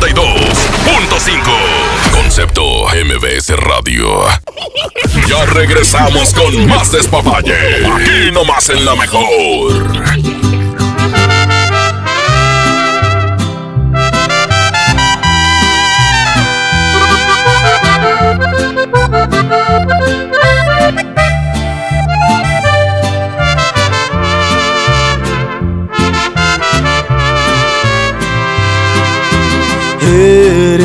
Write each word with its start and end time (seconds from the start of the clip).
92.5. 0.00 2.12
Concepto 2.12 2.86
MBS 2.86 3.50
Radio. 3.56 4.24
Ya 5.26 5.44
regresamos 5.46 6.32
con 6.34 6.68
más 6.68 6.92
despapalle. 6.92 7.84
Aquí 7.84 8.30
nomás 8.32 8.68
en 8.70 8.84
la 8.84 8.94
mejor. 8.94 10.47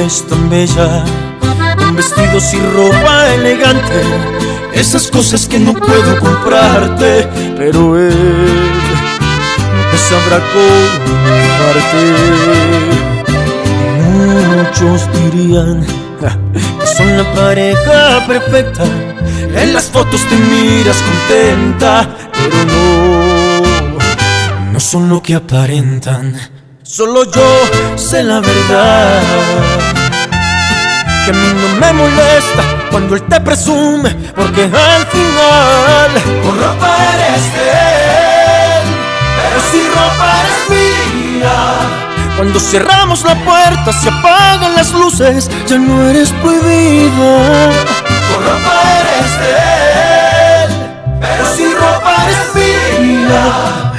Eres 0.04 0.28
tan 0.28 0.44
bella, 0.50 1.06
con 1.78 1.96
vestidos 1.96 2.54
y 2.54 2.60
ropa 2.60 3.34
elegante, 3.36 4.02
esas 4.74 5.08
cosas 5.08 5.48
que 5.48 5.58
no 5.58 5.74
puedo 5.74 6.20
comprarte, 6.20 7.26
pero 7.56 7.98
él 7.98 8.14
te 9.92 9.98
sabrá 9.98 10.42
comprarte. 10.52 12.04
Muchos 14.58 15.08
dirían 15.32 15.86
que 16.20 16.28
son 16.98 17.16
la 17.16 17.24
pareja 17.34 18.28
perfecta, 18.28 18.84
en 19.56 19.74
las 19.74 19.86
fotos 19.86 20.20
te 20.28 20.36
miras 20.36 21.02
contenta, 21.02 22.10
pero 22.34 22.66
no, 22.66 23.62
no 24.74 24.80
son 24.82 25.08
lo 25.08 25.24
que 25.24 25.36
aparentan. 25.36 26.63
Solo 26.84 27.24
yo 27.24 27.98
sé 27.98 28.24
la 28.24 28.42
verdad. 28.42 29.22
Que 31.24 31.32
a 31.32 31.34
mí 31.34 31.54
no 31.54 31.80
me 31.80 31.94
molesta 31.94 32.64
cuando 32.92 33.16
él 33.16 33.24
te 33.24 33.40
presume, 33.40 34.10
porque 34.36 34.64
al 34.64 35.06
final 35.08 36.12
con 36.44 36.60
ropa 36.60 36.98
eres 37.14 37.54
de 37.54 37.70
él, 37.72 38.84
pero 39.38 39.60
si 39.72 39.88
ropa 39.88 40.28
eres 40.44 40.70
mía. 41.40 41.58
Cuando 42.36 42.60
cerramos 42.60 43.24
la 43.24 43.36
puerta, 43.36 43.94
se 43.94 44.10
apagan 44.10 44.76
las 44.76 44.92
luces, 44.92 45.50
ya 45.66 45.78
no 45.78 46.10
eres 46.10 46.32
prohibida. 46.32 47.72
Con 48.28 48.44
ropa 48.44 48.76
eres 49.00 49.32
de 49.40 49.52
él, 50.66 50.72
pero 51.22 51.56
si 51.56 51.74
ropa 51.74 52.16
eres 52.26 52.56
mía. 53.00 53.93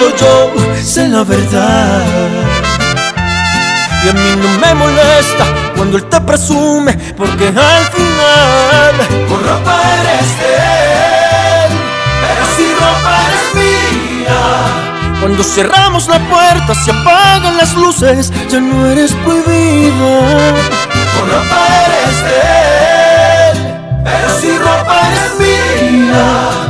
Solo 0.00 0.16
yo 0.16 0.82
sé 0.82 1.08
la 1.08 1.24
verdad. 1.24 2.06
Y 4.02 4.08
a 4.08 4.12
mí 4.14 4.36
no 4.40 4.48
me 4.58 4.74
molesta 4.74 5.44
cuando 5.76 5.98
él 5.98 6.04
te 6.04 6.18
presume, 6.22 6.94
porque 7.18 7.48
al 7.48 7.84
final 7.92 8.94
con 9.28 9.44
ropa 9.46 9.78
eres 10.00 10.38
de 10.40 10.56
él, 11.66 11.72
pero 12.22 12.44
si 12.56 12.64
ropa 12.80 13.12
eres 13.28 13.48
mía. 13.60 15.20
Cuando 15.20 15.44
cerramos 15.44 16.08
la 16.08 16.18
puerta, 16.18 16.74
se 16.74 16.92
apagan 16.92 17.58
las 17.58 17.74
luces, 17.74 18.32
ya 18.48 18.58
no 18.58 18.86
eres 18.86 19.12
prohibida. 19.12 20.54
Con 21.14 21.30
ropa 21.30 21.60
eres 21.84 22.18
de 22.24 22.40
él, 23.50 23.56
pero 24.02 24.40
si 24.40 24.56
ropa 24.56 25.00
eres 25.08 25.38
mía. 25.38 26.69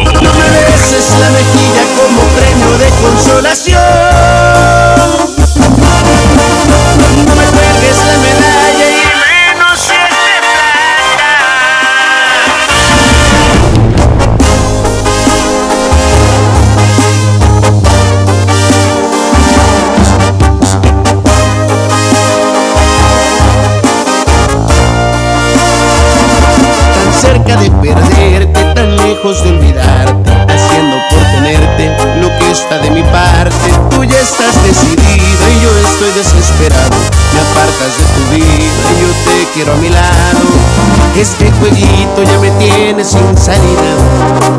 mejor. 0.00 0.22
Me 0.22 0.64
beses 0.70 1.10
la 1.20 1.30
mejilla 1.30 1.82
como 1.96 2.22
premio 2.36 2.78
de 2.78 2.88
consolación. 3.02 4.05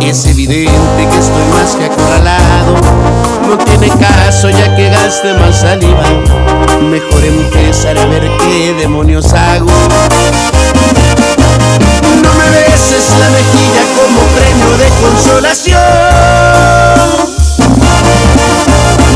Es 0.08 0.26
evidente 0.26 1.08
que 1.12 1.18
estoy 1.18 1.44
más 1.52 1.76
que 1.76 1.84
acorralado. 1.84 2.76
No 3.46 3.58
tiene 3.58 3.90
caso 3.90 4.50
ya 4.50 4.74
que 4.78 4.90
gaste 4.90 5.34
más 5.34 5.60
saliva. 5.60 6.06
Mejor 6.82 7.26
empezar 7.26 7.98
a 7.98 8.06
ver 8.06 8.32
qué 8.40 8.74
demonios 8.80 9.34
hago. 9.34 9.70
No 12.24 12.34
me 12.34 12.50
beses 12.50 13.10
la 13.20 13.30
mejilla 13.32 13.84
como 13.98 14.22
premio 14.38 14.78
de 14.78 14.88
consolación. 15.02 15.82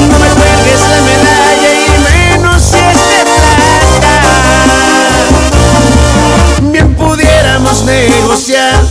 No 0.10 0.20
me 0.20 0.28
cuelgues 0.28 0.82
la 0.90 1.02
medalla 1.08 1.72
y 1.74 1.90
menos 2.36 2.62
si 2.62 2.76
es 2.76 3.00
de 3.08 3.24
plata. 4.04 4.20
Bien 6.74 6.94
pudiéramos 6.94 7.86
negociar 7.86 8.91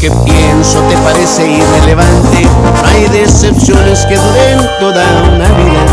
Que 0.00 0.10
pienso 0.10 0.80
te 0.82 0.96
parece 0.98 1.50
irrelevante. 1.50 2.46
hay 2.84 3.08
decepciones 3.08 4.06
que 4.06 4.16
duren 4.16 4.58
toda 4.78 5.04
una 5.34 5.48
vida. 5.48 5.84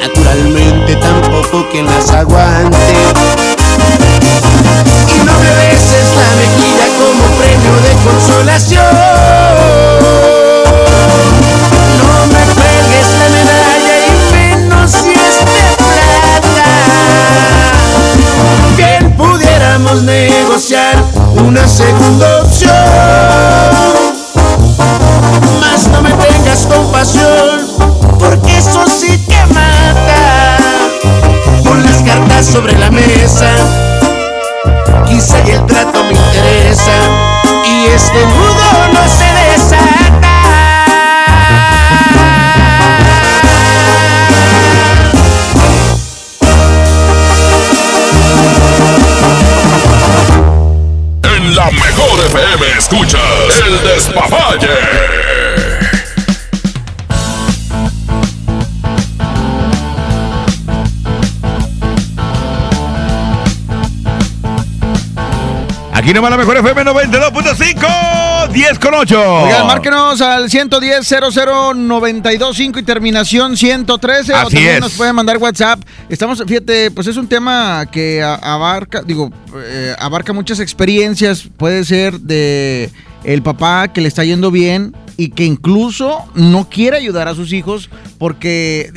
Naturalmente 0.00 0.96
tampoco 0.96 1.66
quien 1.70 1.86
las 1.86 2.10
aguante. 2.10 2.76
Y 5.14 5.24
no 5.24 5.32
me 5.32 5.50
beses 5.56 6.06
la 6.16 6.30
mejilla 6.36 6.86
como 6.98 7.24
premio 7.38 7.74
de 7.82 7.92
consolación. 8.10 9.29
Una 21.50 21.66
segunda 21.66 22.42
opción. 22.42 22.70
Más 25.60 25.88
no 25.88 26.00
me 26.00 26.12
tengas 26.12 26.64
compasión, 26.66 27.66
porque 28.20 28.56
eso 28.56 28.84
sí 28.86 29.18
que 29.28 29.46
mata. 29.52 30.58
Con 31.64 31.84
las 31.84 32.02
cartas 32.04 32.46
sobre 32.46 32.78
la 32.78 32.92
mesa, 32.92 33.48
quizá 35.08 35.40
y 35.44 35.50
el 35.50 35.66
trato 35.66 36.04
me 36.04 36.12
interesa, 36.12 36.96
y 37.64 37.86
este 37.86 38.26
nudo 38.26 38.88
no 38.92 39.08
se 39.08 39.29
FM 52.30 52.78
escuchas 52.78 53.20
El 53.66 53.82
Despapalle. 53.82 54.68
Aquí 65.92 66.14
nomás 66.14 66.30
la 66.30 66.36
mejor 66.36 66.56
FM 66.58 66.84
92.5, 66.84 68.29
10 68.52 68.78
con 68.80 68.94
8. 68.94 69.44
Oigan, 69.44 69.66
márquenos 69.66 70.20
al 70.20 70.50
110 70.50 71.08
00925 71.08 72.78
y 72.80 72.82
terminación 72.82 73.56
113. 73.56 74.34
Así 74.34 74.42
o 74.46 74.50
también 74.50 74.74
es. 74.74 74.80
nos 74.80 74.92
pueden 74.94 75.14
mandar 75.14 75.38
WhatsApp. 75.38 75.80
Estamos, 76.08 76.42
fíjate, 76.46 76.90
pues 76.90 77.06
es 77.06 77.16
un 77.16 77.28
tema 77.28 77.86
que 77.90 78.22
abarca, 78.22 79.02
digo, 79.02 79.30
eh, 79.54 79.94
abarca 79.98 80.32
muchas 80.32 80.58
experiencias. 80.58 81.48
Puede 81.56 81.84
ser 81.84 82.18
de 82.18 82.90
el 83.24 83.42
papá 83.42 83.88
que 83.88 84.00
le 84.00 84.08
está 84.08 84.24
yendo 84.24 84.50
bien 84.50 84.94
y 85.16 85.30
que 85.30 85.44
incluso 85.44 86.24
no 86.34 86.68
quiere 86.68 86.96
ayudar 86.96 87.28
a 87.28 87.34
sus 87.34 87.52
hijos 87.52 87.90
porque 88.18 88.90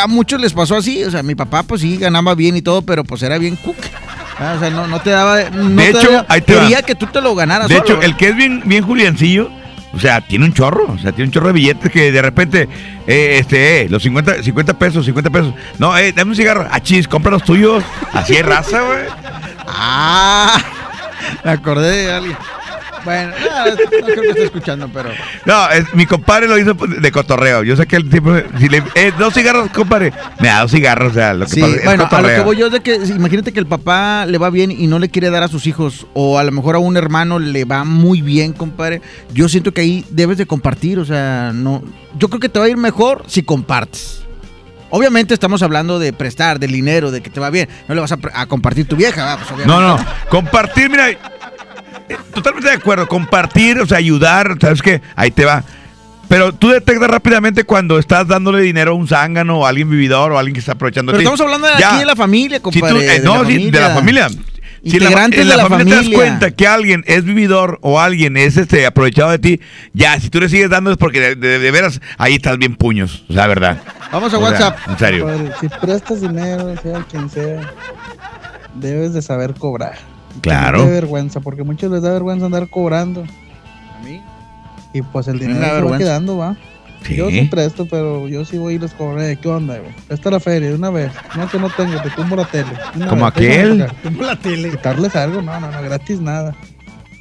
a 0.00 0.06
muchos 0.06 0.40
les 0.40 0.52
pasó 0.52 0.76
así. 0.76 1.04
O 1.04 1.10
sea, 1.10 1.22
mi 1.22 1.34
papá, 1.34 1.62
pues 1.62 1.80
sí, 1.82 1.96
ganaba 1.96 2.34
bien 2.34 2.56
y 2.56 2.62
todo, 2.62 2.82
pero 2.82 3.04
pues 3.04 3.22
era 3.22 3.36
bien 3.38 3.56
cook. 3.56 3.76
Ah, 4.38 4.54
O 4.56 4.60
sea, 4.60 4.70
no, 4.70 4.86
no 4.86 5.00
te 5.00 5.10
daba. 5.10 5.50
No 5.50 5.82
De 5.82 5.92
te 5.92 5.98
hecho, 5.98 6.10
daba- 6.12 6.26
ahí 6.28 6.40
te 6.40 6.54
va. 6.54 6.62
quería 6.62 6.82
que 6.82 6.94
tú 6.94 7.06
te 7.06 7.20
lo 7.20 7.34
ganaras. 7.34 7.68
De 7.68 7.76
solo. 7.76 7.86
hecho, 7.86 8.02
el 8.02 8.16
que 8.16 8.28
es 8.30 8.36
bien, 8.36 8.62
bien 8.66 8.84
Juliancillo, 8.84 9.50
o 9.94 9.98
sea, 10.00 10.20
tiene 10.20 10.44
un 10.44 10.52
chorro, 10.52 10.86
o 10.92 10.98
sea, 10.98 11.12
tiene 11.12 11.28
un 11.28 11.32
chorro 11.32 11.46
de 11.48 11.52
billetes 11.54 11.90
que 11.90 12.12
de 12.12 12.20
repente, 12.22 12.68
eh, 13.06 13.36
este, 13.40 13.82
eh, 13.82 13.88
los 13.88 14.02
50, 14.02 14.42
50 14.42 14.78
pesos, 14.78 15.04
50 15.06 15.30
pesos. 15.30 15.54
No, 15.78 15.96
eh, 15.96 16.12
dame 16.12 16.30
un 16.32 16.36
cigarro. 16.36 16.66
Ah, 16.70 16.80
chis, 16.82 17.08
compra 17.08 17.30
los 17.32 17.44
tuyos. 17.44 17.82
Así 18.12 18.34
es 18.36 18.44
raza, 18.44 18.82
güey. 18.82 19.04
Ah, 19.66 20.62
me 21.44 21.50
acordé 21.52 22.04
de 22.06 22.12
alguien. 22.12 22.36
Bueno, 23.06 23.32
no, 23.40 23.66
no 23.70 23.76
creo 24.06 24.22
que 24.22 24.28
esté 24.28 24.44
escuchando, 24.44 24.90
pero. 24.92 25.10
No, 25.46 25.70
es- 25.70 25.94
mi 25.94 26.04
compadre 26.04 26.46
lo 26.48 26.58
hizo 26.58 26.74
de 26.74 27.10
cotorreo. 27.12 27.62
Yo 27.62 27.76
sé 27.76 27.86
que 27.86 27.96
el 27.96 28.10
tipo, 28.10 28.34
si 28.58 28.68
le, 28.68 28.82
eh, 28.96 29.12
dos 29.18 29.32
cigarros, 29.32 29.70
compadre, 29.70 30.12
me 30.40 30.48
da 30.48 30.60
dos 30.62 30.72
cigarros, 30.72 31.12
o 31.12 31.14
sea, 31.14 31.32
lo 31.32 31.46
que 31.46 31.52
Sí, 31.52 31.60
pasa 31.60 31.76
es 31.76 31.84
bueno, 31.84 32.02
a 32.02 32.04
lo 32.04 32.10
cotorreo. 32.10 32.36
que 32.38 32.44
voy 32.44 32.56
yo 32.58 32.66
es 32.66 32.72
de 32.72 32.80
que 32.80 32.96
imagínate 32.96 33.52
que 33.52 33.60
el 33.60 33.66
papá 33.66 34.26
le 34.26 34.36
va 34.38 34.50
bien 34.50 34.70
y 34.70 34.86
no 34.88 34.98
le 34.98 35.08
quiere 35.08 35.30
dar 35.30 35.42
a 35.44 35.48
sus 35.48 35.66
hijos, 35.66 36.06
o 36.12 36.38
a 36.38 36.44
lo 36.44 36.52
mejor 36.52 36.74
a 36.74 36.78
un 36.80 36.96
hermano 36.98 37.38
le 37.38 37.64
va 37.64 37.84
muy 37.84 38.20
bien, 38.20 38.52
compadre. 38.52 39.00
Yo 39.32 39.48
siento 39.48 39.72
que 39.72 39.80
ahí 39.82 40.04
debes 40.10 40.36
de 40.36 40.46
compartir, 40.46 40.98
o 40.98 41.04
sea, 41.04 41.52
no. 41.54 41.82
Yo 42.18 42.28
creo 42.28 42.40
que 42.40 42.48
te 42.48 42.58
va 42.58 42.64
a 42.64 42.68
ir 42.68 42.76
mejor 42.76 43.22
si 43.28 43.42
compartes. 43.44 44.22
Obviamente 44.88 45.34
estamos 45.34 45.62
hablando 45.62 45.98
de 45.98 46.12
prestar, 46.12 46.60
del 46.60 46.70
dinero, 46.70 47.10
de 47.10 47.20
que 47.20 47.28
te 47.28 47.40
va 47.40 47.50
bien. 47.50 47.68
No 47.88 47.94
le 47.94 48.00
vas 48.00 48.12
a, 48.12 48.46
compartir 48.46 48.86
tu 48.86 48.94
vieja, 48.96 49.24
¿va? 49.24 49.36
Pues, 49.36 49.50
obviamente. 49.50 49.66
No, 49.80 49.80
no, 49.98 50.04
compartir, 50.30 50.88
mira, 50.88 51.08
totalmente 52.34 52.68
de 52.68 52.74
acuerdo, 52.76 53.06
compartir, 53.08 53.78
o 53.80 53.86
sea, 53.86 53.98
ayudar, 53.98 54.56
¿sabes 54.60 54.82
qué? 54.82 55.00
Ahí 55.14 55.30
te 55.30 55.44
va. 55.44 55.64
Pero 56.28 56.52
tú 56.52 56.70
detectas 56.70 57.08
rápidamente 57.08 57.64
cuando 57.64 57.98
estás 58.00 58.26
dándole 58.26 58.60
dinero 58.60 58.92
a 58.92 58.94
un 58.94 59.06
zángano 59.06 59.60
o 59.60 59.66
a 59.66 59.68
alguien 59.68 59.88
vividor 59.88 60.32
o 60.32 60.36
a 60.36 60.40
alguien 60.40 60.54
que 60.54 60.60
está 60.60 60.72
aprovechando 60.72 61.12
Pero 61.12 61.18
de 61.18 61.22
ti. 61.22 61.32
estamos 61.32 61.40
hablando 61.40 61.68
de 61.74 61.80
Ya. 61.80 61.90
aquí 61.90 61.98
de 62.00 62.04
la 62.06 62.16
familia, 62.16 62.56
Si 62.58 62.62
tú- 62.62 62.70
compadre. 62.80 63.06
eh, 63.06 63.20
de 63.20 63.24
no, 63.24 63.42
la 63.44 63.48
sí, 63.48 63.70
de 63.70 63.80
la 63.80 63.90
familia. 63.90 64.28
Si 64.84 64.96
en 64.98 65.04
la, 65.04 65.10
en 65.10 65.14
la 65.14 65.26
de 65.28 65.44
la 65.44 65.68
familia, 65.68 65.68
te 65.68 65.68
familia. 65.68 65.96
das 65.96 66.08
cuenta 66.10 66.50
que 66.52 66.66
alguien 66.68 67.02
es 67.08 67.24
vividor 67.24 67.78
o 67.82 67.98
alguien 68.00 68.36
es 68.36 68.56
este 68.56 68.86
aprovechado 68.86 69.30
de 69.32 69.38
ti, 69.40 69.60
ya, 69.94 70.18
si 70.20 70.28
tú 70.30 70.38
le 70.40 70.48
sigues 70.48 70.70
dando 70.70 70.92
es 70.92 70.96
porque 70.96 71.20
de, 71.20 71.34
de- 71.34 71.58
de 71.58 71.70
veras 71.72 72.00
ahí 72.18 72.34
estás 72.34 72.56
bien 72.58 72.76
puños, 72.76 73.24
o 73.28 73.32
sea, 73.32 73.46
verdad. 73.48 73.78
Vamos 74.12 74.32
a 74.32 74.38
O 74.38 74.40
sea, 74.40 74.50
WhatsApp. 74.50 74.78
en 74.88 74.98
serio. 74.98 75.24
Padre, 75.26 75.50
si 75.60 75.68
prestas 75.68 76.20
dinero, 76.20 76.72
sea 76.82 77.04
quien 77.10 77.28
sea, 77.30 77.60
debes 78.74 79.12
de 79.12 79.22
saber 79.22 79.54
cobrar. 79.54 79.98
Claro. 80.40 80.78
No 80.84 80.90
vergüenza, 80.90 81.40
porque 81.40 81.62
a 81.62 81.64
muchos 81.64 81.90
les 81.90 82.02
da 82.02 82.12
vergüenza 82.12 82.46
andar 82.46 82.68
cobrando. 82.68 83.22
A 83.22 84.04
mí. 84.04 84.22
Y 84.92 85.02
pues 85.02 85.28
el 85.28 85.38
dinero 85.38 85.76
se 85.76 85.82
va 85.92 85.98
quedando, 85.98 86.36
va. 86.38 86.56
Yo 87.08 87.28
sí 87.30 87.40
Sí. 87.40 87.44
presto, 87.46 87.86
pero 87.88 88.26
yo 88.26 88.44
sí 88.44 88.58
voy 88.58 88.74
y 88.74 88.78
les 88.80 88.92
cobré. 88.92 89.36
¿Qué 89.36 89.48
onda, 89.48 89.78
güey? 89.78 89.92
Esta 90.08 90.28
es 90.28 90.32
la 90.32 90.40
feria, 90.40 90.70
de 90.70 90.74
una 90.74 90.90
vez. 90.90 91.12
No, 91.36 91.48
que 91.48 91.58
no 91.58 91.70
tengo, 91.70 92.00
te 92.02 92.10
tumbo 92.10 92.34
la 92.34 92.44
tele. 92.46 92.66
una 92.96 93.06
Como 93.06 93.24
vez, 93.26 93.32
aquel. 93.32 93.86
Tumbo 94.02 94.22
la 94.22 94.34
tele. 94.36 94.70
Quitarles 94.70 95.14
algo, 95.14 95.40
no, 95.42 95.60
no, 95.60 95.70
no, 95.70 95.82
gratis 95.82 96.20
nada. 96.20 96.54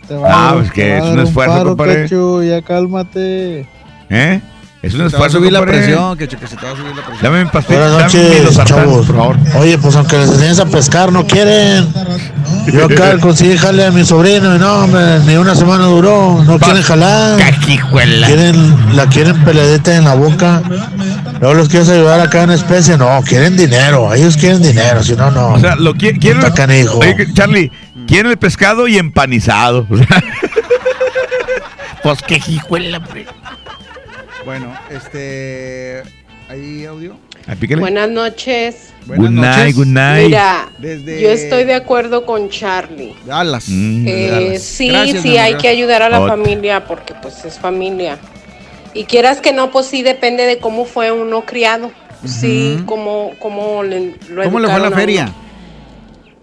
Te 0.08 0.16
Ah, 0.16 0.20
dar- 0.20 0.54
pues 0.56 0.72
que 0.72 0.90
va 0.90 0.96
a 0.96 0.98
es 1.00 1.04
dar 1.06 1.14
un 1.14 1.20
esfuerzo, 1.20 1.54
paro, 1.56 1.70
compadre. 1.70 2.04
Cacho, 2.04 2.44
ya 2.44 2.62
cálmate. 2.64 3.68
¿Eh? 4.10 4.42
Es 4.82 4.94
un 4.94 5.02
va 5.02 5.04
a 5.06 5.08
esfuerzo. 5.08 5.38
subir 5.40 5.52
la 5.52 5.62
presión, 5.62 6.18
que, 6.18 6.28
que 6.28 6.48
se 6.48 6.56
te 6.56 6.66
va 6.66 6.72
a 6.72 6.76
subir 6.76 6.96
la 6.96 7.04
presión. 7.06 7.20
Dame 7.24 7.44
mi 7.44 7.50
pastilla. 7.52 7.80
Buenas 7.90 8.14
noches, 8.14 8.58
chavos. 8.66 9.06
por 9.08 9.16
favor. 9.16 9.36
Oye, 9.60 9.78
pues 9.80 9.96
aunque 9.96 10.18
les 10.18 10.30
enseñes 10.30 10.60
a 10.60 10.66
pescar, 10.68 11.12
no 11.12 11.26
quieren. 11.28 11.88
Yo 12.72 12.86
acá 12.86 13.18
conseguí 13.20 13.58
jale 13.58 13.86
a 13.86 13.92
mi 13.92 14.04
sobrino 14.04 14.56
y 14.56 14.60
no, 14.60 14.84
hombre, 14.84 15.20
ni 15.26 15.36
una 15.36 15.56
semana 15.56 15.86
duró. 15.86 16.44
No 16.44 16.58
quieren 16.60 16.82
jalar. 16.84 17.40
Quieren, 18.28 18.96
la 18.96 19.08
quieren 19.08 19.44
peladita 19.44 19.96
en 19.96 20.06
la 20.06 20.16
boca. 20.16 20.62
Luego 21.40 21.54
los 21.54 21.70
quieres 21.70 21.90
ayudar 21.90 22.20
acá 22.20 22.44
en 22.44 22.52
especie. 22.52 22.98
No, 22.98 23.22
quieren 23.24 23.56
dinero. 23.58 24.14
Ellos 24.14 24.36
quieren 24.38 24.62
dinero, 24.62 25.04
si 25.04 25.16
no, 25.16 25.32
no. 25.32 25.50
O 25.54 25.60
sea, 25.60 25.76
lo 25.76 25.94
qui- 25.94 26.20
quieren. 26.20 26.42
Canijo. 26.54 27.00
Oye, 27.00 27.28
Charlie, 27.34 27.72
quieren 28.08 28.32
el 28.32 28.38
pescado 28.38 28.88
y 28.88 28.98
empanizado. 28.98 29.86
Pues 32.04 32.22
qué 32.22 32.40
hijuela, 32.48 32.98
hombre. 33.00 33.26
Bueno, 34.46 34.72
este. 34.92 36.04
¿Hay 36.50 36.86
audio? 36.86 37.18
Pícale. 37.60 37.80
Buenas 37.82 38.10
noches. 38.10 38.92
Good 39.06 39.30
night, 39.30 39.76
good 39.76 39.86
night. 39.86 40.26
Mira, 40.26 40.70
Desde- 40.80 41.22
yo 41.22 41.30
estoy 41.30 41.64
de 41.64 41.76
acuerdo 41.76 42.26
con 42.26 42.50
Charlie. 42.50 43.14
Dallas. 43.26 43.66
Mm, 43.70 44.08
Eh, 44.08 44.28
Dallas. 44.32 44.62
sí, 44.64 44.90
Gracias, 44.90 45.22
sí 45.22 45.38
hay 45.38 45.56
que 45.58 45.68
ayudar 45.68 46.02
a 46.02 46.10
la 46.10 46.26
familia 46.28 46.86
porque 46.86 47.14
pues 47.22 47.46
es 47.46 47.60
familia. 47.60 48.18
Y 48.96 49.04
quieras 49.04 49.42
que 49.42 49.52
no, 49.54 49.70
pues 49.72 49.86
sí 49.86 50.02
depende 50.02 50.46
de 50.46 50.58
cómo 50.58 50.86
fue 50.86 51.12
uno 51.12 51.46
criado. 51.46 51.92
Sí, 52.26 52.82
cómo, 52.88 53.34
cómo 53.40 53.84
le, 53.84 54.16
lo 54.30 54.44
¿Cómo 54.44 54.60
le 54.60 54.68
fue 54.68 54.76
a 54.78 54.80
la 54.80 54.88
uno. 54.88 54.96
feria? 54.96 55.32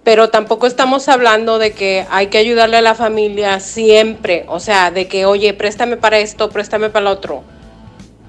Pero 0.04 0.30
tampoco 0.30 0.66
estamos 0.68 1.08
hablando 1.08 1.58
de 1.58 1.72
que 1.72 2.06
hay 2.10 2.28
que 2.28 2.38
ayudarle 2.38 2.76
a 2.76 2.82
la 2.82 2.94
familia 2.94 3.58
siempre. 3.58 4.44
O 4.48 4.60
sea, 4.60 4.92
de 4.92 5.08
que, 5.08 5.26
oye, 5.26 5.52
préstame 5.54 5.96
para 5.96 6.18
esto, 6.18 6.50
préstame 6.50 6.90
para 6.90 7.04
lo 7.06 7.10
otro. 7.10 7.42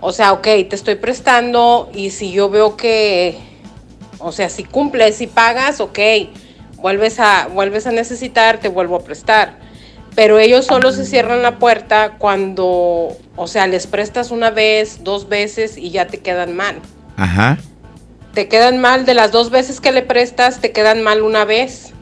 O 0.06 0.12
sea, 0.12 0.34
ok, 0.34 0.44
te 0.44 0.76
estoy 0.76 0.96
prestando 0.96 1.90
y 1.94 2.10
si 2.10 2.34
yo 2.34 2.50
veo 2.50 2.76
que, 2.76 3.38
o 4.20 4.34
sea, 4.34 4.50
si 4.50 4.66
cumples, 4.66 5.16
si 5.16 5.28
pagas, 5.28 5.80
ok, 5.80 5.98
vuelves 6.76 7.22
a, 7.22 7.48
vuelves 7.48 7.88
a 7.88 7.94
necesitar, 7.94 8.60
te 8.60 8.68
vuelvo 8.68 8.98
a 8.98 9.04
prestar. 9.06 9.60
Pero 10.14 10.40
ellos 10.40 10.66
solo 10.66 10.92
se 10.92 11.06
cierran 11.06 11.42
la 11.42 11.58
puerta 11.58 12.18
cuando, 12.18 13.16
o 13.38 13.48
sea, 13.48 13.66
les 13.66 13.88
prestas 13.88 14.30
una 14.30 14.50
vez, 14.50 15.06
dos 15.06 15.30
veces 15.30 15.78
y 15.78 15.90
ya 15.90 16.06
te 16.06 16.18
quedan 16.20 16.54
mal 16.54 16.82
Ajá. 17.16 17.58
te 18.34 18.50
quedan 18.50 18.80
mal 18.82 19.06
de 19.06 19.14
las 19.14 19.32
dos 19.32 19.52
veces 19.52 19.80
que 19.80 19.94
le 19.94 20.02
prestas, 20.02 20.60
te 20.60 20.74
quedan 20.74 21.02
mal 21.02 21.22
una 21.22 21.46
vez. 21.46 21.94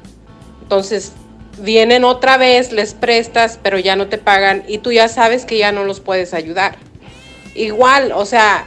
Entonces, 0.64 1.12
vienen 1.60 2.04
otra 2.04 2.38
vez, 2.38 2.72
les 2.72 2.96
prestas, 2.96 3.60
pero 3.62 3.78
ya 3.78 3.96
no 3.96 4.08
te 4.08 4.18
pagan 4.18 4.64
y 4.68 4.80
tú 4.80 4.92
ya 4.92 5.08
sabes 5.08 5.46
que 5.46 5.60
ya 5.60 5.72
no 5.72 5.84
los 5.84 6.00
puedes 6.00 6.34
ayudar. 6.34 6.78
Igual, 7.56 8.12
o 8.14 8.26
sea, 8.26 8.66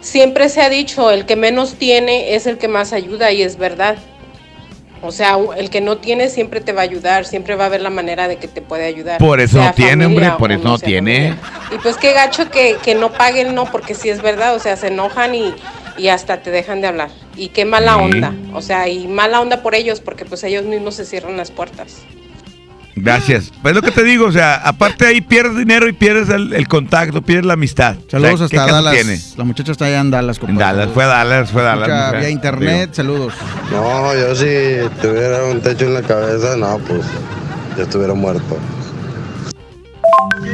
siempre 0.00 0.48
se 0.48 0.60
ha 0.62 0.68
dicho, 0.68 1.10
el 1.10 1.24
que 1.26 1.36
menos 1.36 1.74
tiene 1.74 2.34
es 2.34 2.46
el 2.46 2.58
que 2.58 2.68
más 2.68 2.92
ayuda 2.92 3.32
y 3.32 3.42
es 3.42 3.56
verdad. 3.56 3.96
O 5.02 5.12
sea, 5.12 5.36
el 5.58 5.68
que 5.68 5.82
no 5.82 5.98
tiene 5.98 6.30
siempre 6.30 6.62
te 6.62 6.72
va 6.72 6.80
a 6.80 6.84
ayudar, 6.84 7.26
siempre 7.26 7.56
va 7.56 7.66
a 7.66 7.68
ver 7.68 7.82
la 7.82 7.90
manera 7.90 8.26
de 8.26 8.36
que 8.36 8.48
te 8.48 8.62
puede 8.62 8.86
ayudar. 8.86 9.18
Por 9.18 9.38
eso 9.38 9.58
no 9.62 9.72
tiene, 9.74 10.06
hombre, 10.06 10.30
por 10.38 10.50
eso 10.50 10.62
no 10.64 10.78
tiene. 10.78 11.34
familia. 11.34 11.38
Y 11.72 11.78
pues 11.78 11.96
qué 11.98 12.12
gacho 12.14 12.50
que, 12.50 12.76
que 12.82 12.94
no 12.94 13.12
paguen, 13.12 13.54
no, 13.54 13.66
porque 13.66 13.94
sí 13.94 14.08
es 14.08 14.22
verdad, 14.22 14.54
o 14.54 14.58
sea, 14.58 14.76
se 14.78 14.86
enojan 14.86 15.34
y, 15.34 15.52
y 15.98 16.08
hasta 16.08 16.38
te 16.40 16.50
dejan 16.50 16.80
de 16.80 16.86
hablar. 16.86 17.10
Y 17.36 17.48
qué 17.48 17.66
mala 17.66 17.96
Sí. 17.96 18.00
onda, 18.02 18.34
o 18.54 18.62
sea, 18.62 18.88
y 18.88 19.06
mala 19.06 19.42
onda 19.42 19.62
por 19.62 19.74
ellos, 19.74 20.00
porque 20.00 20.24
pues 20.24 20.42
ellos 20.44 20.64
mismos 20.64 20.94
se 20.94 21.04
cierran 21.04 21.36
las 21.36 21.50
puertas. 21.50 21.96
Gracias. 22.96 23.50
Pues 23.60 23.74
lo 23.74 23.82
que 23.82 23.90
te 23.90 24.04
digo, 24.04 24.26
o 24.26 24.32
sea, 24.32 24.54
aparte 24.54 25.06
ahí 25.06 25.20
pierdes 25.20 25.56
dinero 25.58 25.88
y 25.88 25.92
pierdes 25.92 26.28
el, 26.28 26.52
el 26.52 26.68
contacto, 26.68 27.22
pierdes 27.22 27.46
la 27.46 27.54
amistad. 27.54 27.96
Saludos 28.08 28.40
O 28.42 28.48
sea, 28.48 28.48
¿qué 28.48 28.58
hasta 28.58 28.72
Dallas. 28.72 28.94
tiene? 28.94 29.20
La 29.36 29.44
muchacha 29.44 29.72
está 29.72 29.86
allá 29.86 30.00
en 30.00 30.10
Dallas, 30.10 30.36
En 30.38 30.46
compadre. 30.46 30.78
Dallas, 30.78 30.94
fue 30.94 31.04
a 31.04 31.06
Dallas, 31.08 31.50
fue 31.50 31.62
a 31.62 31.64
Dallas. 31.64 31.88
Mujer. 31.88 32.20
vía 32.20 32.30
internet, 32.30 32.90
saludos. 32.94 33.34
No, 33.72 34.14
yo 34.14 34.34
si 34.36 34.88
tuviera 35.02 35.44
un 35.44 35.60
techo 35.60 35.86
en 35.86 35.94
la 35.94 36.02
cabeza, 36.02 36.56
no, 36.56 36.78
pues 36.78 37.02
yo 37.76 37.82
estuviera 37.82 38.14
muerto. 38.14 38.56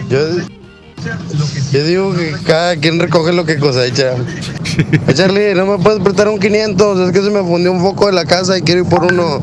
Yo, 0.09 0.19
yo 1.73 1.85
digo 1.85 2.15
que 2.15 2.35
cada 2.47 2.77
quien 2.77 2.99
recoge 2.99 3.33
lo 3.33 3.45
que 3.45 3.59
cosecha. 3.59 4.13
Eh, 4.79 4.99
Charlie, 5.15 5.55
¿no 5.55 5.67
me 5.67 5.79
puedes 5.83 6.01
prestar 6.03 6.29
un 6.29 6.39
500? 6.39 7.01
Es 7.01 7.13
que 7.13 7.23
se 7.23 7.31
me 7.31 7.41
fundió 7.41 7.71
un 7.73 7.81
foco 7.81 8.07
de 8.07 8.13
la 8.13 8.25
casa 8.25 8.57
y 8.59 8.63
quiero 8.63 8.83
ir 8.83 8.89
por 8.89 9.05
uno. 9.05 9.41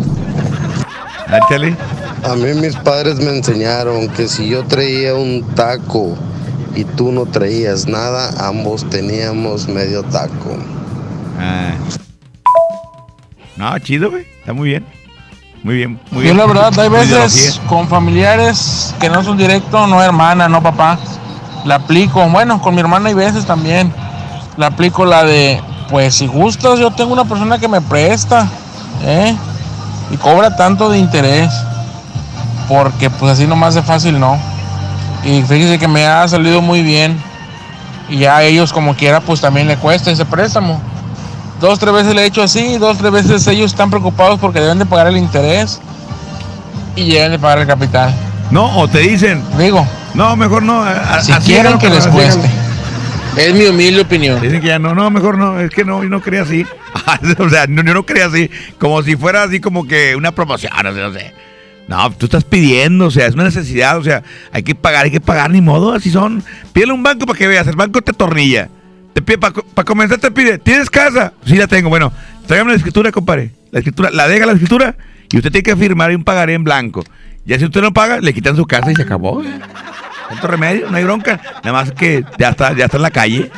Ah, 1.27 1.39
Charlie. 1.49 1.75
A 2.23 2.35
mí 2.35 2.53
mis 2.55 2.75
padres 2.75 3.17
me 3.17 3.29
enseñaron 3.29 4.07
que 4.09 4.27
si 4.27 4.49
yo 4.49 4.63
traía 4.65 5.15
un 5.15 5.43
taco 5.55 6.15
y 6.75 6.83
tú 6.83 7.11
no 7.11 7.25
traías 7.25 7.87
nada, 7.87 8.31
ambos 8.47 8.89
teníamos 8.89 9.67
medio 9.67 10.03
taco. 10.03 10.57
Ah. 11.39 11.71
No, 13.55 13.77
chido, 13.79 14.11
güey. 14.11 14.25
Está 14.39 14.53
muy 14.53 14.69
bien. 14.69 14.85
Muy 15.63 15.75
bien, 15.75 15.99
muy 16.11 16.19
Yo 16.23 16.33
bien. 16.33 16.37
la 16.37 16.45
verdad, 16.45 16.79
hay 16.79 16.87
veces 16.87 17.59
con 17.67 17.87
familiares 17.87 18.93
que 18.99 19.09
no 19.09 19.23
son 19.23 19.37
directos, 19.37 19.89
no 19.89 20.01
hermana, 20.01 20.47
no 20.47 20.61
papá. 20.61 20.97
La 21.65 21.75
aplico, 21.75 22.25
bueno, 22.29 22.61
con 22.61 22.73
mi 22.75 22.81
hermana 22.81 23.09
hay 23.09 23.15
veces 23.15 23.45
también. 23.45 23.91
La 24.55 24.67
aplico 24.67 25.05
la 25.05 25.23
de, 25.23 25.59
pues 25.89 26.15
si 26.15 26.27
gustas, 26.27 26.79
yo 26.79 26.91
tengo 26.91 27.11
una 27.11 27.25
persona 27.25 27.57
que 27.57 27.67
me 27.67 27.81
presta, 27.81 28.47
¿eh? 29.03 29.35
Y 30.11 30.17
cobra 30.17 30.55
tanto 30.55 30.89
de 30.89 30.99
interés. 30.99 31.51
Porque 32.67 33.09
pues 33.09 33.33
así 33.33 33.47
nomás 33.47 33.75
de 33.75 33.81
fácil 33.83 34.19
no. 34.19 34.37
Y 35.23 35.41
fíjese 35.43 35.79
que 35.79 35.87
me 35.87 36.05
ha 36.05 36.27
salido 36.27 36.61
muy 36.61 36.81
bien. 36.81 37.17
Y 38.09 38.19
ya 38.19 38.37
a 38.37 38.43
ellos 38.43 38.71
como 38.71 38.95
quiera, 38.95 39.19
pues 39.19 39.41
también 39.41 39.67
le 39.67 39.75
cuesta 39.77 40.11
ese 40.11 40.25
préstamo. 40.25 40.81
Dos, 41.59 41.79
tres 41.79 41.93
veces 41.93 42.13
le 42.15 42.21
he 42.21 42.25
hecho 42.25 42.43
así, 42.43 42.77
dos, 42.77 42.97
tres 42.97 43.11
veces 43.11 43.45
ellos 43.47 43.71
están 43.71 43.89
preocupados 43.89 44.39
porque 44.39 44.59
deben 44.59 44.77
de 44.79 44.85
pagar 44.85 45.07
el 45.07 45.17
interés 45.17 45.79
y 46.95 47.05
llegan 47.05 47.31
de 47.31 47.39
pagar 47.39 47.59
el 47.59 47.67
capital. 47.67 48.13
No, 48.51 48.77
o 48.77 48.87
te 48.87 48.99
dicen. 48.99 49.43
Digo. 49.57 49.85
No, 50.13 50.35
mejor 50.35 50.63
no. 50.63 50.83
a- 50.83 51.21
Si 51.21 51.33
quieren 51.33 51.77
que 51.79 51.89
les 51.89 52.07
cueste. 52.07 52.49
Es 53.35 53.53
mi 53.53 53.65
humilde 53.65 54.01
opinión. 54.01 54.41
Dicen 54.41 54.61
que 54.61 54.67
ya 54.67 54.79
no, 54.79 54.95
no, 54.95 55.09
mejor 55.11 55.37
no, 55.37 55.59
es 55.59 55.69
que 55.69 55.83
no, 55.85 56.01
yo 56.01 56.09
no 56.09 56.21
quería 56.21 56.41
así. 56.43 56.65
o 57.39 57.49
sea, 57.49 57.67
no, 57.67 57.83
yo 57.83 57.93
no 57.93 58.03
quería 58.05 58.25
así, 58.25 58.49
como 58.79 59.03
si 59.03 59.15
fuera 59.15 59.43
así 59.43 59.59
como 59.59 59.85
que 59.85 60.15
una 60.15 60.31
promoción, 60.31 60.71
o 60.73 60.81
sea, 60.93 61.07
no 61.07 61.13
sé. 61.13 61.33
No, 61.87 62.11
tú 62.11 62.25
estás 62.25 62.43
pidiendo, 62.43 63.05
o 63.05 63.11
sea, 63.11 63.27
es 63.27 63.33
una 63.33 63.45
necesidad, 63.45 63.97
o 63.97 64.03
sea, 64.03 64.21
hay 64.51 64.63
que 64.63 64.75
pagar, 64.75 65.05
hay 65.05 65.11
que 65.11 65.21
pagar, 65.21 65.49
ni 65.49 65.61
modo, 65.61 65.93
así 65.93 66.09
son. 66.09 66.43
Pídele 66.73 66.91
un 66.91 67.03
banco 67.03 67.25
para 67.25 67.39
que 67.39 67.47
veas, 67.47 67.65
el 67.67 67.75
banco 67.75 68.01
te 68.01 68.13
tornilla. 68.13 68.69
Te 69.13 69.21
pide, 69.21 69.37
para 69.37 69.53
comenzar 69.85 70.19
te 70.19 70.29
pide, 70.29 70.57
¿tienes 70.57 70.89
casa? 70.89 71.33
Sí, 71.45 71.55
la 71.55 71.67
tengo, 71.67 71.89
bueno, 71.89 72.11
tráigame 72.45 72.71
la 72.71 72.77
escritura, 72.77 73.11
compadre. 73.11 73.51
La 73.71 73.79
escritura, 73.79 74.09
la 74.11 74.27
deja 74.27 74.45
la 74.45 74.53
escritura 74.53 74.95
y 75.31 75.37
usted 75.37 75.51
tiene 75.51 75.63
que 75.63 75.75
firmar 75.75 76.11
y 76.11 76.15
un 76.15 76.23
pagaré 76.23 76.53
en 76.53 76.63
blanco. 76.63 77.03
Ya 77.45 77.57
si 77.57 77.65
usted 77.65 77.81
no 77.81 77.93
paga, 77.93 78.19
le 78.19 78.33
quitan 78.33 78.55
su 78.57 78.65
casa 78.65 78.91
y 78.91 78.95
se 78.95 79.03
acabó. 79.03 79.41
¿eh? 79.41 79.59
¿Cuánto 80.27 80.47
remedio? 80.47 80.89
No 80.89 80.97
hay 80.97 81.05
bronca. 81.05 81.39
Nada 81.63 81.71
más 81.71 81.91
que 81.91 82.25
ya 82.37 82.49
está, 82.49 82.75
ya 82.75 82.85
está 82.85 82.97
en 82.97 83.03
la 83.03 83.11
calle. 83.11 83.49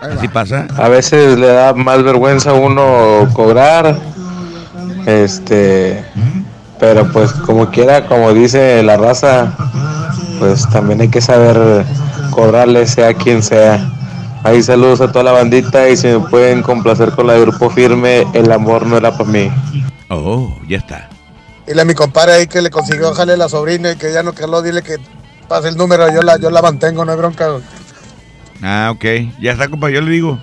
Así 0.00 0.28
pasa. 0.28 0.66
A 0.76 0.88
veces 0.88 1.38
le 1.38 1.46
da 1.46 1.72
más 1.72 2.02
vergüenza 2.02 2.50
a 2.50 2.54
uno 2.54 3.28
cobrar. 3.32 3.98
Este. 5.06 6.04
Pero 6.80 7.06
pues 7.12 7.32
como 7.32 7.70
quiera, 7.70 8.06
como 8.06 8.32
dice 8.32 8.82
la 8.82 8.96
raza, 8.96 9.52
pues 10.38 10.68
también 10.70 11.02
hay 11.02 11.08
que 11.08 11.20
saber 11.20 11.84
cobrarle 12.30 12.86
sea 12.86 13.12
quien 13.14 13.42
sea. 13.42 13.92
Ahí 14.42 14.62
saludos 14.62 15.02
a 15.02 15.12
toda 15.12 15.24
la 15.24 15.32
bandita 15.32 15.90
y 15.90 15.96
si 15.98 16.06
me 16.06 16.20
pueden 16.20 16.62
complacer 16.62 17.10
con 17.10 17.26
la 17.26 17.34
de 17.34 17.42
Grupo 17.42 17.68
Firme, 17.68 18.26
el 18.32 18.50
amor 18.50 18.86
no 18.86 18.96
era 18.96 19.12
para 19.12 19.30
mí. 19.30 19.50
Oh, 20.08 20.58
ya 20.66 20.78
está. 20.78 21.10
Dile 21.66 21.82
a 21.82 21.84
mi 21.84 21.94
compadre 21.94 22.32
ahí 22.32 22.46
que 22.46 22.62
le 22.62 22.70
consiguió 22.70 23.12
jale 23.12 23.36
la 23.36 23.50
sobrina 23.50 23.92
y 23.92 23.96
que 23.96 24.12
ya 24.12 24.22
no 24.22 24.32
caló, 24.32 24.62
dile 24.62 24.82
que 24.82 24.96
pase 25.46 25.68
el 25.68 25.76
número, 25.76 26.10
yo 26.12 26.22
la, 26.22 26.38
yo 26.38 26.50
la 26.50 26.62
mantengo, 26.62 27.04
no 27.04 27.12
hay 27.12 27.18
bronca. 27.18 27.48
Ah, 28.62 28.90
ok. 28.94 29.04
Ya 29.40 29.52
está, 29.52 29.68
compa, 29.68 29.90
yo 29.90 30.00
le 30.00 30.10
digo. 30.10 30.38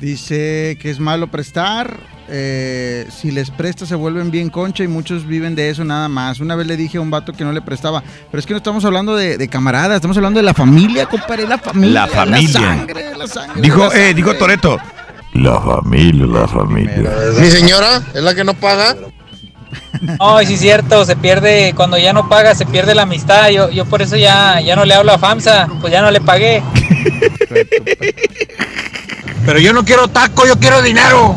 Dice 0.00 0.76
que 0.80 0.90
es 0.90 1.00
malo 1.00 1.28
prestar. 1.28 2.17
Eh, 2.30 3.06
si 3.10 3.30
les 3.30 3.50
presta 3.50 3.86
se 3.86 3.94
vuelven 3.94 4.30
bien 4.30 4.50
concha 4.50 4.84
y 4.84 4.88
muchos 4.88 5.26
viven 5.26 5.54
de 5.54 5.70
eso 5.70 5.84
nada 5.84 6.08
más. 6.08 6.40
Una 6.40 6.54
vez 6.56 6.66
le 6.66 6.76
dije 6.76 6.98
a 6.98 7.00
un 7.00 7.10
vato 7.10 7.32
que 7.32 7.44
no 7.44 7.52
le 7.52 7.62
prestaba. 7.62 8.02
Pero 8.30 8.38
es 8.38 8.46
que 8.46 8.52
no 8.52 8.58
estamos 8.58 8.84
hablando 8.84 9.16
de, 9.16 9.38
de 9.38 9.48
camaradas, 9.48 9.96
estamos 9.96 10.16
hablando 10.16 10.38
de 10.38 10.44
la 10.44 10.54
familia, 10.54 11.06
compadre. 11.06 11.46
La 11.46 11.58
familia. 11.58 11.92
La 12.02 12.06
familia. 12.06 12.48
sangre, 12.60 13.16
la 13.16 13.26
sangre, 13.26 13.62
Dijo, 13.62 13.78
la 13.84 13.90
sangre. 13.90 14.10
eh, 14.10 14.14
dijo 14.14 14.34
Toreto. 14.34 14.78
La 15.34 15.60
familia, 15.60 16.26
la 16.26 16.48
familia. 16.48 17.10
Mi 17.38 17.50
señora 17.50 18.02
es 18.14 18.22
la 18.22 18.34
que 18.34 18.44
no 18.44 18.54
paga. 18.54 18.96
No, 20.18 20.38
sí 20.40 20.54
es 20.54 20.60
cierto, 20.60 21.04
se 21.04 21.14
pierde, 21.14 21.74
cuando 21.76 21.98
ya 21.98 22.14
no 22.14 22.28
paga, 22.28 22.54
se 22.54 22.64
pierde 22.64 22.94
la 22.94 23.02
amistad. 23.02 23.50
Yo, 23.50 23.68
yo 23.70 23.84
por 23.84 24.00
eso 24.00 24.16
ya, 24.16 24.60
ya 24.62 24.74
no 24.74 24.86
le 24.86 24.94
hablo 24.94 25.12
a 25.12 25.18
FAMSA, 25.18 25.68
pues 25.80 25.92
ya 25.92 26.00
no 26.00 26.10
le 26.10 26.22
pagué. 26.22 26.62
Pero 29.44 29.58
yo 29.60 29.72
no 29.72 29.84
quiero 29.84 30.08
taco, 30.08 30.46
yo 30.46 30.58
quiero 30.58 30.82
dinero. 30.82 31.36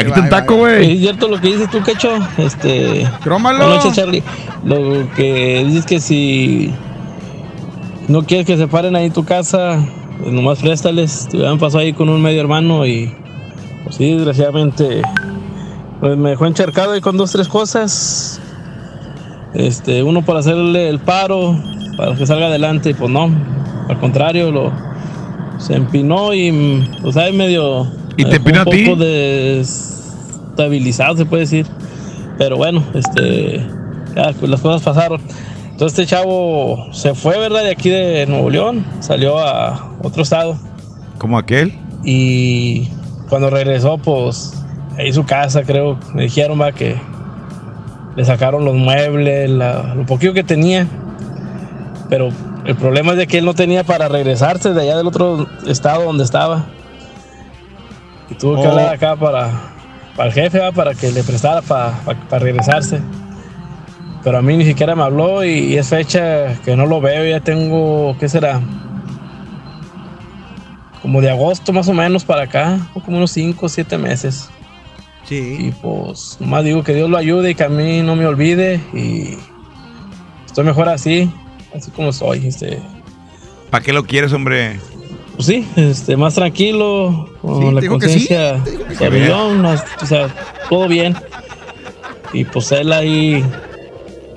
Aquí 0.00 0.08
está 0.08 0.20
un 0.20 0.28
taco, 0.28 0.56
güey. 0.56 0.94
Es 0.94 1.00
cierto 1.00 1.28
lo 1.28 1.40
que 1.40 1.48
dices 1.48 1.70
tú, 1.70 1.82
Quecho. 1.82 2.10
Este. 2.38 3.08
Crómalo. 3.22 3.58
Buenas 3.58 3.84
noches, 3.84 3.96
Charlie. 3.96 4.22
Lo 4.64 5.08
que 5.14 5.64
dices 5.66 5.86
que 5.86 6.00
si 6.00 6.72
no 8.08 8.24
quieres 8.24 8.46
que 8.46 8.56
se 8.56 8.66
paren 8.66 8.96
ahí 8.96 9.06
en 9.06 9.12
tu 9.12 9.24
casa, 9.24 9.78
pues 10.20 10.32
nomás 10.32 10.58
préstales. 10.60 11.28
Te 11.30 11.46
han 11.46 11.58
pasado 11.58 11.80
ahí 11.80 11.92
con 11.92 12.08
un 12.08 12.22
medio 12.22 12.40
hermano 12.40 12.86
y. 12.86 13.14
Pues 13.84 13.96
sí, 13.96 14.12
desgraciadamente. 14.12 15.02
Pues 16.00 16.16
me 16.16 16.30
dejó 16.30 16.46
encharcado 16.46 16.92
ahí 16.92 17.00
con 17.00 17.16
dos, 17.16 17.32
tres 17.32 17.48
cosas. 17.48 18.40
Este, 19.52 20.02
uno 20.02 20.22
para 20.22 20.38
hacerle 20.38 20.88
el 20.88 21.00
paro, 21.00 21.60
para 21.96 22.14
que 22.14 22.26
salga 22.26 22.46
adelante, 22.46 22.90
y 22.90 22.94
pues 22.94 23.10
no. 23.10 23.30
Al 23.88 23.98
contrario, 23.98 24.50
lo 24.50 24.72
se 25.58 25.74
empinó 25.74 26.32
y 26.32 26.88
pues 27.02 27.16
ahí 27.16 27.32
medio. 27.32 27.86
¿Y 28.16 28.24
te 28.24 28.36
empinó 28.36 28.62
a 28.62 28.64
ti? 28.64 28.86
Un 28.86 28.98
poco 30.60 30.66
desestabilizado, 30.68 31.16
se 31.16 31.24
puede 31.26 31.42
decir. 31.42 31.66
Pero 32.38 32.56
bueno, 32.56 32.82
este. 32.94 33.66
ya, 34.14 34.32
pues 34.38 34.50
las 34.50 34.60
cosas 34.60 34.82
pasaron. 34.82 35.20
Entonces 35.72 35.98
este 35.98 36.06
chavo 36.14 36.88
se 36.92 37.14
fue, 37.14 37.38
¿verdad? 37.38 37.62
De 37.62 37.70
aquí 37.70 37.88
de 37.90 38.26
Nuevo 38.26 38.50
León, 38.50 38.84
salió 39.00 39.38
a 39.38 39.92
otro 40.02 40.22
estado. 40.22 40.56
¿Como 41.18 41.38
aquel? 41.38 41.78
Y 42.04 42.88
cuando 43.28 43.50
regresó, 43.50 43.98
pues 43.98 44.52
ahí 44.98 45.12
su 45.12 45.24
casa, 45.24 45.62
creo, 45.62 45.98
me 46.14 46.22
dijeron 46.24 46.60
va 46.60 46.72
que 46.72 46.96
le 48.16 48.24
sacaron 48.24 48.64
los 48.64 48.74
muebles, 48.74 49.48
la- 49.50 49.94
lo 49.94 50.04
poquito 50.04 50.32
que 50.34 50.42
tenía. 50.44 50.86
Pero 52.10 52.28
el 52.66 52.74
problema 52.76 53.12
es 53.12 53.18
de 53.18 53.26
que 53.26 53.38
él 53.38 53.44
no 53.44 53.54
tenía 53.54 53.84
para 53.84 54.08
regresarse 54.08 54.72
de 54.74 54.82
allá 54.82 54.96
del 54.98 55.06
otro 55.06 55.46
estado 55.66 56.04
donde 56.04 56.24
estaba. 56.24 56.64
Y 58.30 58.34
tuvo 58.34 58.60
que 58.60 58.66
Oh. 58.66 58.70
hablar 58.70 58.94
acá 58.94 59.16
para, 59.16 59.50
para 60.16 60.28
el 60.28 60.34
jefe, 60.34 60.58
¿va? 60.58 60.72
para 60.72 60.94
que 60.94 61.10
le 61.12 61.22
prestara 61.22 61.62
para, 61.62 61.92
para- 62.04 62.20
para 62.28 62.44
regresarse. 62.44 63.00
Pero 64.22 64.36
a 64.38 64.42
mí 64.42 64.56
ni 64.56 64.64
siquiera 64.66 64.94
me 64.94 65.02
habló 65.02 65.44
y, 65.44 65.50
y 65.50 65.76
es 65.78 65.88
fecha 65.88 66.54
que 66.64 66.76
no 66.76 66.84
lo 66.86 67.00
veo, 67.00 67.24
ya 67.26 67.40
tengo, 67.40 68.16
¿qué 68.18 68.28
será? 68.28 68.60
como 71.02 71.22
de 71.22 71.30
agosto 71.30 71.72
más 71.72 71.88
o 71.88 71.94
menos 71.94 72.24
para 72.26 72.42
acá, 72.42 72.78
o 72.94 73.00
como 73.00 73.16
unos 73.16 73.30
5 73.32 73.64
o 73.64 73.68
7 73.70 73.96
meses. 73.96 74.50
Sí. 75.24 75.56
Y 75.58 75.70
pues 75.70 76.36
nomás 76.40 76.62
digo 76.64 76.82
que 76.84 76.94
Dios 76.94 77.08
lo 77.08 77.16
ayude 77.16 77.50
y 77.50 77.54
que 77.54 77.64
a 77.64 77.68
mí 77.70 78.02
no 78.02 78.16
me 78.16 78.26
olvide 78.26 78.80
y 78.92 79.38
estoy 80.44 80.64
mejor 80.64 80.88
así, 80.90 81.30
así 81.74 81.90
como 81.90 82.12
soy, 82.12 82.46
este, 82.46 82.80
¿Para 83.70 83.82
qué 83.82 83.92
lo 83.94 84.04
quieres, 84.04 84.32
hombre? 84.34 84.78
Pues 85.40 85.46
sí, 85.46 85.66
este, 85.76 86.18
más 86.18 86.34
tranquilo, 86.34 87.30
con 87.40 87.62
Sí, 87.62 87.74
la 87.74 87.88
conciencia 87.88 88.62
sí. 88.62 88.76
de 88.98 89.32
o 89.32 90.06
sea, 90.06 90.28
todo 90.68 90.86
bien. 90.86 91.16
Y 92.34 92.44
pues 92.44 92.70
él 92.72 92.92
ahí, 92.92 93.42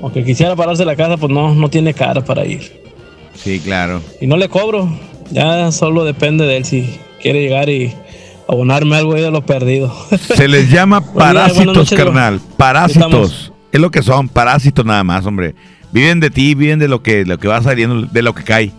aunque 0.02 0.24
quisiera 0.24 0.56
pararse 0.56 0.86
la 0.86 0.96
casa, 0.96 1.18
pues 1.18 1.30
no, 1.30 1.54
no 1.54 1.70
tiene 1.70 1.94
cara 1.94 2.24
para 2.24 2.46
ir. 2.46 2.82
Sí, 3.36 3.60
claro. 3.60 4.02
Y 4.22 4.28
no 4.28 4.38
le 4.38 4.48
cobro. 4.48 4.98
Ya 5.30 5.74
solo 5.74 6.06
depende 6.06 6.46
de 6.46 6.56
él 6.56 6.64
si 6.64 6.98
quiere 7.22 7.42
llegar 7.42 7.68
y 7.68 7.94
abonarme 8.48 8.96
algo 8.96 9.16
ahí 9.16 9.24
de 9.24 9.32
lo 9.32 9.46
perdido. 9.46 9.94
Se 10.36 10.48
les 10.48 10.70
llama 10.70 11.14
parásitos, 11.14 11.76
noches, 11.76 11.98
carnal. 11.98 12.36
Estamos. 12.36 12.56
Parásitos. 12.56 13.52
Es 13.74 13.82
lo 13.82 13.92
que 13.92 14.02
son, 14.04 14.30
parásitos 14.30 14.86
nada 14.86 15.04
más, 15.04 15.26
hombre. 15.26 15.54
Viven 15.92 16.22
de 16.22 16.30
ti, 16.30 16.56
viven 16.56 16.80
de 16.80 16.88
lo 16.88 17.04
que, 17.04 17.26
lo 17.26 17.38
que 17.40 17.50
va 17.50 17.62
saliendo, 17.62 18.04
de 18.04 18.22
lo 18.22 18.34
que 18.34 18.44
cae. 18.44 18.72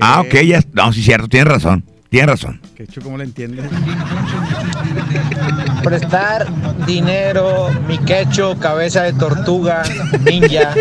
Ah, 0.00 0.20
ok, 0.20 0.34
ya. 0.42 0.60
No, 0.72 0.92
sí, 0.92 1.02
cierto, 1.02 1.28
tienes 1.28 1.48
razón. 1.52 1.84
Tienes 2.08 2.28
razón. 2.28 2.60
¿Cómo 3.02 3.16
le 3.16 3.24
entiendes? 3.24 3.64
Prestar 5.82 6.46
dinero, 6.84 7.70
mi 7.88 7.96
quecho, 7.98 8.58
cabeza 8.58 9.04
de 9.04 9.14
tortuga, 9.14 9.82
ninja, 10.24 10.74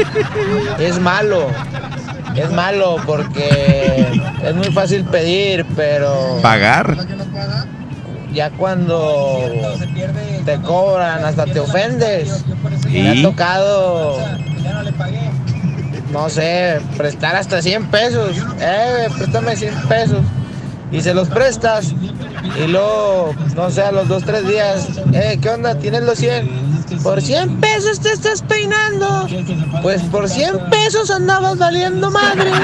es 0.78 1.00
malo. 1.00 1.48
Es 2.36 2.52
malo 2.52 2.98
porque 3.06 4.22
es 4.44 4.56
muy 4.56 4.72
fácil 4.74 5.06
pedir, 5.06 5.66
pero 5.76 6.40
¿Pagar? 6.42 6.98
Ya 8.34 8.50
cuando 8.52 9.42
te 10.46 10.62
cobran 10.62 11.24
hasta 11.26 11.46
te 11.46 11.60
ofendes. 11.60 12.44
Me 12.86 13.16
¿Y? 13.16 13.20
ha 13.20 13.22
tocado, 13.22 14.18
no 16.12 16.30
sé, 16.30 16.80
prestar 16.98 17.36
hasta 17.36 17.62
100 17.62 17.88
pesos. 17.88 18.38
Eh, 18.60 19.08
préstame 19.18 19.56
100 19.56 19.88
pesos. 19.88 20.20
Y 20.92 21.02
se 21.02 21.14
los 21.14 21.30
prestas. 21.30 21.94
Y 22.58 22.68
luego, 22.68 23.34
no 23.56 23.70
sé, 23.70 23.82
a 23.82 23.92
los 23.92 24.08
2, 24.08 24.24
3 24.26 24.48
días, 24.48 24.90
eh, 25.14 25.38
¿qué 25.42 25.50
onda? 25.50 25.76
¿Tienes 25.76 26.04
los 26.04 26.18
100? 26.18 26.72
Por 27.04 27.22
100 27.22 27.62
pesos 27.62 28.02
te 28.02 28.12
estás 28.12 28.42
peinando. 28.42 29.28
Pues 29.82 30.02
por 30.04 30.28
100 30.28 30.70
pesos 30.70 31.10
andabas 31.10 31.58
valiendo 31.58 32.12
madre. 32.12 32.52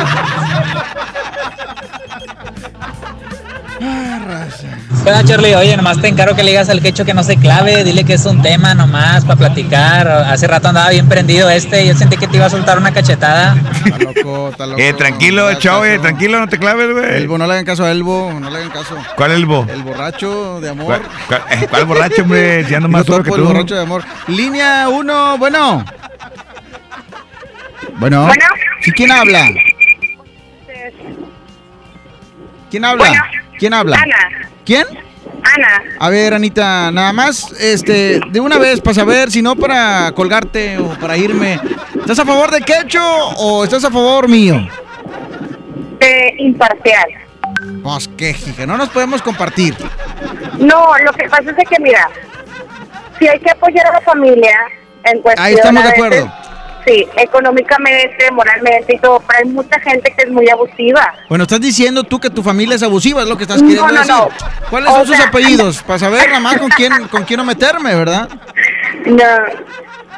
Bueno, 3.80 5.24
Charlie, 5.26 5.56
oye, 5.56 5.78
nomás 5.78 6.02
te 6.02 6.08
encargo 6.08 6.36
que 6.36 6.44
le 6.44 6.52
digas 6.52 6.70
al 6.70 6.82
quecho 6.82 7.06
que 7.06 7.14
no 7.14 7.24
se 7.24 7.38
clave, 7.38 7.84
dile 7.84 8.04
que 8.04 8.14
es 8.14 8.26
un 8.26 8.42
tema 8.42 8.74
nomás 8.74 9.24
para 9.24 9.38
platicar. 9.38 10.08
Hace 10.08 10.48
rato 10.48 10.70
andaba 10.70 10.90
bien 10.90 11.08
prendido 11.08 11.50
este, 11.50 11.86
yo 11.86 11.94
sentí 11.96 12.18
que 12.18 12.28
te 12.28 12.38
iba 12.38 12.48
a 12.48 12.50
soltar 12.50 12.78
una 12.78 12.92
cachetada. 12.92 13.56
Está 13.86 13.98
loco, 14.00 14.50
está 14.50 14.66
loco. 14.66 14.82
Eh, 14.82 14.94
tranquilo, 14.94 15.52
No 15.52 15.60
chavo, 15.60 15.86
eh, 15.86 16.00
tranquilo, 16.00 16.40
no 16.40 16.48
te 16.48 16.58
claves, 16.58 16.92
güey. 16.92 17.18
Elbo, 17.18 17.38
no 17.38 17.46
le 17.46 17.54
hagan 17.54 17.66
caso 17.66 17.86
a 17.86 17.92
Elbo, 17.92 18.34
no 18.40 18.50
le 18.50 18.58
hagan 18.58 18.70
caso. 18.72 18.96
¿Cuál 19.16 19.32
Elbo? 19.32 19.66
El 19.72 19.84
borracho 19.84 20.60
de 20.60 20.70
amor. 20.70 20.86
¿Cuál, 20.88 21.02
cuál- 21.28 21.44
eh, 21.52 21.68
cuál 21.70 21.86
borracho, 21.86 22.22
hombre? 22.24 22.64
Más 22.90 23.06
Yo 23.06 23.14
solo 23.14 23.24
que 23.24 23.30
topo 23.30 23.36
el 23.36 23.42
tú. 23.44 23.48
borracho 23.54 23.76
de 23.76 23.82
amor. 23.82 24.04
Línea 24.28 24.90
1, 24.90 25.38
bueno. 25.38 25.86
Bueno. 28.00 28.26
Bueno. 28.26 28.44
¿Sí, 28.82 28.92
quién 28.92 29.12
habla? 29.12 29.46
¿Quién 32.70 32.84
habla? 32.86 33.06
Bueno. 33.08 33.24
¿Quién 33.58 33.74
habla? 33.74 33.98
Ana. 33.98 34.50
¿Quién? 34.66 34.86
Ana. 35.44 35.84
A 36.00 36.10
ver, 36.10 36.34
Anita, 36.34 36.92
nada 36.92 37.14
más, 37.14 37.52
este, 37.60 38.20
de 38.30 38.40
una 38.40 38.58
vez 38.58 38.82
para 38.82 38.94
saber, 38.94 39.32
si 39.32 39.42
no 39.42 39.56
para 39.56 40.12
colgarte 40.14 40.78
o 40.78 40.90
para 41.00 41.18
irme. 41.18 41.60
¿Estás 42.00 42.20
a 42.20 42.26
favor 42.26 42.52
de 42.52 42.62
Quecho 42.62 43.02
o 43.38 43.64
estás 43.64 43.84
a 43.84 43.92
favor 43.92 44.28
mío? 44.28 44.68
De 46.00 46.34
imparcial. 46.40 47.10
Pues 47.84 48.10
qué, 48.18 48.32
hija, 48.32 48.66
no 48.66 48.78
nos 48.78 48.90
podemos 48.90 49.22
compartir. 49.22 49.76
No, 50.60 50.98
lo 51.04 51.12
que 51.14 51.30
pasa 51.30 51.52
es 51.52 51.70
que, 51.70 51.80
mira, 51.80 52.10
si 53.18 53.28
hay 53.28 53.40
que 53.40 53.52
apoyar 53.52 53.88
a 53.88 53.94
la 53.94 54.02
familia 54.02 54.58
en 55.04 55.22
cuestión. 55.22 55.46
Ahí 55.46 55.54
estamos 55.54 55.84
de 55.84 55.90
acuerdo. 55.90 56.32
Sí, 56.88 57.06
económicamente, 57.18 58.32
moralmente 58.32 58.96
y 58.96 59.00
todo, 59.00 59.20
pero 59.28 59.40
hay 59.40 59.46
mucha 59.46 59.78
gente 59.82 60.14
que 60.18 60.24
es 60.24 60.32
muy 60.32 60.50
abusiva. 60.50 61.14
Bueno, 61.28 61.44
estás 61.44 61.60
diciendo 61.60 62.04
tú 62.06 62.18
que 62.18 62.30
tu 62.30 62.42
familia 62.42 62.76
es 62.76 62.84
abusiva, 62.84 63.24
es 63.24 63.28
lo 63.28 63.36
que 63.36 63.44
estás 63.44 63.62
No, 63.62 63.68
queriendo 63.68 63.92
no, 63.92 64.00
decir. 64.00 64.14
no. 64.14 64.30
¿Cuáles 64.70 64.90
O 64.90 64.94
son 64.96 65.08
sus 65.08 65.20
apellidos? 65.20 65.84
Para 65.88 66.00
saber 66.00 66.28
nada 66.28 66.40
más 66.40 66.58
con 66.58 66.70
quién, 66.70 67.08
con 67.10 67.26
quién 67.26 67.40
no 67.40 67.44
meterme, 67.44 67.94
¿verdad? 67.94 68.30
No. 69.06 69.24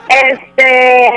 Este, 0.09 1.09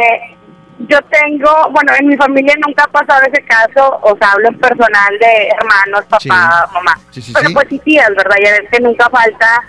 yo 0.88 0.98
tengo, 1.02 1.68
bueno, 1.70 1.92
en 1.98 2.08
mi 2.08 2.16
familia 2.16 2.54
nunca 2.66 2.84
ha 2.84 2.88
pasado 2.88 3.22
ese 3.30 3.44
caso, 3.44 3.98
o 4.02 4.16
sea, 4.16 4.32
hablo 4.32 4.48
en 4.48 4.58
personal 4.58 5.18
de 5.20 5.48
hermanos, 5.48 6.04
papá, 6.08 6.68
mamá. 6.72 6.98
Sí, 7.10 7.22
sí, 7.22 7.32
Pero 7.34 7.50
pues 7.52 7.66
sí 7.68 7.78
tías, 7.80 8.08
¿verdad? 8.16 8.36
Ya 8.44 8.50
ves 8.52 8.70
que 8.70 8.80
nunca 8.80 9.08
falta 9.10 9.64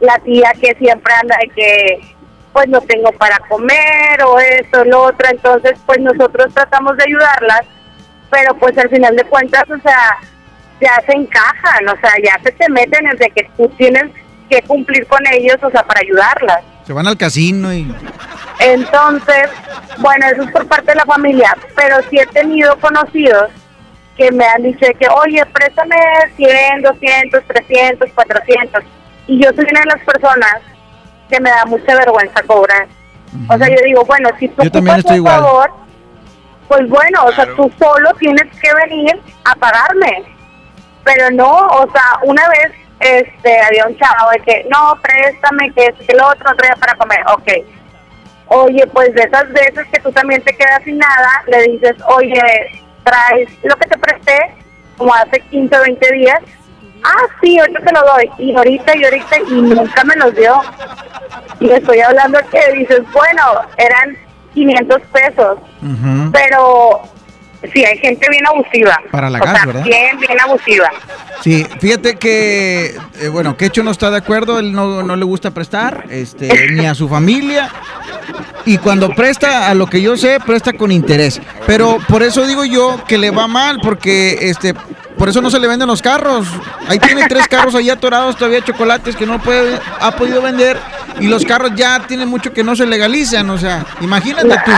la 0.00 0.18
tía 0.20 0.52
que 0.60 0.74
siempre 0.78 1.12
anda 1.22 1.36
que, 1.54 2.00
pues 2.52 2.68
no 2.68 2.80
tengo 2.82 3.10
para 3.12 3.38
comer 3.48 4.22
o 4.24 4.38
esto, 4.38 4.84
lo 4.84 5.04
otro, 5.04 5.28
entonces 5.30 5.78
pues 5.86 5.98
nosotros 6.00 6.52
tratamos 6.54 6.96
de 6.96 7.04
ayudarlas, 7.06 7.62
pero 8.30 8.54
pues 8.56 8.76
al 8.78 8.88
final 8.88 9.16
de 9.16 9.24
cuentas, 9.24 9.64
o 9.70 9.78
sea, 9.78 10.18
ya 10.80 11.02
se 11.06 11.12
encajan, 11.12 11.88
o 11.88 11.96
sea, 12.00 12.12
ya 12.22 12.38
se 12.42 12.52
te 12.52 12.68
meten 12.70 13.04
desde 13.10 13.30
que 13.30 13.50
tú 13.56 13.68
tienes 13.76 14.10
que 14.48 14.62
cumplir 14.62 15.06
con 15.06 15.20
ellos, 15.32 15.56
o 15.62 15.70
sea, 15.70 15.82
para 15.82 16.00
ayudarlas. 16.00 16.60
Se 16.86 16.92
van 16.92 17.06
al 17.06 17.16
casino 17.16 17.72
y... 17.72 17.92
Entonces, 18.60 19.50
bueno, 19.98 20.26
eso 20.26 20.42
es 20.42 20.50
por 20.50 20.66
parte 20.66 20.92
de 20.92 20.96
la 20.96 21.04
familia, 21.04 21.56
pero 21.76 21.96
sí 22.08 22.18
he 22.18 22.26
tenido 22.26 22.76
conocidos 22.80 23.50
que 24.16 24.32
me 24.32 24.44
han 24.44 24.62
dicho 24.62 24.86
que, 24.98 25.06
oye, 25.08 25.44
préstame 25.46 25.96
100, 26.36 26.82
200, 26.82 27.44
300, 27.44 28.10
400. 28.12 28.82
Y 29.28 29.42
yo 29.42 29.50
soy 29.54 29.66
una 29.70 29.80
de 29.80 29.86
las 29.86 30.04
personas 30.04 30.54
que 31.28 31.40
me 31.40 31.50
da 31.50 31.64
mucha 31.66 31.94
vergüenza 31.94 32.42
cobrar. 32.42 32.86
O 33.48 33.58
sea, 33.58 33.68
yo 33.68 33.76
digo, 33.84 34.04
bueno, 34.04 34.30
si 34.38 34.48
tú 34.48 34.62
ocupas 34.66 35.04
un 35.04 35.14
igual. 35.14 35.40
favor, 35.40 35.70
pues 36.68 36.88
bueno, 36.88 37.24
o 37.24 37.32
sea, 37.32 37.46
tú 37.54 37.70
solo 37.78 38.12
tienes 38.14 38.46
que 38.60 38.74
venir 38.74 39.20
a 39.44 39.54
pagarme. 39.54 40.24
Pero 41.04 41.30
no, 41.30 41.50
o 41.50 41.90
sea, 41.90 42.20
una 42.24 42.46
vez 42.48 42.72
este 43.00 43.60
había 43.60 43.86
un 43.86 43.96
chavo 43.96 44.30
de 44.32 44.40
que, 44.40 44.66
no, 44.70 44.98
préstame, 45.00 45.72
que 45.72 45.86
es 45.86 46.06
que 46.06 46.12
el 46.12 46.20
otro 46.20 46.54
traía 46.56 46.74
para 46.76 46.94
comer. 46.94 47.20
Ok. 47.32 47.48
Oye, 48.48 48.86
pues 48.88 49.14
de 49.14 49.22
esas 49.22 49.50
veces 49.52 49.86
que 49.92 50.00
tú 50.00 50.10
también 50.12 50.42
te 50.42 50.54
quedas 50.56 50.82
sin 50.84 50.98
nada, 50.98 51.44
le 51.46 51.72
dices, 51.72 51.96
oye, 52.06 52.42
traes 53.04 53.48
lo 53.62 53.76
que 53.76 53.88
te 53.88 53.98
presté, 53.98 54.54
como 54.96 55.14
hace 55.14 55.40
15 55.40 55.76
o 55.76 55.82
20 55.82 56.12
días. 56.12 56.40
Ah, 57.04 57.26
sí, 57.40 57.58
ahorita 57.58 57.80
te 57.80 57.92
lo 57.92 58.00
doy. 58.00 58.30
Y 58.38 58.54
ahorita 58.56 58.96
y 58.96 59.04
ahorita, 59.04 59.36
y 59.50 59.54
nunca 59.62 60.04
me 60.04 60.16
los 60.16 60.34
dio. 60.34 60.60
Y 61.60 61.70
estoy 61.70 62.00
hablando 62.00 62.38
que 62.50 62.60
dices, 62.78 63.02
bueno, 63.12 63.42
eran 63.76 64.16
500 64.54 65.00
pesos. 65.12 65.58
Pero 66.32 67.02
sí, 67.72 67.84
hay 67.84 67.98
gente 67.98 68.26
bien 68.30 68.46
abusiva. 68.46 69.00
Para 69.10 69.30
la 69.30 69.38
o 69.38 69.44
gas, 69.44 69.56
sea, 69.56 69.66
¿verdad? 69.66 69.84
bien, 69.84 70.18
bien 70.18 70.40
abusiva. 70.40 70.90
Sí, 71.42 71.66
fíjate 71.80 72.16
que, 72.16 72.96
eh, 73.20 73.28
bueno, 73.28 73.56
Quecho 73.56 73.82
no 73.82 73.90
está 73.90 74.10
de 74.10 74.18
acuerdo, 74.18 74.58
él 74.58 74.72
no, 74.72 75.02
no 75.02 75.16
le 75.16 75.24
gusta 75.24 75.52
prestar, 75.52 76.04
este, 76.10 76.70
ni 76.72 76.86
a 76.86 76.94
su 76.94 77.08
familia. 77.08 77.70
Y 78.64 78.78
cuando 78.78 79.10
presta, 79.10 79.70
a 79.70 79.74
lo 79.74 79.86
que 79.86 80.02
yo 80.02 80.16
sé, 80.16 80.38
presta 80.44 80.72
con 80.74 80.92
interés. 80.92 81.40
Pero 81.66 81.98
por 82.08 82.22
eso 82.22 82.46
digo 82.46 82.64
yo 82.64 83.02
que 83.06 83.16
le 83.16 83.30
va 83.30 83.46
mal, 83.46 83.78
porque 83.82 84.36
este, 84.42 84.74
por 85.18 85.28
eso 85.28 85.42
no 85.42 85.50
se 85.50 85.58
le 85.58 85.66
venden 85.66 85.88
los 85.88 86.00
carros. 86.00 86.46
Ahí 86.88 86.98
tiene 86.98 87.26
tres 87.28 87.48
carros 87.48 87.74
ahí 87.74 87.90
atorados, 87.90 88.36
todavía 88.36 88.64
chocolates 88.64 89.16
que 89.16 89.26
no 89.26 89.40
puede, 89.40 89.78
ha 90.00 90.12
podido 90.12 90.40
vender. 90.40 90.78
Y 91.20 91.26
los 91.26 91.44
carros 91.44 91.72
ya 91.74 92.00
tienen 92.06 92.28
mucho 92.28 92.52
que 92.52 92.62
no 92.64 92.74
se 92.76 92.86
legalizan. 92.86 93.48
O 93.50 93.58
sea, 93.58 93.84
imagínate 94.00 94.48
tú. 94.64 94.72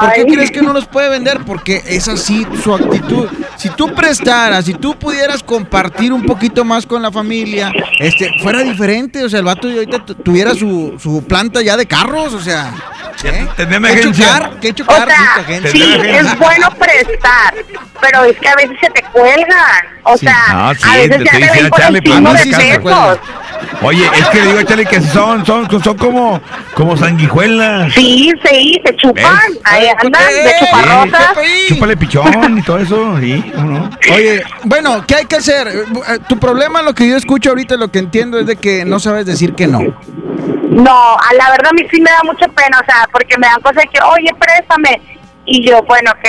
¿Por 0.00 0.12
qué 0.12 0.24
crees 0.26 0.50
que 0.50 0.62
no 0.62 0.72
los 0.72 0.86
puede 0.86 1.08
vender? 1.08 1.40
Porque 1.46 1.82
es 1.86 2.08
así 2.08 2.46
su 2.62 2.74
actitud. 2.74 3.28
Si 3.56 3.68
tú 3.70 3.92
prestaras, 3.94 4.64
si 4.64 4.74
tú 4.74 4.98
pudieras 4.98 5.42
compartir 5.42 6.12
un 6.12 6.24
poquito 6.24 6.64
más 6.64 6.86
con 6.86 7.02
la 7.02 7.10
familia, 7.12 7.72
este, 7.98 8.30
fuera 8.42 8.60
diferente. 8.60 9.24
O 9.24 9.28
sea, 9.28 9.40
el 9.40 9.44
vato 9.44 9.68
ahorita 9.68 10.04
tu- 10.04 10.14
tuviera 10.14 10.54
su, 10.54 10.96
su 11.00 11.24
planta 11.24 11.60
ya 11.62 11.76
de 11.76 11.86
carros. 11.86 12.34
O 12.34 12.40
sea, 12.40 12.72
¿eh? 13.24 13.46
Tendría 13.56 13.80
¿Qué 13.94 14.00
chocar? 14.12 14.50
¿Qué 14.60 14.70
O 14.70 14.74
chocar? 14.74 15.08
sea, 15.08 15.18
Mucha 15.36 15.44
gente. 15.44 15.70
sí, 15.72 15.82
es 16.02 16.38
bueno 16.38 16.68
prestar, 16.70 17.54
pero 18.00 18.24
es 18.24 18.38
que 18.38 18.48
a 18.48 18.54
veces 18.56 18.76
se 18.80 18.90
te 18.90 19.02
cuelgan. 19.12 19.84
O 20.04 20.16
Sí. 20.16 20.26
sea, 20.26 20.46
No, 20.52 20.74
sí, 20.74 20.80
a 20.84 20.96
veces 20.96 21.18
te 21.18 21.24
ya 21.24 21.30
te 21.32 21.38
ven 21.38 21.70
pues, 21.70 22.20
no 22.20 22.32
de 22.32 22.46
pesos. 22.46 23.18
Oye, 23.82 24.04
es 24.18 24.28
que 24.28 24.40
le 24.40 24.46
digo 24.46 24.58
a 24.58 24.64
Charlie 24.64 24.86
que 24.86 25.00
son, 25.00 25.44
son, 25.46 25.68
son 25.82 25.96
como, 25.96 26.40
como 26.74 26.96
sanguijuelas. 26.96 27.92
Sí, 27.94 28.30
sí, 28.44 28.80
te 28.84 28.94
chupan. 28.96 29.24
¿Ves? 29.48 29.60
Ahí 29.64 29.88
andan, 29.88 30.22
de 30.32 30.52
chuparrosas. 30.58 31.36
Sí, 31.42 31.74
chúpale 31.74 31.96
pichón 31.96 32.58
y 32.58 32.62
todo 32.62 32.78
eso, 32.78 33.18
sí, 33.20 33.52
¿cómo 33.54 33.70
no? 33.70 33.90
Oye, 34.14 34.42
bueno, 34.64 35.04
¿qué 35.06 35.16
hay 35.16 35.24
que 35.26 35.36
hacer? 35.36 35.68
Eh, 35.68 35.84
eh, 36.08 36.18
Tu 36.28 36.38
problema, 36.38 36.82
lo 36.82 36.94
que 36.94 37.08
yo 37.08 37.16
escucho 37.16 37.50
ahorita, 37.50 37.76
lo 37.76 37.88
que 37.90 37.98
entiendo 37.98 38.38
es 38.38 38.46
de 38.46 38.56
que 38.56 38.84
no 38.84 39.00
sabes 39.00 39.26
decir 39.26 39.54
que 39.54 39.66
no. 39.66 39.80
No, 40.70 40.92
a 40.92 41.34
la 41.34 41.50
verdad 41.50 41.70
a 41.70 41.74
mí 41.74 41.86
sí 41.90 42.00
me 42.00 42.10
da 42.10 42.20
mucha 42.24 42.46
pena, 42.48 42.78
o 42.80 42.84
sea, 42.84 43.08
porque 43.10 43.36
me 43.38 43.46
dan 43.46 43.60
cosas 43.60 43.84
que, 43.92 44.00
oye, 44.02 44.30
préstame. 44.38 45.00
Y 45.44 45.66
yo, 45.66 45.82
bueno, 45.82 46.12
ok, 46.12 46.28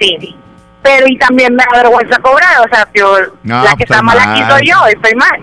sí. 0.00 0.34
Pero 0.82 1.06
y 1.06 1.16
también 1.18 1.54
me 1.54 1.62
da 1.70 1.82
vergüenza 1.82 2.18
cobrar, 2.18 2.60
o 2.60 2.74
sea, 2.74 2.88
yo, 2.94 3.18
No, 3.42 3.62
la 3.62 3.70
que 3.70 3.86
pues, 3.86 3.90
está 3.90 4.02
mal 4.02 4.18
aquí 4.18 4.42
soy 4.48 4.66
yo, 4.66 4.86
estoy 4.86 5.14
mal. 5.14 5.40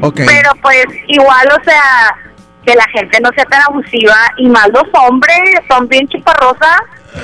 Pero 0.00 0.50
pues 0.62 0.84
igual, 1.08 1.48
o 1.48 1.64
sea, 1.64 2.16
que 2.64 2.74
la 2.74 2.86
gente 2.88 3.20
no 3.20 3.30
sea 3.34 3.44
tan 3.44 3.62
abusiva 3.62 4.16
y 4.36 4.48
más 4.48 4.68
los 4.68 4.84
hombres 4.92 5.40
son 5.68 5.88
bien 5.88 6.06
chuparrosas. 6.08 6.80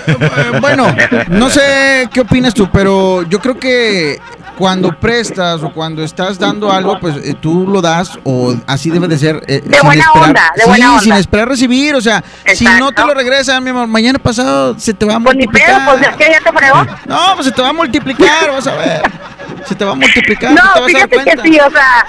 Eh, 0.06 0.58
bueno, 0.60 0.94
no 1.28 1.48
sé 1.48 2.08
qué 2.12 2.20
opinas 2.20 2.54
tú, 2.54 2.68
pero 2.72 3.22
yo 3.22 3.38
creo 3.38 3.58
que 3.58 4.18
cuando 4.58 4.90
prestas 5.00 5.62
o 5.62 5.72
cuando 5.72 6.02
estás 6.02 6.38
dando 6.38 6.72
algo, 6.72 6.98
pues 7.00 7.16
eh, 7.24 7.34
tú 7.40 7.66
lo 7.66 7.80
das 7.80 8.18
o 8.24 8.54
así 8.66 8.90
debe 8.90 9.06
de 9.08 9.18
ser. 9.18 9.42
eh, 9.46 9.60
De 9.64 9.76
sin 9.78 9.86
buena 9.86 10.04
esperar- 10.04 10.28
onda, 10.28 10.52
de 10.56 10.62
sí, 10.62 10.68
buena 10.68 10.88
onda. 10.90 11.02
sin 11.02 11.12
esperar 11.14 11.48
recibir, 11.48 11.94
o 11.94 12.00
sea, 12.00 12.22
si 12.54 12.64
no 12.64 12.92
te 12.92 13.04
lo 13.04 13.14
regresan, 13.14 13.62
mi 13.62 13.70
amor, 13.70 13.86
mañana 13.86 14.18
pasado 14.18 14.78
se 14.78 14.94
te 14.94 15.04
va 15.06 15.16
a 15.16 15.20
Pues 15.20 15.36
ni 15.36 15.44
multiplicar. 15.44 15.80
pedo, 15.82 15.90
pues 15.90 16.00
ya 16.02 16.16
que 16.16 16.32
ya 16.32 16.40
te 16.40 16.52
fregó. 16.58 16.84
No, 17.06 17.34
pues 17.34 17.46
se 17.46 17.52
te 17.52 17.62
va 17.62 17.68
a 17.68 17.72
multiplicar, 17.72 18.50
vas 18.50 18.66
a 18.66 18.74
ver. 18.74 19.02
Se 19.66 19.74
te 19.74 19.84
va 19.84 19.92
a 19.92 19.94
multiplicar, 19.94 20.52
No, 20.52 20.56
te 20.56 20.62
vas 20.62 20.76
a 20.76 20.80
dar 20.80 21.08
fíjate 21.08 21.16
que 21.24 21.42
sí, 21.48 21.58
o 21.60 21.70
sea, 21.70 22.06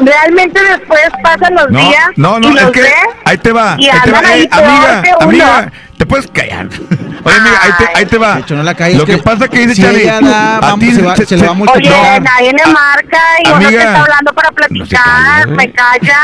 realmente 0.00 0.60
después 0.62 1.00
pasan 1.22 1.54
los 1.54 1.70
No, 1.70 1.78
días 1.78 2.04
no, 2.16 2.38
no, 2.40 2.48
y 2.50 2.56
es 2.56 2.62
los 2.62 2.70
que 2.72 2.80
ves 2.82 2.92
ahí 3.24 3.38
te 3.38 3.52
va. 3.52 3.76
y 3.78 3.88
ahí 3.88 4.00
te 4.04 4.10
va. 4.12 4.18
ahí 4.24 4.42
Eh, 4.42 4.48
peor 4.48 4.64
amiga, 4.68 5.02
que 5.02 5.10
uno. 5.18 5.24
amiga, 5.28 5.72
te 5.96 6.06
puedes 6.06 6.26
callar. 6.28 6.68
Oye, 7.24 7.36
amiga, 7.36 7.58
ahí 7.62 7.70
te, 7.78 7.98
ahí 7.98 8.06
te 8.06 8.18
va. 8.18 8.40
no 8.50 8.62
la 8.62 8.74
calles, 8.74 8.98
Lo 8.98 9.04
que, 9.06 9.16
que 9.16 9.22
pasa 9.22 9.46
que 9.48 9.58
dice 9.60 9.74
si 9.76 9.82
Charlie, 9.82 10.02
ella 10.02 10.20
da, 10.20 10.56
a 10.56 10.60
vamos, 10.60 10.80
ti 10.80 10.92
se 10.92 11.02
va- 11.02 11.14
se 11.16 11.36
le 11.36 11.42
va 11.42 11.48
a 11.48 11.52
Oye, 11.52 11.58
multiplicar. 11.58 12.22
nadie 12.22 12.52
le 12.52 12.72
marca 12.72 13.18
y 13.44 13.48
uno 13.48 13.58
te 13.60 13.66
Amiga. 13.66 13.82
está 13.84 14.00
hablando 14.02 14.32
para 14.32 14.50
platicar, 14.50 15.48
¿eh? 15.48 15.50
me 15.52 15.70
calla. 15.72 16.18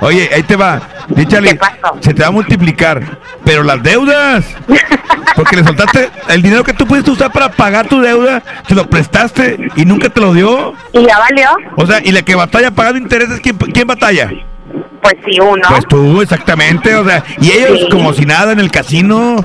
Oye, 0.00 0.30
ahí 0.32 0.42
te 0.44 0.54
va. 0.56 0.80
Dice 1.08 1.28
Charlie, 1.28 1.58
se 2.00 2.14
te 2.14 2.22
va 2.22 2.28
a 2.28 2.30
multiplicar, 2.30 3.18
pero 3.44 3.62
las 3.64 3.82
deudas. 3.82 4.44
Porque 5.34 5.56
le 5.56 5.64
soltaste 5.64 6.08
el 6.28 6.40
dinero 6.40 6.64
que 6.64 6.72
tú 6.72 6.86
pudiste 6.86 7.10
usar 7.10 7.30
para 7.30 7.50
pagar 7.50 7.86
tu 7.88 8.00
deuda, 8.00 8.42
te 8.66 8.74
lo 8.74 8.88
prestaste 8.88 9.58
y 9.76 9.84
nunca 9.84 10.08
te 10.08 10.20
lo 10.20 10.32
dio. 10.32 10.72
Y 10.92 11.04
ya 11.06 11.18
valió. 11.18 11.50
O 11.76 11.86
sea, 11.86 12.00
y 12.02 12.10
la 12.12 12.22
que 12.22 12.34
batalla 12.34 12.70
pagando 12.70 12.98
intereses, 12.98 13.40
¿quién, 13.40 13.56
quién 13.58 13.86
batalla? 13.86 14.30
Pues 15.06 15.16
sí, 15.24 15.40
uno. 15.40 15.62
Pues 15.68 15.86
tú, 15.86 16.20
exactamente. 16.20 16.94
O 16.96 17.04
sea, 17.04 17.22
y 17.40 17.52
ellos 17.52 17.80
Sí. 17.80 17.88
como 17.90 18.12
si 18.12 18.24
nada 18.24 18.52
en 18.52 18.60
el 18.60 18.70
casino. 18.70 19.44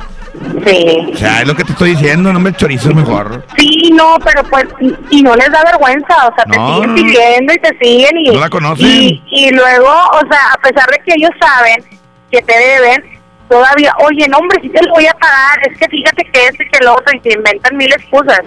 Sí. 0.66 1.12
O 1.14 1.18
sea, 1.18 1.42
es 1.42 1.48
lo 1.48 1.56
que 1.56 1.64
te 1.64 1.74
estoy 1.74 1.92
diciendo, 1.92 2.34
no 2.34 2.40
me 2.40 2.54
chorizo 2.54 2.94
mejor. 2.96 3.46
Sí, 3.58 3.92
no, 3.94 4.18
pero 4.24 4.44
pues, 4.46 4.66
y, 5.10 5.22
no 5.22 5.36
les 5.36 5.52
da 5.52 5.64
vergüenza, 5.64 6.28
o 6.28 6.34
sea, 6.36 6.46
te 6.46 6.54
siguen 6.54 6.96
pidiendo 6.96 7.54
y 7.54 7.58
te 7.58 7.78
siguen 7.80 8.18
y... 8.18 8.32
No 8.32 8.40
la 8.40 8.50
conocen. 8.50 8.88
Y, 8.88 9.22
y 9.30 9.52
luego, 9.52 9.90
o 9.90 10.20
sea, 10.30 10.54
a 10.54 10.62
pesar 10.62 10.90
de 10.90 10.98
que 11.06 11.14
ellos 11.16 11.32
saben 11.40 11.84
que 12.32 12.42
te 12.42 12.58
deben, 12.58 13.20
todavía, 13.50 13.94
oye, 14.00 14.26
no, 14.30 14.38
hombre, 14.38 14.58
sí 14.62 14.70
te 14.70 14.82
lo 14.84 14.94
voy 14.94 15.06
a 15.06 15.14
pagar, 15.14 15.60
es 15.70 15.78
que 15.78 15.88
fíjate 15.90 16.24
que 16.24 16.46
esto 16.46 16.64
y 16.64 16.70
que 16.70 16.86
lo 16.86 16.94
otro, 16.94 17.16
y 17.16 17.20
te 17.20 17.34
inventan 17.34 17.76
mil 17.78 17.92
excusas. 17.92 18.40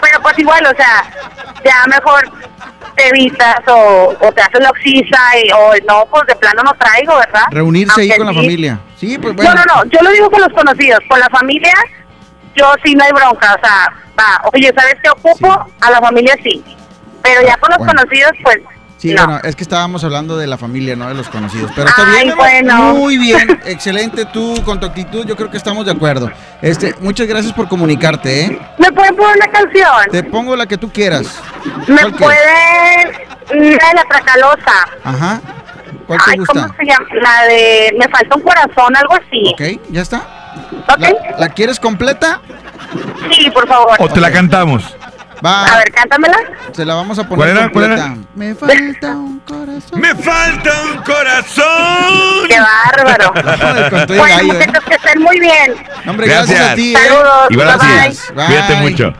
Pero 0.00 0.22
pues 0.22 0.38
igual, 0.38 0.64
o 0.64 0.76
sea, 0.76 1.04
ya 1.64 1.84
mejor 1.88 2.30
te 2.98 3.08
evitas 3.08 3.60
o, 3.68 4.14
o 4.20 4.32
te 4.32 4.42
haces 4.42 4.60
la 4.60 4.70
oxisa 4.70 5.18
y, 5.42 5.50
o 5.52 5.72
no, 5.88 6.04
pues 6.10 6.26
de 6.26 6.36
plano 6.36 6.62
no 6.64 6.72
traigo, 6.74 7.16
¿verdad? 7.16 7.44
Reunirse 7.50 8.00
ahí 8.00 8.10
Aunque 8.10 8.18
con 8.18 8.26
la 8.26 8.42
familia. 8.42 8.80
Sí, 8.96 9.16
pues 9.18 9.34
bueno. 9.34 9.54
No, 9.54 9.56
no, 9.56 9.84
no, 9.84 9.90
yo 9.90 9.98
lo 10.02 10.10
digo 10.10 10.30
con 10.30 10.40
los 10.40 10.52
conocidos, 10.52 10.98
con 11.08 11.20
la 11.20 11.28
familia, 11.30 11.72
yo 12.56 12.72
sí 12.84 12.94
no 12.94 13.04
hay 13.04 13.12
bronca, 13.12 13.54
o 13.54 13.64
sea, 13.64 13.92
va, 14.18 14.40
oye, 14.52 14.72
¿sabes 14.76 14.96
qué 15.02 15.10
ocupo? 15.10 15.66
A 15.80 15.90
la 15.90 16.00
familia 16.00 16.34
sí, 16.42 16.64
pero 17.22 17.40
ya 17.46 17.56
con 17.58 17.70
los 17.70 17.78
Bueno. 17.78 17.92
conocidos, 17.94 18.32
pues, 18.42 18.58
Sí, 18.98 19.14
no. 19.14 19.24
bueno, 19.24 19.40
es 19.44 19.54
que 19.56 19.62
estábamos 19.62 20.02
hablando 20.02 20.36
de 20.36 20.46
la 20.48 20.58
familia, 20.58 20.96
no 20.96 21.08
de 21.08 21.14
los 21.14 21.28
conocidos. 21.28 21.70
Pero 21.74 21.88
está 21.88 22.02
Ay, 22.04 22.24
bien, 22.24 22.36
bueno. 22.36 22.94
muy 22.94 23.16
bien, 23.16 23.60
excelente 23.64 24.24
tú 24.26 24.60
con 24.64 24.80
tu 24.80 24.86
actitud, 24.86 25.24
yo 25.24 25.36
creo 25.36 25.50
que 25.50 25.56
estamos 25.56 25.86
de 25.86 25.92
acuerdo. 25.92 26.30
Este, 26.60 26.94
muchas 27.00 27.28
gracias 27.28 27.52
por 27.52 27.68
comunicarte, 27.68 28.44
¿eh? 28.44 28.58
¿Me 28.76 28.90
pueden 28.92 29.14
poner 29.14 29.36
una 29.36 29.46
canción? 29.48 29.92
Te 30.10 30.24
pongo 30.24 30.56
la 30.56 30.66
que 30.66 30.76
tú 30.76 30.90
quieras. 30.92 31.40
¿Me 31.86 32.10
pueden 32.10 33.12
la 33.50 33.88
de 33.88 33.94
la 33.94 34.04
Tracalosa? 34.10 34.88
Ajá. 35.04 35.40
¿Cuál 36.06 36.18
te 36.24 36.30
Ay, 36.32 36.38
gusta? 36.38 36.52
¿cómo 36.62 36.74
se 36.76 36.84
llama? 36.84 37.06
La 37.22 37.46
de 37.46 37.94
Me 37.98 38.08
falta 38.08 38.34
un 38.36 38.42
corazón, 38.42 38.96
algo 38.96 39.14
así. 39.14 39.52
Ok, 39.52 39.80
ya 39.90 40.02
está. 40.02 40.26
¿La, 40.98 41.12
la 41.38 41.48
quieres 41.50 41.78
completa? 41.78 42.40
Sí, 43.30 43.48
por 43.50 43.68
favor. 43.68 43.94
O 44.00 44.08
te 44.08 44.20
la 44.20 44.32
cantamos. 44.32 44.96
Va. 45.44 45.64
A 45.64 45.78
ver, 45.78 45.92
cántamela. 45.92 46.38
Se 46.72 46.84
la 46.84 46.94
vamos 46.94 47.18
a 47.18 47.28
poner 47.28 47.54
¿Cuál 47.54 47.58
era? 47.58 47.70
¿Cuál 47.70 47.92
era? 47.92 48.16
Me 48.34 48.54
falta 48.54 49.16
un 49.16 49.40
corazón. 49.40 50.00
Me 50.00 50.14
falta 50.14 50.70
un 50.82 51.02
corazón. 51.02 52.48
¡Qué 52.48 52.58
bárbaro! 52.60 53.32
El 54.08 54.18
bueno, 54.18 54.36
gallo, 54.36 54.60
¿eh? 54.60 54.72
que 54.88 54.94
estén 54.94 55.22
muy 55.22 55.40
bien. 55.40 55.74
Hombre, 56.06 56.26
gracias, 56.26 56.60
a 56.60 56.74
ti, 56.74 56.94
¿eh? 56.94 56.98
Saludos. 56.98 57.46
Igual 57.50 57.78
bye. 57.78 58.46
Cuídate 58.46 58.74
mucho. 58.76 59.14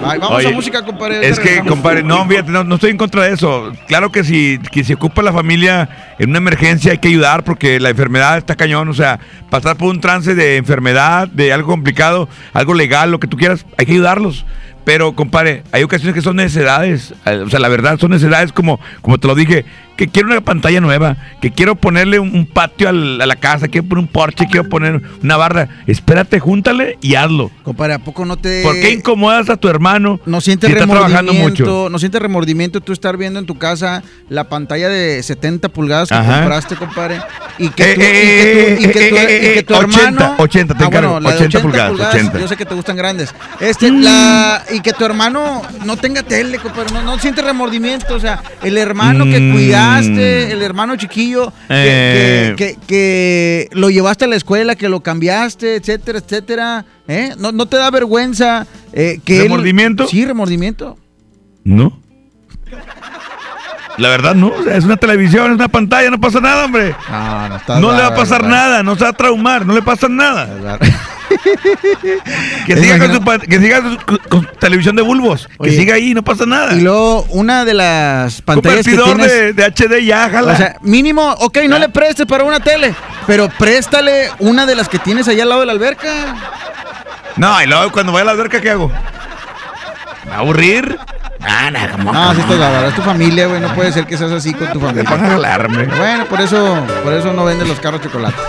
Vamos 0.00 0.30
Oye, 0.32 0.48
a 0.48 0.50
música, 0.50 0.84
compadre. 0.84 1.28
Es 1.28 1.38
que, 1.38 1.60
compadre, 1.60 2.02
no, 2.02 2.26
fíjate, 2.26 2.50
no, 2.50 2.64
no 2.64 2.74
estoy 2.74 2.90
en 2.90 2.96
contra 2.96 3.22
de 3.22 3.34
eso. 3.34 3.72
Claro 3.86 4.10
que 4.12 4.24
si, 4.24 4.58
que 4.70 4.84
si 4.84 4.92
ocupa 4.92 5.22
la 5.22 5.32
familia 5.32 6.14
en 6.18 6.30
una 6.30 6.38
emergencia 6.38 6.92
hay 6.92 6.98
que 6.98 7.08
ayudar 7.08 7.44
porque 7.44 7.80
la 7.80 7.90
enfermedad 7.90 8.38
está 8.38 8.56
cañón. 8.56 8.88
O 8.88 8.94
sea, 8.94 9.18
pasar 9.50 9.76
por 9.76 9.88
un 9.88 10.00
trance 10.00 10.34
de 10.34 10.56
enfermedad, 10.56 11.28
de 11.28 11.52
algo 11.52 11.68
complicado, 11.68 12.28
algo 12.52 12.74
legal, 12.74 13.10
lo 13.10 13.20
que 13.20 13.26
tú 13.26 13.36
quieras, 13.36 13.64
hay 13.76 13.86
que 13.86 13.92
ayudarlos. 13.92 14.44
Pero, 14.84 15.12
compadre, 15.12 15.62
hay 15.72 15.82
ocasiones 15.84 16.14
que 16.14 16.22
son 16.22 16.36
necesidades. 16.36 17.14
eh, 17.26 17.42
O 17.46 17.48
sea, 17.50 17.60
la 17.60 17.68
verdad, 17.68 17.98
son 17.98 18.10
necesidades 18.10 18.52
como, 18.52 18.80
como 19.00 19.18
te 19.18 19.28
lo 19.28 19.34
dije, 19.34 19.64
que 19.96 20.08
quiero 20.08 20.28
una 20.28 20.40
pantalla 20.40 20.80
nueva, 20.80 21.16
que 21.40 21.50
quiero 21.50 21.76
ponerle 21.76 22.18
un, 22.18 22.46
patio 22.46 22.88
a 22.88 22.92
la 22.92 23.36
casa, 23.36 23.68
quiero 23.68 23.86
poner 23.88 24.02
un 24.04 24.08
porche, 24.08 24.46
quiero 24.50 24.68
poner 24.68 25.00
una 25.22 25.36
barra. 25.36 25.68
Espérate, 25.86 26.40
júntale 26.40 26.98
y 27.00 27.14
hazlo. 27.14 27.50
Compadre, 27.62 27.94
¿a 27.94 27.98
poco 27.98 28.24
no 28.24 28.36
te... 28.36 28.62
¿Por 28.62 28.74
qué 28.74 28.90
incomodas 28.90 29.48
a 29.50 29.56
tu 29.56 29.68
hermano? 29.68 30.20
No 30.26 30.40
sientes 30.40 30.68
si 30.68 30.74
está 30.74 30.86
trabajando 30.86 31.32
remordimiento, 31.32 31.64
mucho. 31.64 31.90
no 31.90 31.98
sientes 31.98 32.20
remordimiento 32.22 32.80
tú 32.80 32.92
estar 32.92 33.16
viendo 33.16 33.38
en 33.38 33.46
tu 33.46 33.56
casa 33.58 34.02
la 34.28 34.48
pantalla 34.48 34.88
de 34.88 35.22
70 35.22 35.68
pulgadas 35.68 36.08
que 36.08 36.14
Ajá. 36.14 36.40
compraste, 36.40 36.76
compadre, 36.76 37.20
y 37.58 37.68
que 37.68 39.62
tu, 39.66 39.74
tu 39.74 39.78
80, 39.78 40.00
hermano 40.04 40.34
80, 40.38 40.74
te 40.74 40.82
Ah, 40.82 40.86
encargo, 40.86 41.12
bueno, 41.12 41.28
la 41.28 41.36
de 41.36 41.36
80 41.46 41.60
pulgadas, 41.62 41.92
80. 41.92 42.38
yo 42.40 42.48
sé 42.48 42.56
que 42.56 42.64
te 42.64 42.74
gustan 42.74 42.96
grandes. 42.96 43.34
Este, 43.60 43.90
la 43.90 44.64
y 44.72 44.80
que 44.80 44.92
tu 44.92 45.04
hermano 45.04 45.62
no 45.84 45.96
tenga 45.96 46.22
tele, 46.22 46.58
compadre, 46.58 46.92
no, 46.92 47.02
no 47.02 47.18
sientes 47.18 47.44
remordimiento, 47.44 48.14
o 48.14 48.20
sea, 48.20 48.42
el 48.62 48.78
hermano 48.78 49.24
que 49.24 49.42
Mm. 49.42 49.52
Cuidaste, 49.82 50.52
el 50.52 50.62
hermano 50.62 50.96
chiquillo 50.96 51.52
que, 51.68 52.50
Eh. 52.50 52.54
que- 52.56 52.74
que- 52.74 52.78
que 52.86 53.68
lo 53.72 53.90
llevaste 53.90 54.24
a 54.24 54.28
la 54.28 54.36
escuela, 54.36 54.76
que 54.76 54.88
lo 54.88 55.00
cambiaste, 55.02 55.76
etcétera, 55.76 56.18
etcétera, 56.18 56.84
¿eh? 57.08 57.34
No, 57.38 57.52
no 57.52 57.66
te 57.66 57.76
da 57.76 57.90
vergüenza 57.90 58.66
eh, 58.92 59.20
que 59.24 59.36
él- 59.38 59.42
¿Remordimiento? 59.44 60.06
sí, 60.06 60.24
remordimiento. 60.24 60.96
No. 61.64 62.00
La 63.98 64.08
verdad, 64.08 64.34
no. 64.34 64.48
O 64.48 64.62
sea, 64.62 64.76
es 64.76 64.84
una 64.84 64.96
televisión, 64.96 65.50
es 65.50 65.56
una 65.56 65.68
pantalla, 65.68 66.10
no 66.10 66.20
pasa 66.20 66.40
nada, 66.40 66.64
hombre. 66.64 66.94
No, 67.10 67.48
no 67.48 67.56
está 67.56 67.80
No 67.80 67.92
le 67.92 68.02
va 68.02 68.08
a 68.08 68.14
pasar 68.14 68.44
nada, 68.44 68.82
no 68.82 68.96
se 68.96 69.04
va 69.04 69.10
a 69.10 69.12
traumar, 69.12 69.66
no 69.66 69.74
le 69.74 69.82
pasa 69.82 70.08
nada. 70.08 70.48
que, 72.66 72.76
siga 72.76 72.98
con 72.98 73.12
su, 73.14 73.48
que 73.48 73.58
siga 73.58 73.82
con, 74.04 74.18
con 74.28 74.46
televisión 74.58 74.96
de 74.96 75.02
bulbos, 75.02 75.48
Oye, 75.58 75.70
que 75.70 75.76
siga 75.76 75.94
ahí, 75.94 76.14
no 76.14 76.22
pasa 76.22 76.46
nada. 76.46 76.74
Y 76.74 76.80
luego, 76.80 77.22
una 77.30 77.64
de 77.64 77.74
las 77.74 78.42
pantallas 78.42 78.86
que 78.86 78.96
Convertidor 78.96 79.28
tienes... 79.28 79.32
de, 79.32 79.52
de 79.52 79.64
HD 79.64 80.04
ya, 80.04 80.28
jala. 80.30 80.52
O 80.52 80.56
sea, 80.56 80.76
mínimo, 80.82 81.30
ok, 81.40 81.58
no 81.68 81.78
le 81.78 81.88
prestes 81.88 82.26
para 82.26 82.44
una 82.44 82.60
tele, 82.60 82.94
pero 83.26 83.48
préstale 83.48 84.30
una 84.38 84.66
de 84.66 84.74
las 84.74 84.88
que 84.88 84.98
tienes 84.98 85.28
allá 85.28 85.42
al 85.44 85.48
lado 85.48 85.60
de 85.60 85.66
la 85.66 85.72
alberca. 85.72 86.08
no, 87.36 87.62
y 87.62 87.66
luego 87.66 87.92
cuando 87.92 88.12
vaya 88.12 88.22
a 88.22 88.26
la 88.26 88.32
alberca, 88.32 88.60
¿qué 88.60 88.70
hago? 88.70 88.90
¿Me 90.24 90.30
va 90.30 90.36
a 90.36 90.40
aburrir? 90.40 90.98
Ah, 91.44 91.70
no, 91.70 91.78
¿cómo? 91.92 92.12
No, 92.12 92.34
si 92.34 92.40
estás 92.40 92.58
bárbaro, 92.58 92.88
es 92.88 92.94
tu 92.94 93.02
familia, 93.02 93.46
güey, 93.46 93.60
no 93.60 93.74
puede 93.74 93.92
ser 93.92 94.06
que 94.06 94.16
seas 94.16 94.30
así 94.32 94.52
con 94.54 94.68
tu 94.72 94.80
familia. 94.86 95.10
van 95.10 95.24
a 95.24 95.28
jalarme. 95.30 95.84
Bueno, 95.86 96.24
por 96.26 96.40
eso, 96.40 96.76
por 97.02 97.12
eso 97.12 97.32
no 97.32 97.44
venden 97.44 97.68
los 97.68 97.80
carros 97.80 98.00
chocolates. 98.00 98.40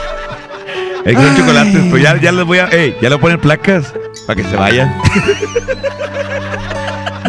Hay 1.05 1.15
que 1.15 1.21
son 1.21 1.31
Ay. 1.31 1.37
chocolates, 1.37 1.81
pues 1.89 2.01
ya, 2.03 2.15
ya 2.21 2.31
les 2.31 2.45
voy 2.45 2.59
a. 2.59 2.67
Ey, 2.67 2.95
ya 3.01 3.09
le 3.09 3.17
poner 3.17 3.39
placas 3.39 3.93
para 4.25 4.41
que 4.41 4.47
se 4.47 4.55
vayan. 4.55 4.95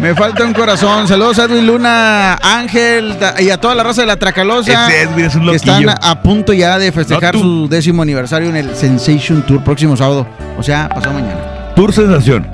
Me 0.01 0.13
falta 0.13 0.43
un 0.43 0.53
corazón. 0.53 1.07
Saludos 1.07 1.39
a 1.39 1.45
Edwin 1.45 1.65
Luna, 1.65 2.35
Ángel 2.35 3.15
y 3.39 3.49
a 3.49 3.57
toda 3.59 3.73
la 3.75 3.81
raza 3.83 4.01
de 4.01 4.07
la 4.07 4.17
Tracalosa. 4.17 4.87
Ese 4.87 5.01
Edwin 5.03 5.25
es 5.25 5.35
un 5.35 5.47
que 5.49 5.55
están 5.55 5.83
loquillo. 5.83 5.91
a, 6.05 6.11
a 6.11 6.21
punto 6.21 6.53
ya 6.53 6.77
de 6.77 6.91
festejar 6.91 7.33
No, 7.33 7.41
su 7.41 7.67
décimo 7.69 8.01
aniversario 8.03 8.49
en 8.49 8.57
el 8.57 8.75
Sensation 8.75 9.41
Tour 9.43 9.63
próximo 9.63 9.95
sábado. 9.97 10.27
O 10.57 10.63
sea, 10.63 10.89
pasado 10.89 11.13
mañana. 11.13 11.73
Tour 11.75 11.91
Sensación. 11.93 12.45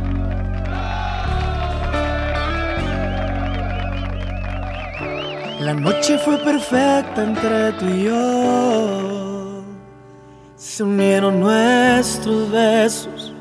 La 5.61 5.75
noche 5.75 6.17
fue 6.17 6.39
perfecta 6.39 7.21
entre 7.21 7.71
tú 7.73 7.85
y 7.85 8.05
yo. 8.05 9.63
Se 10.55 10.81
unieron 10.81 11.39
nuestros 11.39 12.49
besos. 12.49 13.31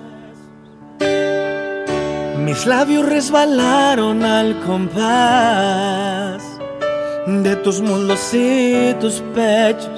Mis 2.45 2.67
labios 2.67 3.09
resbalaron 3.09 4.23
al 4.23 4.61
compás 4.61 6.43
de 7.27 7.57
tus 7.57 7.81
muslos 7.81 8.35
y 8.35 8.95
tus 9.01 9.23
pechos. 9.35 9.89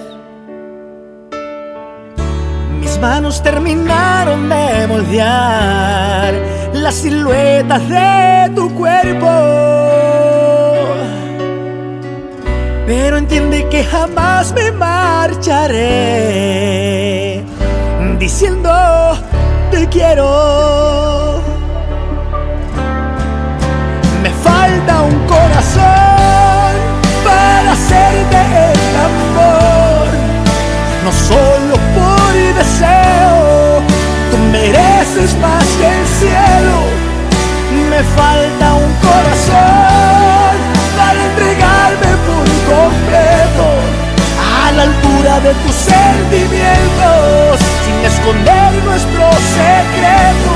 Mis 2.79 3.01
manos 3.01 3.43
terminaron 3.43 4.49
de 4.49 4.87
moldear 4.87 6.35
las 6.73 6.95
siluetas 6.95 7.89
de 7.89 8.53
tu 8.55 8.73
cuerpo. 8.77 10.32
Pero 12.95 13.17
entiende 13.17 13.67
que 13.71 13.85
jamás 13.85 14.53
me 14.53 14.71
marcharé 14.71 15.73
diciendo 18.19 18.71
te 19.71 19.89
quiero. 19.89 21.41
Me 24.23 24.29
falta 24.47 25.01
un 25.05 25.19
corazón 25.27 26.73
para 27.25 27.73
hacerte 27.73 28.41
el 28.69 28.97
amor. 29.09 30.07
No 31.03 31.13
solo 31.31 31.75
por 31.97 32.33
deseo, 32.61 33.81
tú 34.31 34.37
mereces 34.53 35.35
más 35.41 35.65
que 35.79 35.87
el 35.99 36.07
cielo. 36.21 36.77
Me 37.89 38.03
falta 38.19 38.75
un 38.75 38.93
corazón 39.07 39.92
completo 42.73 43.67
a 44.65 44.73
la 44.73 44.83
altura 44.83 45.41
de 45.41 45.53
tus 45.63 45.75
sentimientos, 45.75 47.53
sin 47.85 47.99
esconder 48.11 48.71
nuestro 48.85 49.25
secreto. 49.59 50.53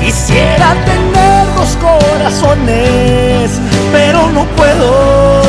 Quisiera 0.00 0.68
tener 0.90 1.42
dos 1.56 1.72
corazones, 1.86 3.50
pero 3.92 4.18
no 4.36 4.44
puedo, 4.58 5.42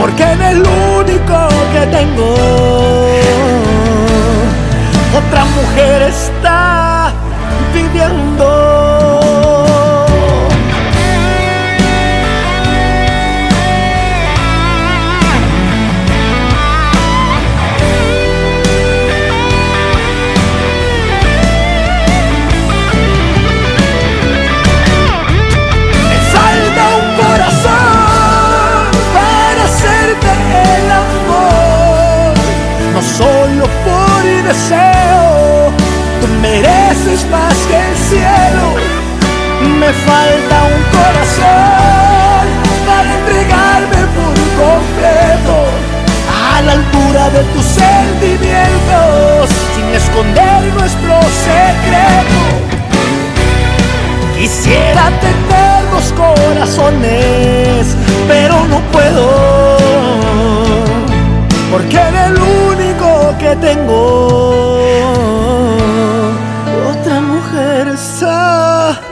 porque 0.00 0.22
en 0.22 0.42
el 0.42 0.58
único 1.00 1.36
que 1.72 1.82
tengo, 1.98 2.34
otra 5.20 5.44
mujer 5.56 6.02
está 6.02 7.12
viviendo. 7.74 8.49
Me 39.90 39.96
falta 39.96 40.56
un 40.76 40.82
corazón 40.96 42.46
para 42.86 43.08
entregarme 43.18 44.02
por 44.14 44.36
completo 44.62 45.56
a 46.30 46.62
la 46.62 46.72
altura 46.74 47.22
de 47.30 47.42
tus 47.52 47.64
sentimientos, 47.64 49.50
sin 49.74 49.86
esconder 49.92 50.62
nuestro 50.78 51.14
secreto. 51.48 52.40
Quisiera 54.38 55.10
tener 55.18 55.90
dos 55.90 56.12
corazones, 56.12 57.96
pero 58.28 58.64
no 58.68 58.78
puedo, 58.92 59.76
porque 61.72 61.98
el 62.26 62.36
único 62.40 63.34
que 63.40 63.56
tengo, 63.56 63.98
otra 66.92 67.20
mujer 67.22 67.88
está 67.88 69.09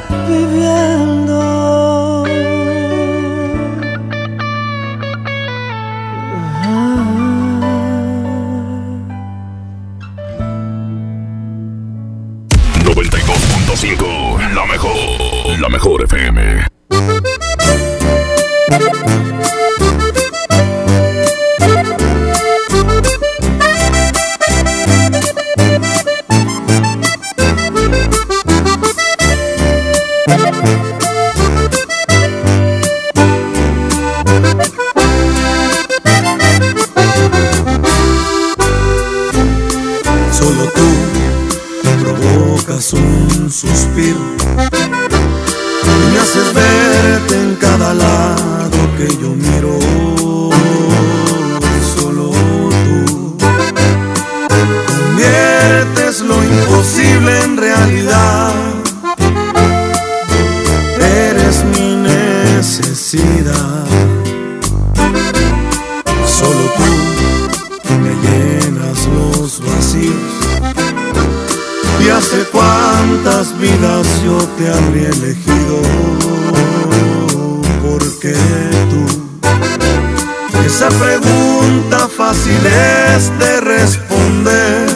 pregunta 81.38 82.08
fácil 82.08 82.66
es 82.66 83.38
de 83.38 83.60
responder. 83.60 84.88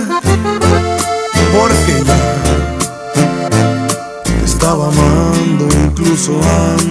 Porque 1.52 2.04
ya 2.04 2.18
te 4.24 4.44
estaba 4.44 4.88
amando 4.88 5.68
incluso 5.84 6.32
antes 6.70 6.81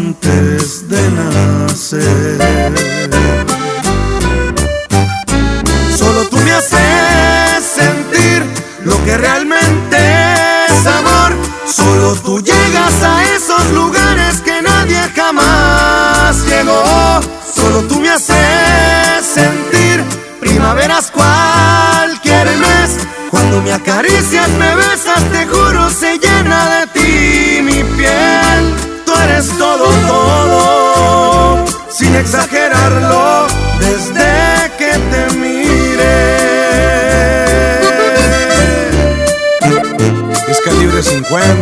When 41.31 41.60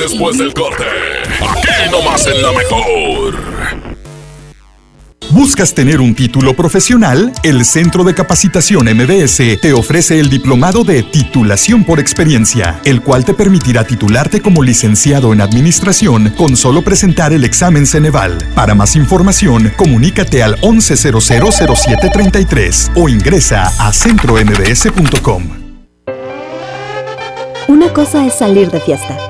después 0.00 0.38
del 0.38 0.54
corte? 0.54 0.84
Aquí 1.40 1.90
nomás 1.90 2.26
en 2.26 2.42
la 2.42 2.52
mejor. 2.52 3.34
¿Buscas 5.30 5.74
tener 5.74 6.00
un 6.00 6.14
título 6.14 6.54
profesional? 6.54 7.32
El 7.44 7.64
Centro 7.64 8.02
de 8.02 8.14
Capacitación 8.14 8.86
MBS 8.86 9.60
te 9.60 9.72
ofrece 9.72 10.18
el 10.18 10.28
diplomado 10.28 10.82
de 10.82 11.04
titulación 11.04 11.84
por 11.84 12.00
experiencia, 12.00 12.80
el 12.84 13.00
cual 13.00 13.24
te 13.24 13.32
permitirá 13.32 13.84
titularte 13.84 14.42
como 14.42 14.64
licenciado 14.64 15.32
en 15.32 15.40
administración 15.40 16.34
con 16.36 16.56
solo 16.56 16.82
presentar 16.82 17.32
el 17.32 17.44
examen 17.44 17.86
Ceneval. 17.86 18.38
Para 18.56 18.74
más 18.74 18.96
información, 18.96 19.72
comunícate 19.76 20.42
al 20.42 20.60
11000733 20.62 22.90
o 22.96 23.08
ingresa 23.08 23.72
a 23.78 23.92
centrombs.com. 23.92 25.44
Una 27.68 27.92
cosa 27.92 28.26
es 28.26 28.34
salir 28.34 28.68
de 28.72 28.80
fiesta. 28.80 29.29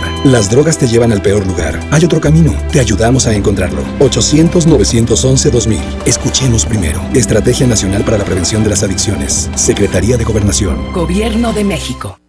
Las 0.23 0.51
drogas 0.51 0.77
te 0.77 0.87
llevan 0.87 1.11
al 1.11 1.23
peor 1.23 1.47
lugar. 1.47 1.79
Hay 1.89 2.05
otro 2.05 2.21
camino. 2.21 2.53
Te 2.71 2.79
ayudamos 2.79 3.25
a 3.25 3.33
encontrarlo. 3.33 3.81
800-911-2000. 4.01 5.79
Escuchemos 6.05 6.63
primero. 6.63 7.01
Estrategia 7.15 7.65
Nacional 7.65 8.03
para 8.03 8.19
la 8.19 8.23
Prevención 8.23 8.63
de 8.63 8.69
las 8.69 8.83
Adicciones. 8.83 9.49
Secretaría 9.55 10.17
de 10.17 10.23
Gobernación. 10.23 10.93
Gobierno 10.93 11.53
de 11.53 11.63
México. 11.63 12.19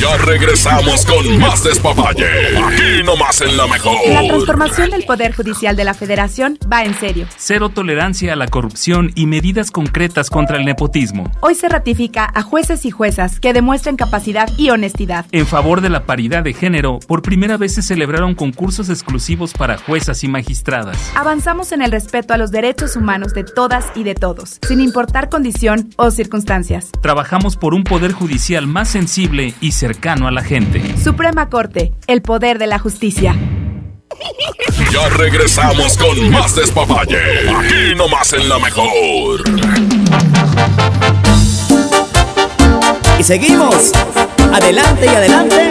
Ya 0.00 0.16
regresamos 0.18 1.04
con 1.04 1.38
más 1.38 1.64
despapalle. 1.64 2.26
Aquí 2.56 3.02
nomás 3.04 3.40
en 3.40 3.56
la 3.56 3.66
mejor. 3.66 3.96
La 4.06 4.22
transformación 4.26 4.90
del 4.90 5.04
Poder 5.04 5.34
Judicial 5.34 5.76
de 5.76 5.84
la 5.84 5.94
Federación 5.94 6.58
va 6.72 6.84
en 6.84 6.94
serio. 6.94 7.26
Cero 7.36 7.70
tolerancia 7.70 8.32
a 8.32 8.36
la 8.36 8.46
corrupción 8.46 9.12
y 9.14 9.26
medidas 9.26 9.70
concretas 9.70 10.30
contra 10.30 10.58
el 10.58 10.64
nepotismo. 10.64 11.30
Hoy 11.40 11.54
se 11.54 11.68
ratifica 11.68 12.30
a 12.34 12.42
jueces 12.42 12.84
y 12.84 12.90
juezas 12.90 13.40
que 13.40 13.52
demuestren 13.52 13.96
capacidad 13.96 14.48
y 14.56 14.70
honestidad. 14.70 15.26
En 15.32 15.46
favor 15.46 15.80
de 15.80 15.90
la 15.90 16.04
paridad 16.04 16.44
de 16.44 16.54
género, 16.54 16.99
por 17.06 17.22
primera 17.22 17.56
vez 17.56 17.74
se 17.74 17.82
celebraron 17.82 18.34
concursos 18.34 18.88
exclusivos 18.88 19.52
para 19.52 19.78
juezas 19.78 20.22
y 20.24 20.28
magistradas. 20.28 20.98
Avanzamos 21.14 21.72
en 21.72 21.82
el 21.82 21.92
respeto 21.92 22.34
a 22.34 22.36
los 22.36 22.50
derechos 22.50 22.96
humanos 22.96 23.34
de 23.34 23.44
todas 23.44 23.86
y 23.94 24.04
de 24.04 24.14
todos, 24.14 24.58
sin 24.66 24.80
importar 24.80 25.28
condición 25.28 25.90
o 25.96 26.10
circunstancias. 26.10 26.90
Trabajamos 27.02 27.56
por 27.56 27.74
un 27.74 27.84
Poder 27.84 28.12
Judicial 28.12 28.66
más 28.66 28.88
sensible 28.88 29.54
y 29.60 29.72
cercano 29.72 30.28
a 30.28 30.30
la 30.30 30.42
gente. 30.42 30.96
Suprema 30.96 31.48
Corte, 31.48 31.92
el 32.06 32.22
poder 32.22 32.58
de 32.58 32.66
la 32.66 32.78
justicia. 32.78 33.34
Ya 34.92 35.08
regresamos 35.10 35.96
con 35.96 36.30
más 36.30 36.54
despapalle. 36.56 37.18
Aquí 37.48 37.94
nomás 37.96 38.32
en 38.32 38.48
la 38.48 38.58
mejor. 38.58 39.42
Y 43.18 43.22
seguimos, 43.22 43.92
adelante 44.52 45.06
y 45.06 45.08
adelante, 45.08 45.70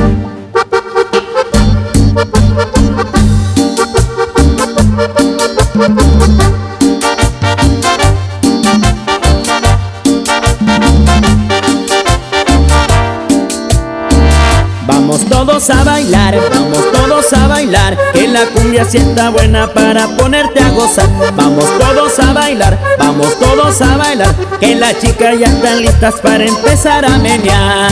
Vamos 14.85 15.25
todos 15.25 15.69
a 15.71 15.83
bailar, 15.83 16.39
vamos 16.51 16.91
todos 16.91 17.33
a 17.33 17.47
bailar, 17.47 17.97
que 18.13 18.27
la 18.27 18.45
cumbia 18.45 18.85
sienta 18.85 19.29
buena 19.31 19.73
para 19.73 20.07
ponerte 20.09 20.59
a 20.59 20.69
gozar. 20.69 21.09
Vamos 21.35 21.65
todos 21.79 22.19
a 22.19 22.31
bailar, 22.31 22.77
vamos 22.99 23.39
todos 23.39 23.81
a 23.81 23.97
bailar, 23.97 24.35
que 24.59 24.75
las 24.75 24.99
chicas 24.99 25.39
ya 25.39 25.47
están 25.47 25.81
listas 25.81 26.13
para 26.21 26.45
empezar 26.45 27.05
a 27.05 27.17
menear. 27.17 27.91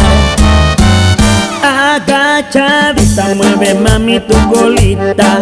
Agachadita, 1.63 3.34
mueve 3.34 3.73
mami 3.73 4.19
tu 4.19 4.36
colita. 4.52 5.41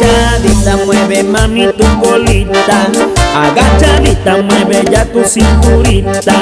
Agachadita, 0.00 0.76
mueve 0.86 1.22
mami 1.22 1.66
tu 1.76 1.84
colita. 2.00 2.88
Agachadita, 3.34 4.38
mueve 4.38 4.82
ya 4.90 5.04
tu 5.04 5.22
cinturita. 5.24 6.32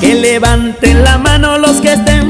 Que 0.00 0.14
levanten 0.14 1.02
la 1.04 1.18
mano 1.18 1.58
los 1.58 1.80
que 1.80 1.96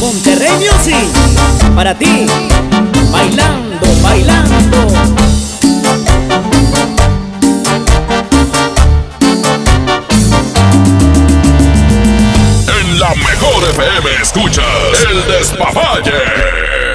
Monterrey 0.00 0.52
Music 0.52 0.94
para 1.74 1.92
ti, 1.92 2.26
bailando, 3.10 3.86
bailando. 4.00 4.78
En 12.80 12.98
la 13.00 13.14
mejor 13.16 13.64
FM 13.70 14.22
escuchas 14.22 14.64
el 15.10 15.26
despapalle. 15.26 16.87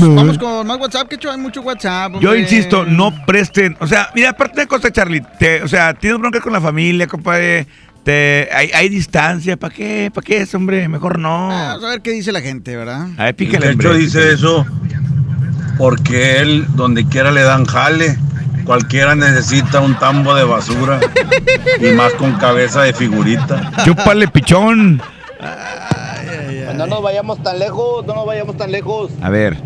Vamos 0.00 0.38
con 0.38 0.66
más 0.66 0.78
WhatsApp, 0.78 1.08
que 1.08 1.14
hecho 1.16 1.30
hay 1.30 1.38
mucho 1.38 1.60
WhatsApp. 1.62 2.14
Yo 2.20 2.34
insisto, 2.34 2.84
no 2.84 3.12
presten. 3.26 3.76
O 3.80 3.86
sea, 3.86 4.10
mira, 4.14 4.30
aparte 4.30 4.60
de 4.62 4.66
cosa, 4.66 4.90
Charlie. 4.90 5.22
te- 5.38 5.62
o 5.62 5.68
sea, 5.68 5.94
tienes 5.94 6.18
bronca 6.18 6.40
con 6.40 6.52
la 6.52 6.60
familia, 6.60 7.06
compadre. 7.06 7.66
Te, 8.04 8.48
hay, 8.54 8.70
hay 8.72 8.88
distancia. 8.88 9.56
¿Para 9.56 9.74
qué? 9.74 10.10
¿Para 10.14 10.24
qué 10.24 10.38
es, 10.42 10.54
hombre? 10.54 10.88
Mejor 10.88 11.18
no. 11.18 11.48
Vamos 11.48 11.84
a 11.84 11.88
ver 11.90 12.00
qué 12.00 12.12
dice 12.12 12.32
la 12.32 12.40
gente, 12.40 12.74
¿verdad? 12.76 13.06
A 13.18 13.24
ver, 13.24 13.36
Checho 13.36 13.68
hombre. 13.68 13.98
dice 13.98 14.32
eso 14.32 14.64
porque 15.76 16.38
él, 16.38 16.66
donde 16.74 17.06
quiera 17.06 17.30
le 17.30 17.42
dan 17.42 17.64
jale. 17.66 18.18
Cualquiera 18.64 19.14
necesita 19.14 19.80
un 19.80 19.98
tambo 19.98 20.34
de 20.34 20.44
basura 20.44 21.00
y 21.80 21.86
más 21.92 22.12
con 22.14 22.34
cabeza 22.34 22.82
de 22.82 22.92
figurita. 22.92 23.72
Chúpale, 23.84 24.28
pichón. 24.28 25.00
Pues 25.38 26.76
no 26.76 26.86
nos 26.86 27.02
vayamos 27.02 27.42
tan 27.42 27.58
lejos, 27.58 28.04
no 28.06 28.14
nos 28.14 28.26
vayamos 28.26 28.56
tan 28.58 28.70
lejos. 28.70 29.10
A 29.22 29.30
ver. 29.30 29.56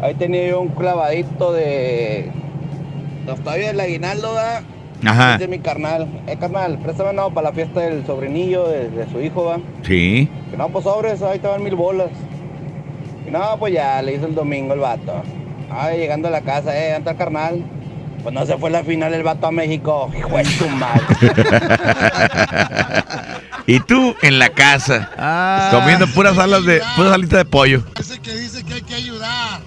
Ahí 0.00 0.14
tenía 0.14 0.48
yo 0.48 0.60
un 0.60 0.68
clavadito 0.68 1.52
de. 1.52 2.30
Nos 3.26 3.40
todavía 3.40 3.70
el 3.70 3.80
aguinaldo, 3.80 4.34
¿verdad? 4.34 4.62
Ajá. 5.04 5.34
Es 5.34 5.40
de 5.40 5.48
mi 5.48 5.58
carnal. 5.58 6.08
Eh, 6.26 6.36
carnal, 6.38 6.78
préstame 6.78 7.12
no 7.12 7.32
para 7.32 7.50
la 7.50 7.54
fiesta 7.54 7.80
del 7.80 8.04
sobrinillo 8.06 8.68
de, 8.68 8.90
de 8.90 9.08
su 9.10 9.20
hijo, 9.20 9.44
¿va? 9.44 9.58
Sí. 9.82 10.28
Que 10.50 10.56
no, 10.56 10.68
pues 10.68 10.84
sobres, 10.84 11.22
ahí 11.22 11.38
te 11.38 11.48
van 11.48 11.62
mil 11.62 11.74
bolas. 11.74 12.10
Y 13.26 13.30
no, 13.30 13.56
pues 13.58 13.74
ya, 13.74 14.00
le 14.02 14.14
hizo 14.14 14.26
el 14.26 14.34
domingo 14.34 14.74
el 14.74 14.80
vato. 14.80 15.22
Ay, 15.70 15.98
llegando 15.98 16.28
a 16.28 16.30
la 16.30 16.40
casa, 16.40 16.76
eh, 16.76 16.94
anda 16.94 17.12
el 17.12 17.16
carnal. 17.16 17.64
Pues 18.22 18.34
no 18.34 18.44
se 18.46 18.56
fue 18.56 18.70
la 18.70 18.82
final 18.82 19.14
el 19.14 19.22
vato 19.22 19.46
a 19.46 19.52
México. 19.52 20.10
Hijo 20.16 20.36
de 20.36 20.44
su 20.44 20.68
madre. 20.68 21.04
Y 23.68 23.80
tú 23.80 24.16
en 24.22 24.38
la 24.38 24.48
casa. 24.48 25.10
Ah. 25.18 25.68
Comiendo 25.70 26.06
puras 26.06 26.38
alas 26.38 26.64
de, 26.64 26.80
puras 26.96 27.12
alitas 27.12 27.40
de 27.40 27.44
pollo. 27.44 27.84
Ese 28.00 28.18
que 28.18 28.34
dice 28.34 28.64
que 28.64 28.72
hay 28.72 28.80
que 28.80 28.94
ayudar. 28.94 29.60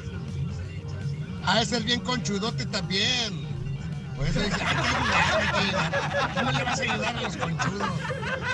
Ha 1.52 1.60
de 1.60 1.66
ser 1.66 1.84
bien 1.84 1.99
conchudote 1.99 2.66
también. 2.66 3.52
Por 4.16 4.28
eso 4.28 4.39
dice, 4.39 4.52
que 4.52 4.66
que. 4.66 6.39
¿Cómo 6.39 6.52
le 6.52 6.64
vas 6.64 6.80
a 6.80 6.84
ayudar 6.84 7.16
a 7.18 7.22
los 7.22 7.38
conchudos? 7.38 7.89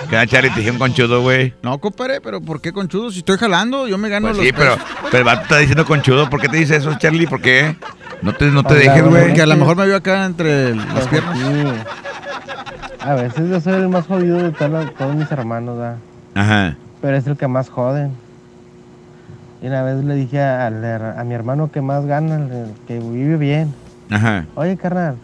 Queda 0.10 0.26
Charlie, 0.28 0.50
te 0.52 0.60
dije 0.60 0.72
un 0.72 0.78
conchudo, 0.78 1.22
güey. 1.22 1.54
No, 1.62 1.78
compadre, 1.80 2.22
pero 2.22 2.40
¿por 2.42 2.62
qué 2.62 2.72
conchudo? 2.72 3.12
Si 3.12 3.20
estoy 3.20 3.38
jalando, 3.38 3.88
yo 3.88 3.98
me 3.98 4.10
gano 4.10 4.28
Pues 4.28 4.38
los 4.38 4.46
sí, 4.46 4.54
pero, 4.56 4.76
pesos. 4.76 4.90
pero 5.12 5.18
el 5.20 5.24
vato 5.26 5.42
está 5.44 5.58
diciendo 5.58 5.86
conchudo. 5.86 6.30
¿Por 6.30 6.40
qué 6.40 6.48
te 6.50 6.58
dice 6.58 6.78
eso, 6.78 6.94
Charlie? 6.98 7.28
¿Por 7.28 7.42
qué? 7.42 7.76
No 8.22 8.34
te, 8.34 8.46
no 8.46 8.64
te 8.64 8.74
Hola, 8.76 8.80
dejes, 8.84 9.04
güey. 9.04 9.26
Porque 9.26 9.42
a 9.42 9.46
lo 9.46 9.58
mejor 9.58 9.76
me 9.78 9.86
vio 9.86 9.96
acá 9.98 10.26
entre 10.26 10.74
las 10.76 11.08
piernas. 11.08 11.38
sí. 11.38 11.94
A 13.02 13.14
veces 13.16 13.50
yo 13.50 13.62
soy 13.62 13.74
el 13.74 13.90
más 13.90 14.06
jodido 14.08 14.38
de 14.38 14.52
todos, 14.52 14.94
todos 14.96 15.16
mis 15.16 15.32
hermanos, 15.32 15.78
¿verdad? 15.78 15.98
Ajá. 16.36 16.76
pero 17.02 17.18
es 17.18 17.26
el 17.28 17.38
que 17.38 17.48
más 17.48 17.70
joden. 17.70 18.12
Y 19.62 19.68
una 19.68 19.82
vez 19.84 20.04
le 20.04 20.16
dije 20.16 20.42
a, 20.42 20.68
al 20.68 20.84
her- 20.84 21.18
a 21.20 21.24
mi 21.24 21.34
hermano 21.34 21.72
que 21.72 21.82
más 21.82 22.06
gana, 22.06 22.36
el 22.36 22.74
que 22.88 23.00
vive 23.00 23.38
bien, 23.38 23.74
Ajá. 24.12 24.46
oye 24.56 24.78
carnal, 24.78 25.16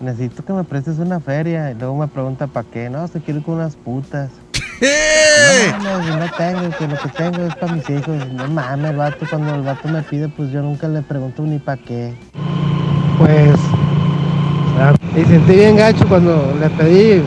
necesito 0.00 0.42
que 0.44 0.52
me 0.54 0.64
prestes 0.64 0.98
una 0.98 1.20
feria. 1.20 1.70
Y 1.70 1.74
luego 1.74 1.96
me 1.96 2.08
pregunta 2.08 2.46
para 2.46 2.66
qué, 2.72 2.88
no, 2.88 3.06
se 3.08 3.20
quiero 3.20 3.40
ir 3.40 3.44
con 3.46 3.54
unas 3.56 3.76
putas. 3.76 4.30
No 4.80 5.82
mames, 5.90 6.16
no 6.16 6.36
tengo, 6.36 6.76
que 6.78 6.88
lo 6.88 6.96
que 6.98 7.08
tengo 7.10 7.46
es 7.46 7.54
para 7.56 7.72
mis 7.74 7.88
hijos. 7.90 8.26
No 8.32 8.48
mames, 8.48 8.90
el 8.90 8.96
vato, 8.96 9.26
cuando 9.28 9.54
el 9.54 9.62
vato 9.62 9.88
me 9.88 10.02
pide, 10.02 10.28
pues 10.28 10.50
yo 10.50 10.62
nunca 10.62 10.88
le 10.88 11.02
pregunto 11.02 11.42
ni 11.42 11.58
para 11.58 11.80
qué. 11.82 12.14
Pues, 13.18 13.54
ah, 14.80 14.92
y 15.16 15.24
sentí 15.24 15.52
bien 15.54 15.76
gacho 15.76 16.06
cuando 16.08 16.54
le 16.58 16.68
pedí 16.70 17.22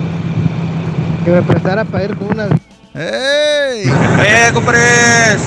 que 1.23 1.32
me 1.32 1.41
prestara 1.43 1.84
para 1.86 2.03
ir 2.03 2.15
con 2.17 2.30
unas 2.32 2.49
¡Ey! 2.93 3.84
Eh, 3.88 4.49
compres. 4.53 5.38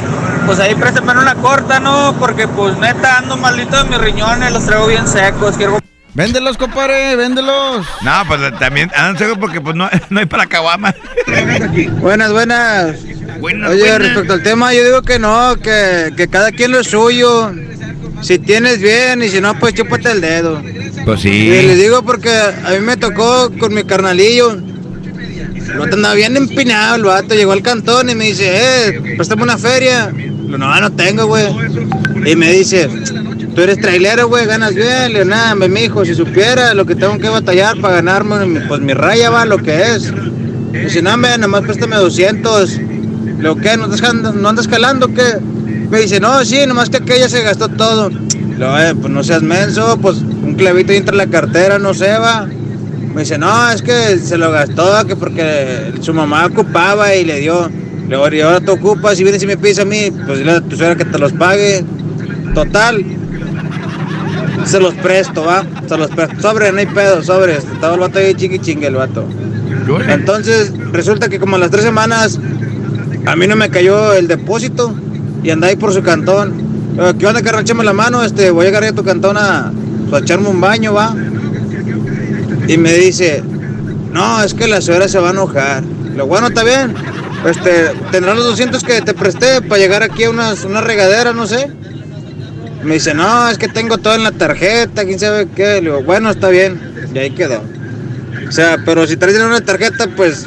Pues 0.51 0.59
ahí 0.59 0.75
préstame 0.75 1.13
una 1.13 1.37
corta, 1.37 1.79
¿no? 1.79 2.17
Porque 2.19 2.49
pues 2.49 2.77
neta 2.77 3.19
ando 3.19 3.37
malito 3.37 3.85
de 3.85 3.89
mis 3.89 3.99
riñones, 3.99 4.51
los 4.53 4.67
traigo 4.67 4.89
bien 4.89 5.07
secos. 5.07 5.57
Quiero 5.57 5.79
Véndelos, 6.13 6.57
compadre, 6.57 7.15
véndelos. 7.15 7.87
No, 8.03 8.13
pues 8.27 8.41
también 8.59 8.91
andan 8.97 9.17
secos 9.17 9.39
porque 9.39 9.61
pues 9.61 9.77
no, 9.77 9.89
no 10.11 10.19
hay 10.19 10.27
para 10.27 10.47
caguama. 10.47 10.93
Buenas, 12.01 12.33
buenas. 12.33 12.97
Buenas, 13.39 13.71
Oye, 13.71 13.79
buenas. 13.83 13.99
respecto 14.01 14.33
al 14.33 14.43
tema, 14.43 14.75
yo 14.75 14.83
digo 14.83 15.03
que 15.03 15.21
no, 15.21 15.55
que, 15.55 16.11
que 16.17 16.27
cada 16.27 16.51
quien 16.51 16.73
lo 16.73 16.83
suyo. 16.83 17.53
Si 18.21 18.41
tienes 18.41 18.81
bien 18.83 19.23
y 19.23 19.29
si 19.29 19.41
no, 19.41 19.57
pues 19.57 19.75
chúpate 19.75 20.11
el 20.11 20.21
dedo. 20.21 20.61
Pues 21.05 21.25
Y 21.27 21.49
les 21.49 21.77
sí. 21.77 21.83
digo 21.83 22.03
porque 22.03 22.29
a 22.37 22.71
mí 22.71 22.81
me 22.81 22.97
tocó 22.97 23.53
con 23.57 23.73
mi 23.73 23.85
carnalillo. 23.85 24.61
Vato 25.79 25.95
andaba 25.95 26.15
bien 26.15 26.37
empinado, 26.37 26.97
el 26.97 27.05
vato 27.05 27.37
llegó 27.37 27.53
al 27.53 27.63
cantón 27.63 28.11
y 28.11 28.17
me 28.17 28.25
dice, 28.25 28.89
eh, 28.89 29.01
préstame 29.15 29.45
una 29.45 29.57
feria. 29.57 30.13
No, 30.59 30.81
no 30.81 30.93
tengo, 30.93 31.27
güey. 31.27 31.47
Y 32.27 32.37
me 32.37 32.53
dice, 32.53 32.89
tú 33.55 33.61
eres 33.61 33.81
trailero, 33.81 34.29
güey, 34.29 34.47
ganas 34.47 34.75
bien. 34.75 35.13
Le 35.13 35.25
nada, 35.25 35.55
mi 35.55 35.81
hijo, 35.81 36.05
si 36.05 36.15
supiera 36.15 36.75
lo 36.75 36.85
que 36.85 36.95
tengo 36.95 37.19
que 37.19 37.29
batallar 37.29 37.81
para 37.81 37.97
ganarme, 37.97 38.61
pues 38.69 38.81
mi 38.81 38.93
raya 38.93 39.31
va 39.31 39.45
lo 39.45 39.59
que 39.59 39.95
es. 39.95 40.13
Dice, 40.73 41.03
no, 41.03 41.15
hombre, 41.15 41.39
nomás 41.39 41.63
préstame 41.63 41.97
200. 41.97 42.81
¿Lo 43.39 43.57
que? 43.57 43.77
¿No 43.77 43.85
andas, 43.85 44.35
¿No 44.35 44.49
andas 44.49 44.69
calando 44.69 45.09
qué? 45.09 45.39
Me 45.91 46.01
dice, 46.01 46.21
no, 46.21 46.45
sí, 46.45 46.67
nomás 46.67 46.91
que 46.91 46.99
aquella 46.99 47.29
se 47.29 47.43
gastó 47.43 47.69
todo. 47.69 48.11
Lo, 48.59 48.79
eh, 48.79 48.95
pues 48.95 49.13
no 49.13 49.25
seas 49.25 49.43
menso, 49.43 49.99
pues 50.01 50.19
un 50.19 50.55
clavito 50.55 50.93
entre 50.93 51.17
la 51.17 51.27
cartera, 51.27 51.79
no 51.79 51.95
se 51.95 52.11
va. 52.19 52.47
Me 53.15 53.23
dice, 53.23 53.39
no, 53.39 53.71
es 53.71 53.83
que 53.83 54.19
se 54.19 54.37
lo 54.37 54.53
gastó, 54.53 55.05
que 55.07 55.17
porque 55.17 55.93
su 56.01 56.15
mamá 56.15 56.47
ocupaba 56.47 57.15
y 57.15 57.25
le 57.25 57.41
dio. 57.41 57.71
Luego, 58.11 58.35
y 58.35 58.41
ahora 58.41 58.61
tú 58.61 58.73
ocupas 58.73 59.21
y 59.21 59.23
vienes 59.23 59.41
y 59.45 59.47
me 59.47 59.57
pides 59.57 59.79
a 59.79 59.85
mí, 59.85 60.11
pues 60.27 60.39
dile 60.39 60.51
a 60.51 60.61
tu 60.61 60.77
suegra 60.77 60.97
que 60.97 61.05
te 61.05 61.17
los 61.17 61.33
pague. 61.33 61.85
Total. 62.55 63.05
Se 64.65 64.81
los 64.81 64.95
presto, 64.95 65.45
va. 65.45 65.65
Se 65.89 65.97
los 65.97 66.11
presto. 66.11 66.43
Sobre, 66.43 66.73
no 66.73 66.79
hay 66.79 66.87
pedo, 66.87 67.23
sobre. 67.23 67.59
Estaba 67.59 67.95
el 67.95 68.01
vato 68.01 68.19
ahí 68.19 68.35
chiqui 68.35 68.59
chingue 68.59 68.89
el 68.89 68.97
vato. 68.97 69.29
Entonces, 70.09 70.73
resulta 70.91 71.29
que 71.29 71.39
como 71.39 71.55
a 71.55 71.61
las 71.61 71.71
tres 71.71 71.85
semanas, 71.85 72.41
a 73.27 73.37
mí 73.37 73.47
no 73.47 73.55
me 73.55 73.71
cayó 73.71 74.13
el 74.13 74.27
depósito 74.27 74.93
y 75.45 75.51
andaba 75.51 75.71
ahí 75.71 75.77
por 75.77 75.95
su 75.95 76.03
cantón. 76.03 76.53
Eh, 76.99 77.13
¿Qué 77.17 77.29
onda, 77.29 77.43
carnal? 77.43 77.63
Échame 77.63 77.85
la 77.85 77.93
mano, 77.93 78.25
este, 78.25 78.51
voy 78.51 78.65
a 78.65 78.69
llegar 78.71 78.83
ahí 78.83 78.89
a 78.89 78.93
tu 78.93 79.05
cantón 79.05 79.37
a, 79.37 79.73
pues, 80.09 80.21
a 80.21 80.25
echarme 80.25 80.49
un 80.49 80.61
baño, 80.61 80.95
va. 80.95 81.15
Y 82.67 82.77
me 82.77 82.93
dice, 82.93 83.45
no, 84.13 84.43
es 84.43 84.53
que 84.53 84.67
la 84.67 84.81
suegra 84.81 85.07
se 85.07 85.21
va 85.21 85.29
a 85.29 85.33
enojar. 85.33 85.85
Lo 86.17 86.27
bueno, 86.27 86.49
está 86.49 86.65
bien. 86.65 86.93
Este, 87.47 87.93
tendrás 88.11 88.37
los 88.37 88.45
200 88.47 88.83
que 88.85 89.01
te 89.01 89.15
presté 89.15 89.63
para 89.63 89.81
llegar 89.81 90.03
aquí 90.03 90.25
a 90.25 90.31
unas, 90.31 90.65
una 90.65 90.81
regadera, 90.81 91.33
no 91.33 91.47
sé. 91.47 91.71
Me 92.83 92.95
dice, 92.95 93.15
no, 93.15 93.49
es 93.49 93.59
que 93.59 93.69
tengo 93.69 93.99
todo 93.99 94.15
en 94.15 94.25
la 94.25 94.33
tarjeta, 94.33 95.05
quién 95.05 95.19
sabe 95.19 95.49
qué. 95.55 95.75
Le 95.77 95.81
digo, 95.83 96.03
bueno, 96.03 96.31
está 96.31 96.49
bien. 96.49 96.81
Y 97.15 97.19
ahí 97.19 97.31
quedó. 97.31 97.63
O 98.49 98.53
sea, 98.53 98.79
pero 98.85 99.07
si 99.07 99.17
traes 99.17 99.35
dinero 99.35 99.51
en 99.51 99.57
una 99.57 99.65
tarjeta, 99.65 100.09
pues 100.17 100.47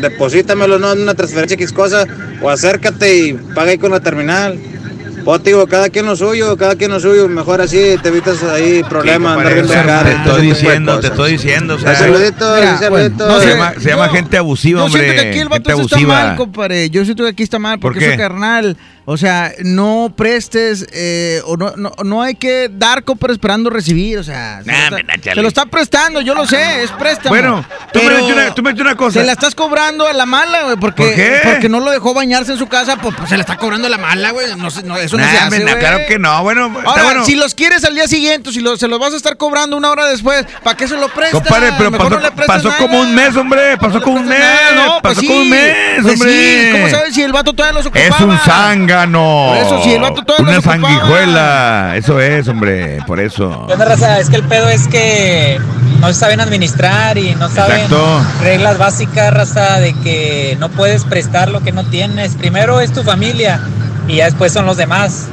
deposítamelo, 0.00 0.78
no 0.78 0.92
en 0.92 1.02
una 1.02 1.14
transferencia 1.14 1.54
X 1.54 1.72
cosa, 1.72 2.04
o 2.40 2.50
acércate 2.50 3.16
y 3.16 3.32
paga 3.32 3.70
ahí 3.70 3.78
con 3.78 3.92
la 3.92 4.00
terminal. 4.00 4.58
Pues 5.24 5.42
digo, 5.42 5.66
cada 5.66 5.88
quien 5.88 6.06
lo 6.06 6.16
suyo, 6.16 6.56
cada 6.56 6.76
quien 6.76 6.90
lo 6.90 7.00
suyo, 7.00 7.28
mejor 7.28 7.60
así 7.60 7.96
te 8.02 8.08
evitas 8.08 8.42
ahí 8.42 8.82
problemas, 8.82 9.36
andar 9.38 9.54
viendo 9.54 9.72
Te 9.72 10.10
estoy 10.12 10.46
diciendo, 10.46 11.00
te 11.00 11.06
estoy 11.06 11.32
diciendo. 11.32 11.74
O 11.76 11.78
sea, 11.78 11.94
saludito, 11.94 12.54
Mira, 12.56 12.72
un 12.72 12.78
saludito. 12.78 13.24
bueno, 13.24 13.34
no 13.34 13.40
se 13.40 13.48
llama, 13.48 13.72
se 13.80 13.88
llama 13.88 14.06
yo- 14.08 14.12
gente 14.12 14.36
abusiva, 14.36 14.80
Yo 14.80 14.84
hombre. 14.86 15.02
siento 15.04 15.22
que 15.22 15.28
aquí 15.30 15.38
el 15.38 15.48
vato 15.48 15.80
está 15.80 15.98
mal, 16.00 16.36
compadre. 16.36 16.90
Yo 16.90 17.04
siento 17.04 17.22
que 17.24 17.30
aquí 17.30 17.42
está 17.42 17.58
mal 17.58 17.78
¿Por 17.78 17.92
porque 17.92 18.04
es 18.04 18.10
qué? 18.10 18.16
su 18.16 18.18
carnal. 18.20 18.76
O 19.06 19.18
sea, 19.18 19.52
no 19.62 20.14
prestes 20.16 20.86
eh, 20.90 21.42
o 21.44 21.58
no, 21.58 21.74
no, 21.76 21.92
no 22.04 22.22
hay 22.22 22.36
que 22.36 22.70
dar, 22.72 23.04
compadre, 23.04 23.34
esperando 23.34 23.68
recibir. 23.68 24.16
O 24.18 24.24
sea, 24.24 24.62
se, 24.64 24.70
Nah, 24.72 24.88
lo, 24.90 24.96
está, 24.96 25.34
se 25.34 25.42
lo 25.42 25.48
está 25.48 25.66
prestando, 25.66 26.20
yo 26.22 26.34
lo 26.34 26.46
sé, 26.46 26.82
es 26.84 26.90
préstamo. 26.92 27.28
Bueno, 27.28 27.66
tú 27.92 27.98
me 28.02 28.14
dicho 28.14 28.32
una- 28.32 28.54
tú 28.54 28.62
me 28.62 28.70
has 28.70 28.74
dicho 28.76 28.82
una 28.86 28.96
cosa. 28.96 29.20
Se 29.20 29.26
la 29.26 29.32
estás 29.32 29.54
cobrando 29.54 30.06
a 30.06 30.12
la 30.14 30.24
mala, 30.24 30.62
güey, 30.64 30.76
porque, 30.78 31.02
¿Por 31.04 31.14
qué? 31.14 31.40
porque 31.44 31.68
no 31.68 31.80
lo 31.80 31.90
dejó 31.90 32.14
bañarse 32.14 32.52
en 32.52 32.58
su 32.58 32.66
casa, 32.66 32.96
pues, 32.96 33.14
pues 33.14 33.28
se 33.28 33.36
la 33.36 33.42
está 33.42 33.58
cobrando 33.58 33.88
a 33.88 33.90
la 33.90 33.98
mala, 33.98 34.30
güey. 34.30 34.46
No, 34.56 34.68
no, 34.84 34.96
eso 34.96 35.13
Nah, 35.22 35.30
se 35.30 35.38
hace, 35.38 35.78
claro 35.78 35.98
que 36.08 36.18
no. 36.18 36.42
Bueno, 36.42 36.70
Ahora, 36.84 37.04
bueno. 37.04 37.24
si 37.24 37.34
los 37.36 37.54
quieres 37.54 37.84
al 37.84 37.94
día 37.94 38.06
siguiente, 38.08 38.52
si 38.52 38.60
lo- 38.60 38.76
se 38.76 38.88
los 38.88 38.98
vas 38.98 39.12
a 39.12 39.16
estar 39.16 39.36
cobrando 39.36 39.76
una 39.76 39.90
hora 39.90 40.06
después, 40.06 40.46
¿para 40.62 40.76
qué 40.76 40.88
se 40.88 40.96
lo 40.96 41.08
prestas? 41.08 41.40
Compadre, 41.42 41.72
pero 41.78 41.90
Mejor 41.90 42.20
pasó, 42.20 42.30
no 42.30 42.46
pasó 42.46 42.68
nada. 42.68 42.80
como 42.80 43.00
un 43.00 43.14
mes, 43.14 43.36
hombre. 43.36 43.76
Pasó 43.78 44.00
como 44.02 44.16
un 44.16 44.26
mes. 44.28 44.38
No, 44.74 45.00
pues 45.00 45.14
pasó 45.14 45.20
sí, 45.20 45.26
como 45.26 45.40
un 45.40 45.50
mes, 45.50 45.74
pues 46.02 46.14
hombre. 46.14 46.30
sí, 46.30 46.68
¿Cómo 46.72 46.88
sabes 46.90 47.14
si 47.14 47.22
el 47.22 47.32
vato 47.32 47.52
todavía 47.52 47.78
los 47.78 47.86
ocupaba? 47.86 48.06
Es 48.06 48.20
un 48.20 48.38
zángano. 48.38 49.46
Por 49.54 49.56
eso, 49.58 49.82
si 49.84 49.92
el 49.94 50.00
vato 50.00 50.22
todavía 50.24 50.42
Una 50.48 50.52
los 50.56 50.66
ocupaba. 50.66 50.88
sanguijuela. 50.88 51.92
Eso 51.96 52.20
es, 52.20 52.48
hombre. 52.48 52.98
Por 53.06 53.20
eso. 53.20 53.66
Es 54.20 54.28
que 54.30 54.36
el 54.36 54.44
pedo 54.44 54.68
es 54.68 54.88
que 54.88 55.58
no 56.00 56.12
saben 56.12 56.40
administrar 56.40 57.16
y 57.18 57.34
no 57.34 57.48
saben 57.48 57.76
Exacto. 57.82 58.22
reglas 58.42 58.78
básicas, 58.78 59.32
raza, 59.32 59.78
de 59.80 59.94
que 60.02 60.56
no 60.60 60.68
puedes 60.70 61.04
prestar 61.04 61.48
lo 61.50 61.60
que 61.62 61.72
no 61.72 61.84
tienes. 61.84 62.34
Primero 62.34 62.80
es 62.80 62.92
tu 62.92 63.02
familia 63.02 63.60
y 64.08 64.16
ya 64.16 64.26
después 64.26 64.52
son 64.52 64.66
los 64.66 64.76
demás. 64.76 65.26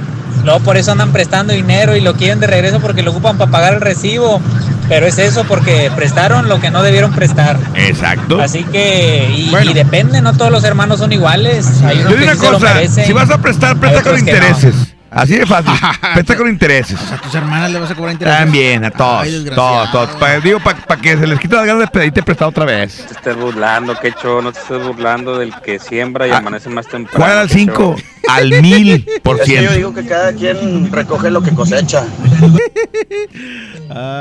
Luego 0.44 0.60
por 0.62 0.78
eso 0.78 0.92
andan 0.92 1.12
prestando 1.12 1.54
dinero 1.54 1.96
y 1.96 2.02
lo 2.02 2.16
quieren 2.16 2.40
de 2.40 2.48
regreso 2.48 2.80
porque 2.80 3.04
lo 3.04 3.12
ocupan 3.12 3.38
para 3.38 3.52
pagar 3.52 3.74
el 3.76 3.82
recibo. 3.82 4.42
Pero 4.90 5.06
es 5.06 5.20
eso 5.20 5.46
porque 5.46 5.90
prestaron 5.96 6.50
lo 6.50 6.60
que 6.60 6.70
no 6.70 6.84
debieron 6.84 7.14
prestar. 7.14 7.58
Exacto. 7.76 8.42
Así 8.42 8.66
que, 8.66 9.30
y, 9.34 9.50
Bueno. 9.50 9.72
y 9.72 9.74
depende, 9.74 10.22
no 10.22 10.34
todos 10.34 10.52
los 10.52 10.66
hermanos 10.66 11.00
son 11.00 11.14
iguales. 11.14 11.66
Hay 11.86 12.00
Yo 12.00 12.08
unos 12.10 12.10
digo 12.10 12.18
que 12.18 12.24
una 12.24 12.34
sí 12.34 12.40
se 12.40 12.46
lo 12.46 12.54
cosa, 12.54 12.74
merecen, 12.74 13.06
si 13.06 13.14
vas 13.14 13.30
a 13.30 13.38
prestar, 13.38 13.78
presta 13.78 14.02
con 14.02 14.26
no. 14.26 14.91
Así 15.12 15.36
de 15.36 15.46
fácil. 15.46 15.74
Pesta 16.16 16.38
con 16.38 16.48
intereses. 16.48 16.98
A 17.12 17.18
tus 17.18 17.36
hermanas 17.36 17.70
le 17.70 17.80
vas 17.80 17.92
a 17.92 17.96
cobrar 17.96 18.14
intereses. 18.14 18.40
También, 18.40 18.86
a 18.86 18.92
todos. 18.92 19.24
Ay, 19.24 19.46
todos, 19.54 19.92
todos. 19.92 20.10
Pa- 20.12 20.40
digo, 20.40 20.60
para 20.62 21.02
que 21.02 21.18
se 21.18 21.28
les 21.28 21.38
quite 21.38 21.54
las 21.56 21.66
ganas 21.66 21.82
de 21.82 21.88
pedirte 21.88 22.24
prestado 22.24 22.50
otra 22.50 22.64
vez. 22.64 23.06
te 23.08 23.14
estés 23.16 23.36
burlando, 23.36 23.94
que 24.00 24.14
show, 24.14 24.42
no 24.42 24.54
te 24.54 24.60
estés 24.60 24.82
burlando 24.82 25.38
del 25.38 25.54
que 25.62 25.80
siembra 25.80 26.28
y 26.28 26.32
amanece 26.32 26.70
más 26.70 26.88
temprano. 26.88 27.26
¿Cuál 27.26 27.38
al 27.40 27.48
qué 27.50 27.54
5? 27.56 27.74
show. 27.76 27.96
Al 28.30 28.62
mil 28.62 29.06
por 29.24 29.36
que 29.42 29.42
yo 29.42 29.46
ciento. 29.46 29.74
digo 29.74 29.94
que 29.94 30.06
cada 30.06 30.32
quien 30.32 30.90
recoge 30.92 31.30
lo 31.30 31.42
que 31.42 31.52
cosecha. 31.54 32.06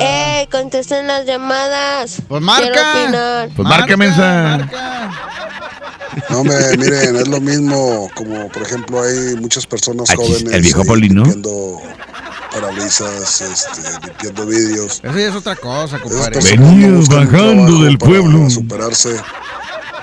¡Eh! 0.01 0.49
Contesten 0.51 1.07
las 1.07 1.25
llamadas. 1.27 2.23
Pues 2.27 2.43
opinar. 2.43 3.49
Pues 3.55 3.69
marca, 3.69 3.97
mensa. 3.97 4.69
No, 6.29 6.43
me, 6.43 6.53
miren, 6.77 7.17
es 7.17 7.29
lo 7.29 7.41
mismo, 7.41 8.11
como 8.15 8.49
por 8.49 8.63
ejemplo 8.63 9.01
hay 9.03 9.37
muchas 9.37 9.65
personas 9.65 10.11
Ah, 10.11 10.15
chis, 10.17 10.43
jóvenes 10.43 10.75
Paulino. 10.85 11.23
limpiando 11.25 11.81
parabrisas, 12.53 13.41
este, 13.41 14.07
limpiando 14.07 14.47
vídeos. 14.47 15.01
Eso 15.03 15.19
ya 15.19 15.29
es 15.29 15.35
otra 15.35 15.57
cosa, 15.57 15.99
compadre. 16.01 16.39
Esas 16.39 16.51
personas 16.51 16.71
Venía 16.73 16.89
no 16.89 16.97
buscan 16.99 17.19
un 17.19 17.33
bajando 17.33 17.85
del 17.85 17.99
para 17.99 18.11
pueblo. 18.11 18.51
superarse 18.51 19.17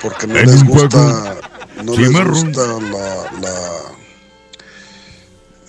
porque 0.02 0.28
no 0.28 0.38
En 0.38 0.46
les 0.46 0.64
gusta, 0.64 1.36
no 1.84 1.96
les 1.96 2.10
gusta 2.12 2.62
la, 2.68 3.32
la 3.42 3.58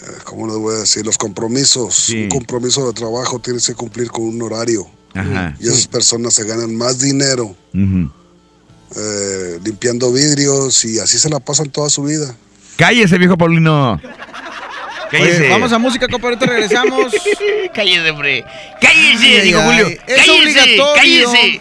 eh, 0.02 0.18
¿cómo 0.24 0.46
les 0.46 0.56
voy 0.56 0.74
a 0.76 0.78
decir? 0.80 1.04
Los 1.04 1.18
compromisos. 1.18 2.10
Un 2.10 2.28
compromiso 2.28 2.86
de 2.86 2.92
trabajo 2.92 3.38
tienes 3.40 3.66
que 3.66 3.74
cumplir 3.74 4.10
con 4.10 4.24
un 4.24 4.40
horario. 4.42 4.86
Ajá. 5.14 5.56
Y 5.58 5.68
esas 5.68 5.86
personas 5.88 6.34
se 6.34 6.44
ganan 6.44 6.76
más 6.76 6.98
dinero 6.98 7.56
eh, 8.96 9.58
limpiando 9.64 10.12
vidrios 10.12 10.84
y 10.84 10.98
así 10.98 11.18
se 11.18 11.28
la 11.28 11.40
pasan 11.40 11.70
toda 11.70 11.90
su 11.90 12.04
vida. 12.04 12.34
Cállese, 12.76 13.18
viejo 13.18 13.36
Paulino. 13.36 14.00
Cállese. 15.10 15.40
Oye, 15.40 15.48
vamos 15.50 15.72
a 15.72 15.78
música, 15.78 16.06
compadre. 16.08 16.36
Ahorita 16.36 16.46
regresamos. 16.52 17.12
Cállese, 17.74 18.10
hombre. 18.10 18.44
Cállese, 18.80 19.42
dijo 19.42 19.60
ay, 19.60 19.66
Julio. 19.66 19.88
Es 20.06 20.16
Cállese, 20.26 20.30
obligatorio. 20.40 20.94
cállese. 20.94 21.60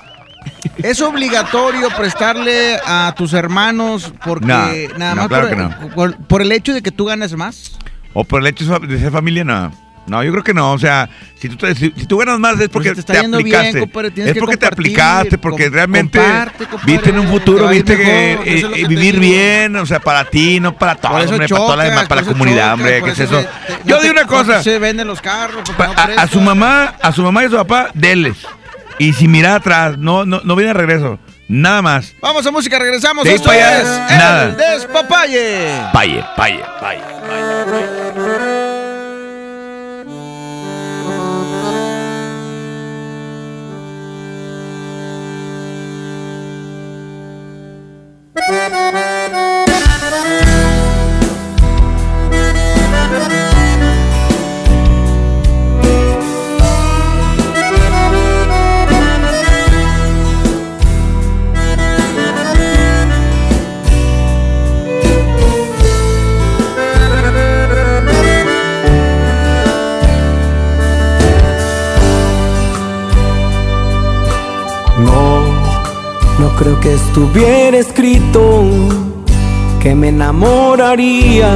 Es 0.78 1.02
obligatorio 1.02 1.90
prestarle 1.98 2.78
a 2.86 3.14
tus 3.18 3.34
hermanos 3.34 4.14
porque 4.24 4.46
No, 4.94 4.98
nada 4.98 5.16
no, 5.16 5.22
más 5.22 5.28
claro 5.28 5.48
por, 5.50 5.58
que 5.58 5.64
no. 5.64 5.96
por- 5.96 6.18
por 6.28 6.42
el 6.42 6.52
hecho 6.52 6.74
de 6.74 6.82
que 6.82 6.92
tú 6.92 7.06
ganas 7.06 7.34
más. 7.34 7.72
O 8.14 8.24
por 8.24 8.42
el 8.42 8.48
hecho 8.48 8.66
de 8.80 9.00
ser 9.00 9.12
familia, 9.12 9.44
no. 9.44 9.72
No, 10.08 10.24
yo 10.24 10.32
creo 10.32 10.44
que 10.44 10.54
no. 10.54 10.72
O 10.72 10.80
sea, 10.80 11.10
si 11.40 11.50
tú, 11.50 11.58
te- 11.58 11.76
si, 11.76 11.94
si 11.96 12.06
tú 12.06 12.18
ganas 12.18 12.40
más 12.40 12.60
es 12.60 12.70
porque 12.70 12.94
Pues 12.94 13.06
te 13.06 13.14
bien, 13.14 13.34
aplicaste. 13.36 13.80
compadre, 13.82 14.12
es 14.16 14.34
que 14.34 14.40
porque 14.40 14.58
te 14.58 14.66
aplicaste, 14.66 15.38
porque 15.38 15.66
com- 15.66 15.74
realmente 15.74 16.18
comparte, 16.20 16.66
compadre, 16.66 16.94
viste 16.94 17.10
en 17.10 17.20
un 17.20 17.28
futuro, 17.28 17.68
viste 17.68 17.98
que, 17.98 18.04
mejor, 18.06 18.48
eh, 18.48 18.66
que 18.74 18.82
eh, 18.82 18.88
vivir 18.88 19.20
bien, 19.20 19.76
o 19.76 19.86
sea, 19.86 20.00
para 20.00 20.24
ti, 20.26 20.60
no 20.62 20.78
para 20.78 20.96
todos, 20.96 21.30
hombre, 21.30 21.48
para 21.48 21.60
toda 21.62 21.76
la 21.76 21.84
demás, 21.84 22.08
para 22.08 22.22
la 22.22 22.28
comunidad, 22.28 22.72
chocas, 22.72 22.74
hombre, 22.74 23.02
¿qué 23.04 23.10
es 23.12 23.20
eso? 23.20 23.40
te- 23.40 23.50
Yo 23.86 24.00
digo 24.00 24.14
una 24.14 24.26
cosa, 24.26 24.64
Se 24.64 24.80
venden 24.80 25.08
los 25.08 25.22
carros. 25.22 25.70
pa- 25.78 25.88
no 25.88 25.94
a, 26.22 26.28
su 26.28 26.40
mamá, 26.42 26.96
a 27.02 27.12
su 27.12 27.22
mamá 27.24 27.44
y 27.44 27.46
a 27.48 27.50
su 27.50 27.56
papá, 27.58 27.90
denles. 27.94 28.38
Y 29.00 29.14
si 29.14 29.28
mira 29.28 29.56
atrás, 29.56 29.98
no, 29.98 30.26
no, 30.26 30.42
no 30.44 30.56
viene 30.56 30.70
de 30.70 30.74
regreso. 30.80 31.20
Nada 31.50 31.82
más. 31.82 32.14
Vamos 32.22 32.46
a 32.46 32.52
música, 32.52 32.78
regresamos. 32.80 33.24
De 33.24 33.34
Esto 33.34 33.52
es 33.52 33.60
nada. 34.10 34.44
el 34.46 34.58
Despapalle. 34.58 35.82
Paye, 35.94 36.24
paye, 36.36 36.60
paye. 36.82 37.97
Creo 76.58 76.80
que 76.80 76.94
estuviera 76.94 77.78
escrito 77.78 78.66
que 79.82 79.94
me 79.94 80.10
enamoraría 80.10 81.50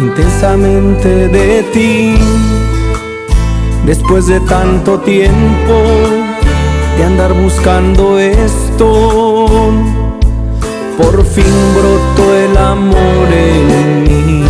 intensamente 0.00 1.28
de 1.28 1.62
ti. 1.72 2.14
Después 3.86 4.26
de 4.26 4.40
tanto 4.40 5.00
tiempo 5.00 5.74
de 6.96 7.04
andar 7.04 7.32
buscando 7.32 8.18
esto, 8.18 9.46
por 10.98 11.24
fin 11.24 11.54
brotó 11.74 12.34
el 12.34 12.56
amor 12.56 13.28
en 13.32 14.02
mí. 14.04 14.44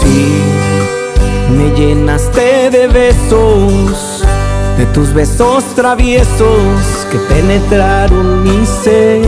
Sí, 0.00 0.42
me 1.56 1.70
llenaste 1.76 2.70
de 2.70 2.86
besos, 2.88 4.09
de 4.80 4.86
tus 4.94 5.12
besos 5.12 5.62
traviesos 5.74 7.06
que 7.10 7.18
penetraron 7.28 8.42
mi 8.44 8.64
ser. 8.64 9.20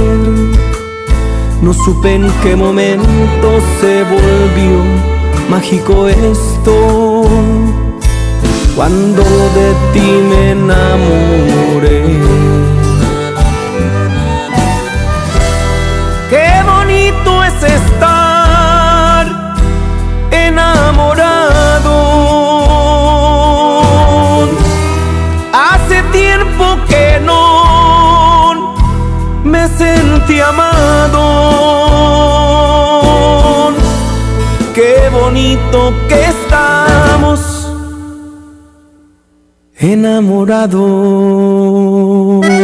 No 1.61 1.75
supe 1.75 2.15
en 2.15 2.27
qué 2.43 2.57
momento 2.57 3.49
se 3.79 4.03
volvió 4.05 4.79
mágico 5.51 6.09
esto, 6.09 7.25
cuando 8.75 9.23
de 9.59 9.69
ti 9.93 10.09
me 10.31 10.51
enamoré. 10.53 12.03
Qué 16.31 16.49
bonito 16.65 17.45
es 17.45 17.63
estar 17.63 18.12
enamorados. 39.83 42.62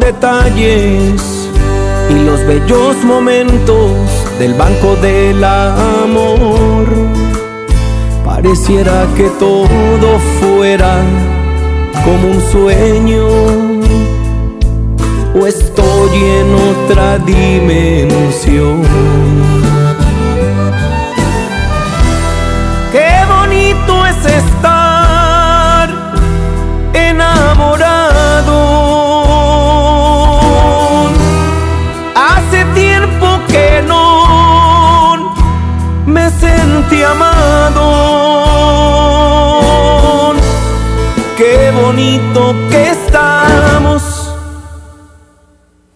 Detalles 0.00 1.50
y 2.08 2.14
los 2.24 2.46
bellos 2.46 2.96
momentos 3.04 3.92
del 4.38 4.54
banco 4.54 4.96
del 4.96 5.44
amor. 5.44 6.86
Pareciera 8.24 9.06
que 9.14 9.28
todo 9.38 10.18
fuera 10.40 10.96
como 12.04 12.28
un 12.32 12.40
sueño 12.40 13.26
o 15.38 15.46
estoy 15.46 16.24
en 16.40 16.54
otra 16.54 17.18
dimensión. 17.18 18.82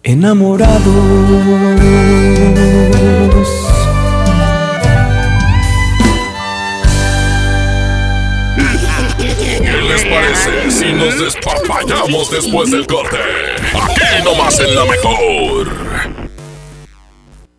enamorados. 0.09 0.87
¿Qué 9.19 9.83
les 9.83 10.05
parece 10.07 10.71
si 10.71 10.93
nos 10.95 11.19
despapallamos 11.19 12.31
después 12.31 12.71
del 12.71 12.87
corte? 12.87 13.19
Aquí 13.75 14.25
nomás 14.25 14.59
en 14.61 14.75
la 14.75 14.85
mejor. 14.87 16.08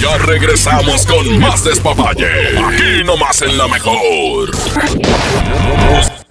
Ya 0.00 0.18
regresamos 0.18 1.06
con 1.06 1.38
más 1.38 1.64
despapalle. 1.64 2.58
Aquí 2.58 3.04
nomás 3.04 3.42
en 3.42 3.56
la 3.56 3.68
mejor. 3.68 4.50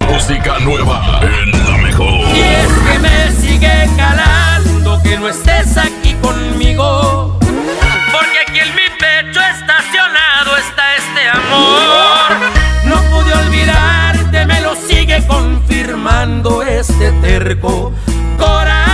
Música 0.08 0.58
nueva 0.60 1.20
en 1.22 1.50
la 1.50 1.76
mejor. 1.78 2.36
Y 2.36 2.40
es 2.40 2.68
que 2.72 2.98
me 2.98 3.32
sigue 3.32 3.88
calando 3.96 5.00
que 5.02 5.18
no 5.18 5.28
estés 5.28 5.76
aquí 5.76 6.14
conmigo. 6.22 7.38
Porque 7.40 8.38
aquí 8.46 8.60
en 8.60 8.74
mi 8.74 8.88
pecho 8.98 9.40
estacionado 9.40 10.56
está 10.56 10.94
este 10.96 11.28
amor. 11.28 12.52
No 12.84 13.02
pude 13.10 13.32
olvidarte, 13.34 14.46
me 14.46 14.60
lo 14.60 14.76
sigue 14.76 15.26
confirmando 15.26 16.62
este 16.62 17.10
terco 17.22 17.92
corazón. 18.38 18.93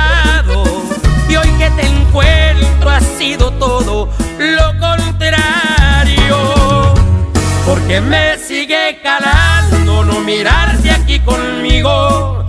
Que 1.61 1.69
te 1.69 1.85
encuentro 1.85 2.89
ha 2.89 2.99
sido 2.99 3.51
todo 3.51 4.09
lo 4.39 4.79
contrario. 4.79 6.35
Porque 7.67 8.01
me 8.01 8.35
sigue 8.39 8.99
calando 9.03 10.03
no 10.03 10.21
mirarte 10.21 10.89
aquí 10.89 11.19
conmigo. 11.19 12.43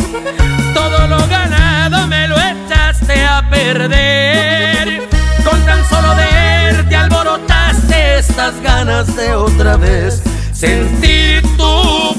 Todo 0.73 1.07
lo 1.09 1.19
ganado 1.29 2.07
me 2.07 2.27
lo 2.27 2.37
echaste 2.39 3.23
a 3.23 3.47
perder. 3.51 5.07
Con 5.45 5.61
tan 5.67 5.87
solo 5.91 6.17
verte 6.17 6.97
alborotaste 6.97 8.17
estas 8.17 8.59
ganas 8.63 9.15
de 9.15 9.35
otra 9.35 9.77
vez 9.77 10.23
sentir 10.55 11.43
tu 11.59 12.15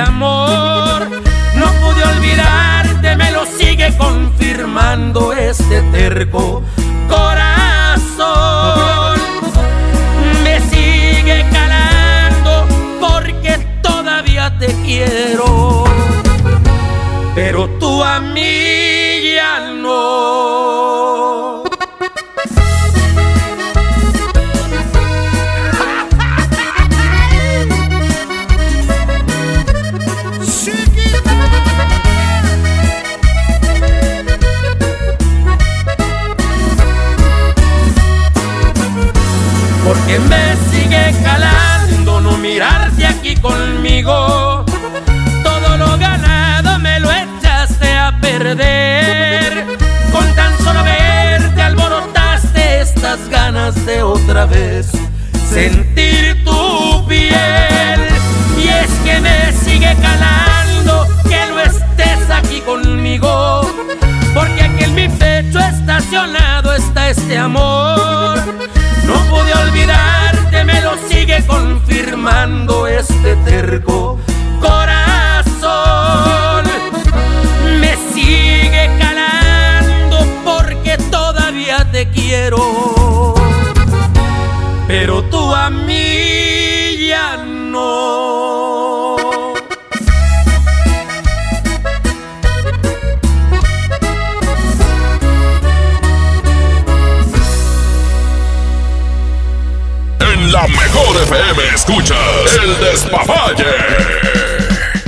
amor. 0.00 1.08
No 1.54 1.66
pude 1.80 2.02
olvidarte, 2.16 3.16
me 3.16 3.30
lo 3.32 3.44
sigue 3.46 3.96
confirmando 3.96 5.32
este 5.32 5.82
terco 5.92 6.62
despapalle. 102.90 103.64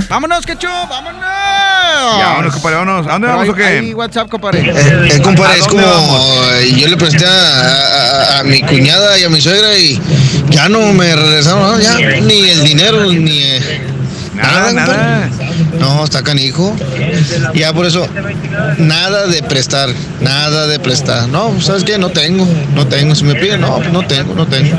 Vámonos, 0.09 0.45
quecho, 0.45 0.67
vámonos. 0.89 1.21
Ya, 1.23 2.25
vámonos, 2.29 2.53
compadre, 2.53 2.75
vámonos. 2.77 3.07
¿A 3.07 3.11
dónde 3.13 3.27
Pero 3.27 3.37
vamos 3.37 3.49
o 3.49 3.55
qué? 3.55 3.63
hay 3.63 3.93
WhatsApp, 3.93 4.29
compadre. 4.29 4.59
Eh, 5.09 5.21
compadre, 5.23 5.53
¿A 5.53 5.57
es 5.57 5.67
como 5.67 5.85
vamos? 5.87 6.41
eh, 6.53 6.73
yo 6.77 6.87
le 6.87 6.97
presté 6.97 7.25
a, 7.25 7.29
a- 8.35 8.39
a 8.39 8.43
mi 8.43 8.61
cuñada 8.61 9.17
y 9.17 9.23
a 9.23 9.29
mi 9.29 9.41
suegra 9.41 9.75
y 9.75 9.99
ya 10.49 10.69
no 10.69 10.93
me 10.93 11.15
regresaron, 11.15 11.61
¿no? 11.63 11.79
ya 11.79 11.97
ni 12.21 12.49
el 12.49 12.63
dinero 12.63 13.05
ni 13.05 13.39
eh, 13.41 13.81
Nada, 14.35 14.71
nada. 14.71 15.29
compadre. 15.29 15.79
No, 15.79 16.03
está 16.03 16.21
canijo. 16.23 16.75
Ya 17.55 17.73
por 17.73 17.85
eso 17.87 18.07
nada 18.77 19.25
de 19.27 19.41
prestar, 19.41 19.89
nada 20.21 20.67
de 20.67 20.79
prestar. 20.79 21.27
No, 21.27 21.59
¿sabes 21.61 21.83
qué? 21.83 21.97
No 21.97 22.09
tengo, 22.09 22.47
no 22.75 22.85
tengo. 22.87 23.15
Si 23.15 23.23
me 23.23 23.33
piden, 23.35 23.61
no, 23.61 23.77
pues 23.77 23.91
no 23.91 24.05
tengo, 24.05 24.33
no 24.35 24.45
tengo. 24.45 24.77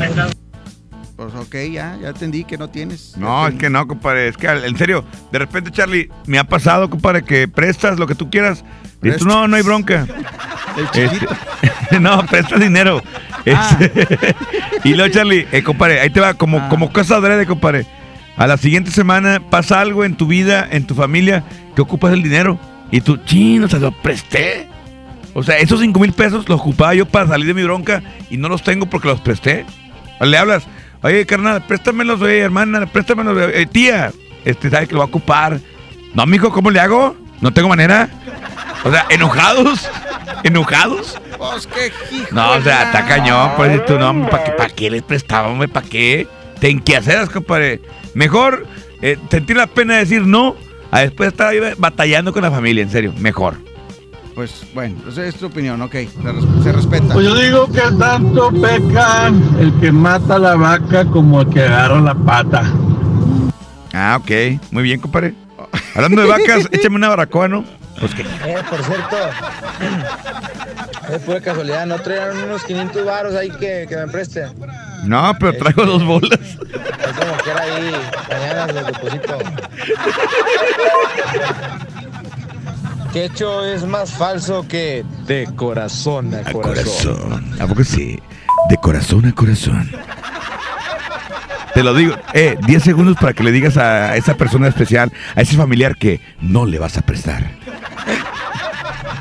Pues 1.25 1.47
ok, 1.47 1.55
ya, 1.73 1.97
ya 1.99 2.09
entendí 2.09 2.43
que 2.43 2.55
no 2.55 2.69
tienes. 2.69 3.17
No, 3.17 3.47
es 3.47 3.55
que 3.55 3.67
no, 3.67 3.87
compadre. 3.87 4.27
Es 4.27 4.37
que 4.37 4.45
en 4.45 4.77
serio, 4.77 5.03
de 5.31 5.39
repente, 5.39 5.71
Charlie, 5.71 6.07
me 6.27 6.37
ha 6.37 6.43
pasado, 6.43 6.87
compadre, 6.87 7.23
que 7.23 7.47
prestas 7.47 7.97
lo 7.97 8.05
que 8.05 8.13
tú 8.13 8.29
quieras. 8.29 8.63
Y 9.01 9.09
tú, 9.13 9.25
no, 9.25 9.47
no 9.47 9.55
hay 9.55 9.63
bronca. 9.63 10.05
Este, 10.77 11.09
no, 11.99 12.23
prestas 12.27 12.59
dinero. 12.59 13.01
Ah. 13.47 13.75
Este, 13.79 14.35
y 14.83 14.93
luego, 14.93 15.11
Charlie, 15.11 15.47
eh, 15.51 15.63
compadre, 15.63 15.99
ahí 15.99 16.11
te 16.11 16.19
va, 16.19 16.35
como, 16.35 16.69
como 16.69 16.93
cosa 16.93 17.15
adrede, 17.15 17.47
compadre. 17.47 17.87
A 18.37 18.45
la 18.45 18.57
siguiente 18.57 18.91
semana 18.91 19.41
pasa 19.49 19.81
algo 19.81 20.05
en 20.05 20.17
tu 20.17 20.27
vida, 20.27 20.67
en 20.69 20.85
tu 20.85 20.93
familia, 20.93 21.43
que 21.75 21.81
ocupas 21.81 22.13
el 22.13 22.21
dinero. 22.21 22.59
Y 22.91 23.01
tú, 23.01 23.17
chino, 23.17 23.67
se 23.67 23.79
lo 23.79 23.91
presté. 23.91 24.67
O 25.33 25.41
sea, 25.41 25.57
esos 25.57 25.79
5 25.79 25.99
mil 25.99 26.13
pesos 26.13 26.47
los 26.47 26.59
ocupaba 26.59 26.93
yo 26.93 27.07
para 27.07 27.25
salir 27.25 27.47
de 27.47 27.55
mi 27.55 27.63
bronca 27.63 28.03
y 28.29 28.37
no 28.37 28.47
los 28.47 28.61
tengo 28.61 28.85
porque 28.85 29.07
los 29.07 29.21
presté. 29.21 29.65
Le 30.21 30.37
hablas, 30.37 30.67
oye, 31.05 31.25
carnal, 31.25 31.63
préstamelos, 31.65 32.19
oye, 32.21 32.39
hermana, 32.39 32.85
préstamelos, 32.87 33.51
eh, 33.53 33.67
tía. 33.71 34.11
Este, 34.43 34.69
¿sabe 34.69 34.87
que 34.87 34.93
lo 34.93 34.99
va 34.99 35.05
a 35.05 35.07
ocupar? 35.07 35.59
No, 36.13 36.25
mijo, 36.25 36.51
¿cómo 36.51 36.71
le 36.71 36.79
hago? 36.79 37.15
No 37.41 37.53
tengo 37.53 37.69
manera. 37.69 38.09
O 38.83 38.91
sea, 38.91 39.05
enojados. 39.09 39.89
Enojados. 40.43 41.19
Pues 41.37 41.67
qué 41.67 41.91
hijo. 42.15 42.27
No, 42.31 42.53
o 42.53 42.61
sea, 42.61 42.83
está 42.83 43.05
cañón, 43.05 43.51
pues 43.55 43.85
tú 43.85 43.99
no, 43.99 44.29
¿para 44.29 44.43
qué, 44.43 44.51
pa' 44.51 44.69
qué 44.69 44.89
les 44.89 45.03
prestaba, 45.03 45.47
hombre? 45.47 45.67
¿Para 45.67 45.87
qué? 45.87 46.27
Ten 46.59 46.79
que 46.79 46.95
hacer, 46.95 47.29
compadre. 47.29 47.81
Mejor 48.13 48.65
eh, 49.01 49.17
sentir 49.29 49.57
la 49.57 49.67
pena 49.67 49.95
de 49.95 49.99
decir 49.99 50.21
no 50.23 50.55
a 50.91 51.01
después 51.01 51.27
estar 51.27 51.47
ahí 51.47 51.59
batallando 51.77 52.33
con 52.33 52.41
la 52.41 52.51
familia, 52.51 52.83
en 52.83 52.89
serio. 52.89 53.13
Mejor. 53.19 53.57
Pues 54.35 54.63
bueno, 54.73 54.97
esa 55.09 55.23
es 55.25 55.35
tu 55.35 55.45
opinión, 55.45 55.81
ok. 55.81 55.93
Se, 55.93 56.31
res- 56.31 56.63
se 56.63 56.71
respeta. 56.73 57.13
Pues 57.13 57.25
yo 57.25 57.35
digo 57.35 57.67
que 57.71 57.79
tanto 57.97 58.51
peca 58.51 59.27
el 59.59 59.73
que 59.79 59.91
mata 59.93 60.37
la 60.37 60.55
vaca 60.55 61.05
como 61.05 61.41
el 61.41 61.49
que 61.49 61.63
agarra 61.63 62.01
la 62.01 62.13
pata. 62.13 62.63
Ah, 63.93 64.19
ok. 64.21 64.59
Muy 64.71 64.83
bien, 64.83 64.99
compadre. 64.99 65.33
Hablando 65.95 66.21
de 66.21 66.27
vacas, 66.27 66.67
échame 66.73 66.97
una 66.97 67.07
baracoa, 67.07 67.47
¿no? 67.47 67.63
Pues 67.97 68.13
que. 68.13 68.23
Eh, 68.23 68.57
por 68.69 68.83
cierto, 68.83 69.15
es 71.13 71.21
pura 71.21 71.39
casualidad, 71.39 71.85
¿no 71.85 71.97
traían 71.99 72.37
unos 72.43 72.61
500 72.65 73.05
varos 73.05 73.35
ahí 73.35 73.49
que, 73.51 73.85
que 73.87 73.95
me 73.95 74.07
preste? 74.09 74.47
No, 75.05 75.33
pero 75.39 75.53
traigo 75.53 75.85
dos 75.85 76.03
bolas. 76.03 76.39
Es 76.41 76.57
como 77.17 77.37
que 77.41 77.51
era 77.51 77.61
ahí, 77.61 77.95
mañana 78.29 78.67
les 78.67 78.85
deposito. 78.87 79.37
¿Qué 83.15 83.23
hecho 83.23 83.63
es 83.63 83.85
más 83.85 84.11
falso 84.11 84.67
que 84.67 85.05
de 85.25 85.47
corazón 85.55 86.35
a 86.35 86.51
corazón? 86.51 87.15
Corazón. 87.15 87.61
¿A 87.61 87.65
poco 87.65 87.85
sí? 87.85 88.19
De 88.67 88.75
corazón 88.75 89.25
a 89.25 89.31
corazón. 89.31 89.89
Te 91.73 91.81
lo 91.81 91.93
digo, 91.93 92.13
eh, 92.33 92.57
10 92.67 92.83
segundos 92.83 93.15
para 93.15 93.31
que 93.31 93.41
le 93.43 93.53
digas 93.53 93.77
a 93.77 94.17
esa 94.17 94.35
persona 94.35 94.67
especial, 94.67 95.13
a 95.33 95.43
ese 95.43 95.55
familiar 95.55 95.95
que 95.95 96.19
no 96.41 96.65
le 96.65 96.77
vas 96.77 96.97
a 96.97 97.03
prestar. 97.03 97.51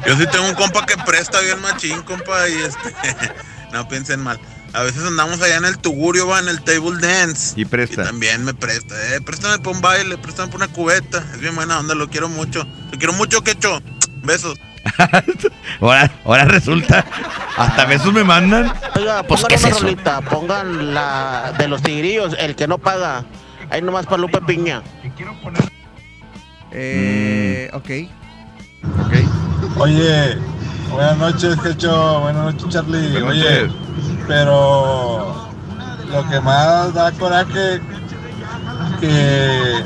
Yo 0.04 0.16
sí 0.16 0.24
tengo 0.26 0.48
un 0.48 0.54
compa 0.56 0.84
que 0.86 0.96
presta 0.96 1.40
bien 1.40 1.60
machín, 1.60 2.02
compa, 2.02 2.48
y 2.48 2.54
este, 2.62 2.92
no 3.72 3.86
piensen 3.86 4.18
mal. 4.18 4.40
A 4.74 4.82
veces 4.82 5.04
andamos 5.04 5.40
allá 5.40 5.56
en 5.56 5.64
el 5.66 5.78
tugurio, 5.78 6.26
va, 6.26 6.40
en 6.40 6.48
el 6.48 6.60
table 6.62 6.98
dance. 7.00 7.58
Y 7.58 7.64
presta. 7.64 8.02
Y 8.02 8.04
también 8.06 8.44
me 8.44 8.52
presta, 8.54 8.94
eh, 9.14 9.20
préstame 9.20 9.58
para 9.60 9.70
un 9.76 9.80
baile, 9.80 10.18
préstame 10.18 10.50
para 10.50 10.64
una 10.64 10.74
cubeta. 10.74 11.24
Es 11.32 11.40
bien 11.40 11.54
buena 11.54 11.78
onda, 11.78 11.94
lo 11.94 12.08
quiero 12.08 12.28
mucho. 12.28 12.66
Lo 12.90 12.98
quiero 12.98 13.12
mucho, 13.12 13.42
quecho. 13.42 13.80
Besos. 14.22 14.58
Ahora, 15.80 16.10
ahora 16.24 16.44
resulta, 16.44 17.04
hasta 17.56 17.84
besos 17.86 18.12
me 18.12 18.22
mandan. 18.22 18.70
Oiga, 18.96 19.22
Pues, 19.22 19.40
pongan 19.40 19.48
¿qué 19.48 19.54
es 19.54 19.60
una 19.64 19.70
eso? 19.70 19.80
rolita, 19.80 20.20
pongan 20.22 20.94
la 20.94 21.54
de 21.58 21.68
los 21.68 21.82
tigrillos, 21.82 22.36
el 22.38 22.54
que 22.54 22.66
no 22.68 22.76
paga. 22.78 23.24
Ahí 23.70 23.80
nomás 23.80 24.04
para 24.04 24.18
Lupe 24.18 24.40
Piña. 24.42 24.82
Eh, 26.70 27.70
Mm. 27.72 27.76
ok. 27.76 27.90
Oye, 29.78 30.38
buenas 30.94 31.16
noches, 31.18 31.56
Quecho. 31.60 32.20
Buenas 32.20 32.44
noches, 32.54 32.68
Charlie. 32.70 33.12
Buenas 33.12 33.30
Oye, 33.30 33.60
noches. 33.68 33.72
pero 34.26 35.48
lo 36.10 36.28
que 36.30 36.40
más 36.40 36.94
da 36.94 37.12
coraje 37.12 37.80
que, 39.00 39.84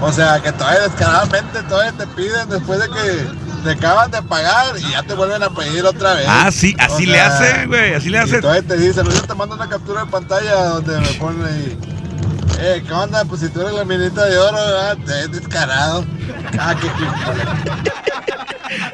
o 0.00 0.12
sea, 0.12 0.40
que 0.40 0.52
todavía 0.52 0.82
descaradamente 0.82 1.62
todavía 1.62 1.92
te 1.92 2.06
piden 2.08 2.48
después 2.48 2.78
de 2.80 2.88
que 2.88 3.44
te 3.64 3.70
acaban 3.70 4.10
de 4.10 4.20
pagar 4.22 4.76
y 4.78 4.90
ya 4.90 5.02
te 5.02 5.14
vuelven 5.14 5.42
a 5.42 5.48
pedir 5.50 5.84
otra 5.86 6.14
vez. 6.14 6.26
Ah, 6.28 6.50
sí, 6.52 6.76
así 6.78 7.06
O 7.06 7.10
le 7.10 7.20
hace, 7.20 7.66
güey, 7.66 7.94
así 7.94 8.10
le 8.10 8.18
hace. 8.18 8.40
todavía 8.40 8.62
te 8.62 8.76
dicen, 8.76 9.06
yo 9.06 9.22
te 9.22 9.34
mando 9.34 9.54
una 9.54 9.68
captura 9.68 10.04
de 10.04 10.10
pantalla 10.10 10.54
donde 10.66 11.00
me 11.00 11.08
ponen 11.14 11.46
ahí. 11.46 11.78
Eh, 12.60 12.82
¿qué 12.86 12.92
onda? 12.92 13.24
Pues 13.24 13.40
si 13.40 13.48
tú 13.48 13.60
eres 13.60 13.72
la 13.74 13.84
minita 13.84 14.24
de 14.26 14.38
oro, 14.38 14.56
¿verdad? 14.56 14.96
te 15.04 15.12
ves 15.12 15.32
descarado. 15.32 16.04
Ah, 16.58 16.74
qué 16.80 16.88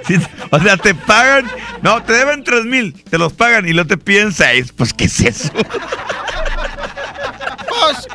Sí, 0.07 0.17
o 0.51 0.59
sea, 0.59 0.77
te 0.77 0.95
pagan, 0.95 1.47
no, 1.83 2.03
te 2.03 2.13
deben 2.13 2.43
3 2.45 2.65
mil, 2.65 2.93
te 3.05 3.17
los 3.17 3.33
pagan 3.33 3.67
y 3.67 3.73
luego 3.73 3.89
te 3.89 3.97
piden 3.97 4.33
6. 4.33 4.73
Pues, 4.77 4.93
¿qué 4.93 5.05
es 5.05 5.21
eso? 5.21 5.51
Pues, 7.69 8.07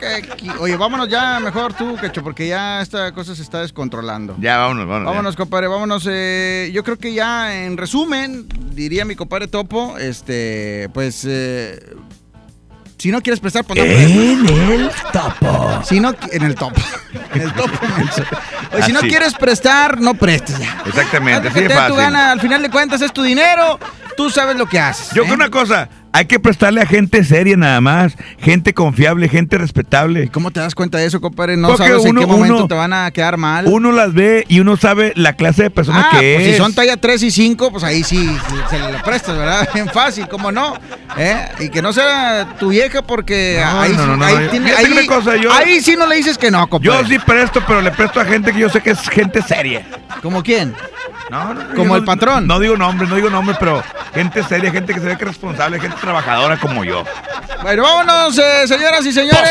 Oye, 0.60 0.76
vámonos 0.78 1.10
ya 1.10 1.39
mejor 1.39 1.74
tú, 1.74 1.96
Quecho, 1.98 2.24
porque 2.24 2.48
ya 2.48 2.82
esta 2.82 3.12
cosa 3.14 3.34
se 3.36 3.41
está 3.41 3.62
descontrolando. 3.62 4.36
Ya, 4.39 4.58
vámonos, 4.58 4.86
vámonos. 4.88 5.06
ya. 5.06 5.10
Vámonos, 5.12 5.36
compadre, 5.36 5.68
vámonos. 5.68 6.06
eh, 6.10 6.70
yo 6.74 6.84
creo 6.84 6.98
que 6.98 7.14
ya 7.14 7.64
en 7.64 7.78
resumen, 7.78 8.48
diría 8.74 9.06
mi 9.06 9.16
compadre 9.16 9.48
Topo, 9.48 9.98
este, 9.98 10.89
pues, 10.93 11.26
eh, 11.28 11.80
si 13.06 13.12
no 13.12 13.22
quieres 13.22 13.39
prestar, 13.39 13.64
pues 13.64 13.78
no 13.78 13.86
En 13.86 14.72
el 14.72 14.89
topo. 15.14 15.84
Si 15.86 15.99
no, 15.99 16.16
en 16.32 16.41
el 16.41 16.56
topo. 16.56 16.82
En 17.36 17.41
el 17.43 17.53
topo. 17.53 17.70
Oye, 18.74 18.82
si 18.82 18.93
no 18.93 19.01
quieres 19.01 19.36
prestar, 19.36 20.01
no 20.01 20.16
prestes 20.16 20.58
ya. 20.58 20.82
Exactamente, 20.88 21.49
así 21.49 21.70
fácil. 21.70 21.97
gana, 21.97 22.32
al 22.32 22.41
final 22.41 22.64
de 22.64 22.72
cuentas 22.72 23.03
es 23.03 23.14
tu 23.14 23.22
dinero, 23.22 23.80
tú 24.18 24.32
sabes 24.32 24.56
lo 24.56 24.66
que 24.66 24.80
haces. 24.80 25.12
Yo 25.14 25.22
¿eh? 25.22 25.26
creo 25.26 25.36
una 25.36 25.51
cosa, 25.51 25.88
hay 26.16 26.26
que 26.28 26.39
prestarle 26.39 26.82
a 26.82 26.86
gente 26.86 27.24
seria 27.26 27.57
nada 27.57 27.82
más, 27.82 28.13
gente 28.39 28.74
confiable, 28.74 29.28
gente 29.28 29.57
respetable. 29.57 30.30
¿Cómo 30.30 30.49
te 30.51 30.61
das 30.61 30.74
cuenta 30.74 30.97
de 30.97 31.05
eso, 31.05 31.20
compadre? 31.20 31.57
No 31.57 31.68
Porque 31.68 31.88
sabes 31.89 32.05
en 32.05 32.16
qué 32.16 32.26
momento 32.26 32.55
uno- 32.57 32.68
te 32.68 32.74
van 32.74 32.93
a 32.93 33.11
quedar 33.11 33.36
mal. 33.36 33.66
Uno 33.68 33.91
las 33.91 34.13
ve 34.13 34.45
y 34.47 34.61
uno 34.61 34.78
sabe 34.78 35.11
la 35.16 35.34
clase 35.34 35.63
de 35.63 35.70
persona 35.72 36.07
Ah, 36.11 36.20
que 36.20 36.36
pues 36.38 36.47
es. 36.47 36.55
si 36.55 36.61
son 36.61 36.74
talla 36.74 36.95
3 36.95 37.22
y 37.24 37.32
5, 37.32 37.70
pues 37.72 37.84
ahí 37.84 38.03
sí 38.03 38.18
se, 38.70 38.78
se 38.78 38.91
le 38.91 38.99
prestas, 38.99 39.38
¿verdad? 39.38 39.68
Bien 39.74 39.89
fácil, 39.89 40.28
¿cómo 40.30 40.51
no? 40.51 40.76
¿Eh? 41.18 41.36
Y 41.59 41.70
que 41.70 41.82
no 41.82 41.91
sea 41.91 42.55
tu 42.59 42.70
vieja 42.70 43.01
porque 43.01 43.61
No, 43.63 43.82
ahí, 43.82 43.93
no, 43.93 44.05
no, 44.07 44.18
no, 44.18 44.26
ahí 44.26 44.36
no. 44.45 44.49
tiene- 44.49 44.70
Fíjate 44.70 44.86
ahí- 44.88 44.91
una 44.93 45.05
cosa, 45.16 45.36
yo- 45.36 45.51
ahí 45.51 45.82
sí 45.82 45.95
no 45.97 46.07
le 46.07 46.16
dices 46.16 46.38
que 46.38 46.49
no, 46.49 46.66
compadre. 46.70 47.03
Yo 47.03 47.07
sí 47.09 47.20
presto, 47.20 47.61
pero 47.68 47.82
le 47.82 47.91
presto 47.91 48.22
a 48.22 48.26
gente 48.26 48.53
que 48.53 48.59
yo 48.59 48.70
sé 48.70 48.80
que 48.82 48.91
es 48.91 48.99
gente 49.09 49.41
seria. 49.41 49.86
¿Como 50.22 50.41
quién? 50.43 50.74
No, 51.30 51.55
Como 51.76 51.95
el 51.95 52.03
patrón. 52.03 52.45
No 52.45 52.59
digo 52.59 52.78
nombre, 52.78 53.07
no 53.07 53.16
digo 53.16 53.30
nombre, 53.32 53.55
pero 53.59 53.84
gente 54.13 54.43
seria, 54.43 54.72
gente 54.72 54.93
que 54.93 54.99
se 54.99 55.07
ve 55.07 55.18
que 55.18 55.24
es 55.24 55.30
responsable, 55.32 55.80
gente 55.80 55.97
trabajadora 56.06 56.58
como 56.58 56.84
yo. 56.84 57.03
Bueno, 57.62 57.84
vámonos, 57.84 58.38
eh, 58.38 58.68
señoras 58.68 59.06
y 59.06 59.12
señores. 59.12 59.49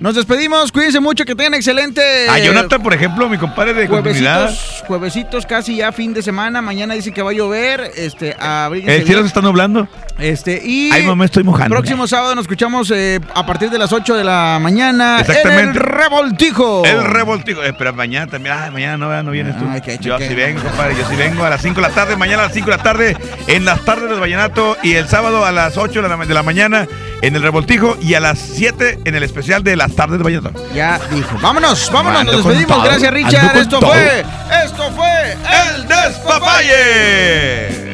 Nos 0.00 0.14
despedimos, 0.14 0.72
cuídense 0.72 1.00
mucho, 1.00 1.24
que 1.24 1.34
tengan 1.34 1.54
excelente. 1.54 2.28
A 2.28 2.38
Jonathan, 2.38 2.82
por 2.82 2.94
ejemplo, 2.94 3.28
mi 3.28 3.38
compadre 3.38 3.74
de 3.74 3.86
continuidad. 3.86 4.46
Juevesitos, 4.46 4.84
juevesitos 4.86 5.46
casi 5.46 5.76
ya 5.76 5.92
fin 5.92 6.14
de 6.14 6.22
semana. 6.22 6.62
Mañana 6.62 6.94
dicen 6.94 7.12
que 7.12 7.22
va 7.22 7.30
a 7.30 7.34
llover. 7.34 7.92
Este, 7.96 8.34
abríguense 8.38 8.96
El 8.96 9.06
cielo 9.06 9.22
se 9.22 9.28
está 9.28 9.40
nublando. 9.42 9.88
Este, 10.18 10.62
y 10.64 10.90
Ay, 10.92 11.14
me 11.14 11.24
estoy 11.26 11.44
mojando. 11.44 11.74
próximo 11.74 12.06
sábado 12.06 12.34
nos 12.34 12.44
escuchamos 12.44 12.90
eh, 12.90 13.20
a 13.34 13.44
partir 13.44 13.68
de 13.68 13.78
las 13.78 13.92
8 13.92 14.14
de 14.16 14.24
la 14.24 14.58
mañana. 14.60 15.20
Exactamente. 15.20 15.62
En 15.62 15.68
el 15.70 15.74
revoltijo. 15.74 16.84
El 16.86 17.04
revoltijo. 17.04 17.62
Eh, 17.62 17.74
pero 17.76 17.92
mañana 17.92 18.26
también. 18.30 18.54
Ay, 18.58 18.70
mañana 18.70 18.96
no, 18.96 19.22
no 19.22 19.30
vienes 19.30 19.58
tú. 19.58 19.66
Ay, 19.70 19.80
qué 19.82 19.98
yo 20.00 20.18
sí 20.18 20.34
vengo, 20.34 20.62
compadre. 20.62 20.94
Yo 20.96 21.06
sí 21.08 21.16
vengo 21.16 21.44
a 21.44 21.50
las 21.50 21.60
5 21.60 21.74
de 21.74 21.82
la 21.82 21.94
tarde. 21.94 22.16
Mañana 22.16 22.44
a 22.44 22.46
las 22.46 22.54
5 22.54 22.70
de 22.70 22.76
la 22.76 22.82
tarde 22.82 23.16
en 23.46 23.64
las 23.64 23.84
tardes 23.84 24.08
del 24.08 24.20
Vallenato. 24.20 24.76
Y 24.82 24.94
el 24.94 25.08
sábado 25.08 25.25
a 25.44 25.52
las 25.52 25.76
8 25.76 26.00
de 26.02 26.08
la, 26.08 26.16
de 26.16 26.34
la 26.34 26.42
mañana 26.42 26.88
en 27.22 27.36
el 27.36 27.42
revoltijo. 27.42 27.96
Y 28.00 28.14
a 28.14 28.20
las 28.20 28.38
7 28.38 29.00
en 29.04 29.14
el 29.14 29.22
especial 29.22 29.62
de 29.64 29.76
las 29.76 29.94
tardes 29.94 30.18
del 30.18 30.22
Vallenato. 30.24 30.52
Ya 30.74 30.98
dijo. 31.10 31.36
Vámonos, 31.40 31.90
vámonos, 31.92 32.20
Ando 32.20 32.32
nos 32.32 32.44
despedimos. 32.44 32.76
todo, 32.76 32.84
Gracias, 32.86 33.12
Richard. 33.12 33.56
Esto 33.56 33.78
todo. 33.80 33.90
fue. 33.92 34.24
Esto 34.64 34.90
fue. 34.92 35.36
El 35.76 35.86
Despapalle. 35.88 37.86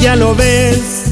Ya 0.00 0.14
lo 0.16 0.34
ves, 0.34 1.04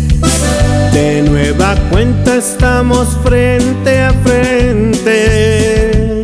de 0.92 1.22
nueva 1.22 1.74
cuenta 1.90 2.36
estamos 2.36 3.08
frente 3.24 4.02
a 4.02 4.12
frente. 4.12 6.22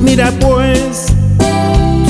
Mira 0.00 0.30
pues, 0.40 1.06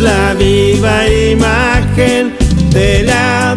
La 0.00 0.34
viva 0.34 1.06
imagen 1.06 2.32
de 2.70 3.02
la 3.02 3.56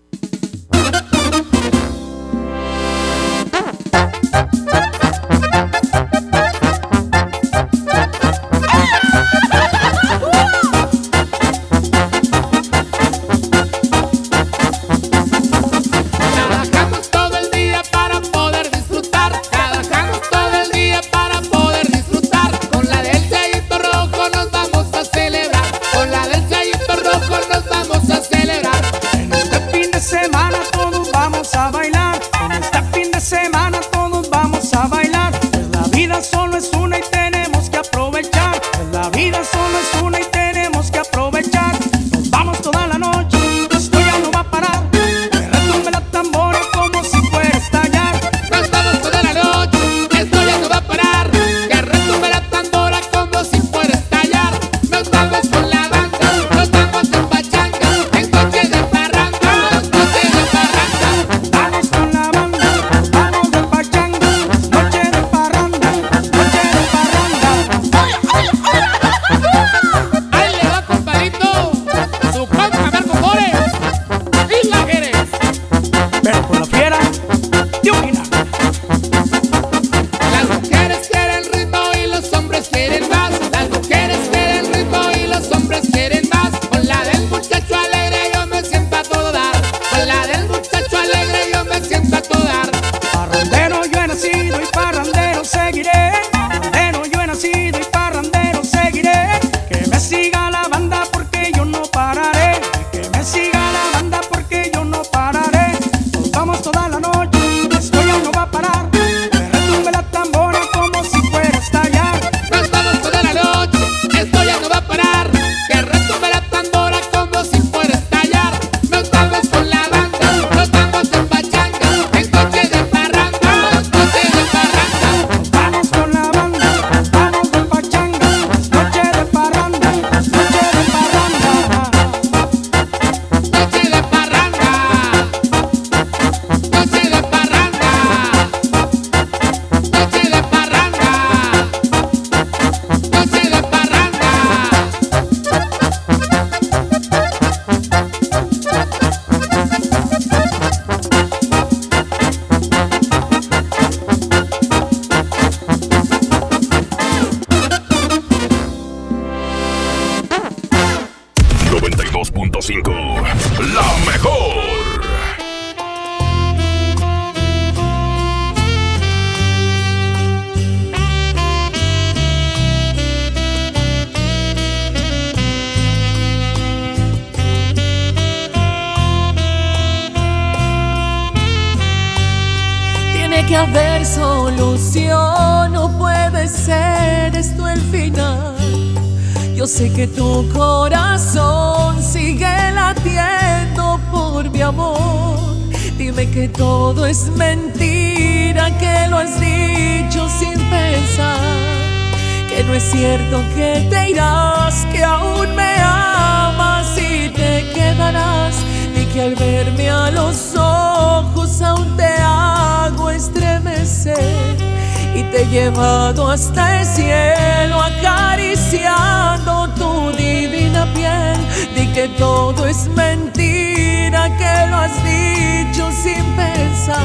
Todo 222.53 222.67
es 222.67 222.87
mentira, 222.89 224.29
que 224.37 224.67
lo 224.69 224.77
has 224.77 224.95
dicho 225.03 225.89
sin 225.91 226.23
pensar. 226.35 226.99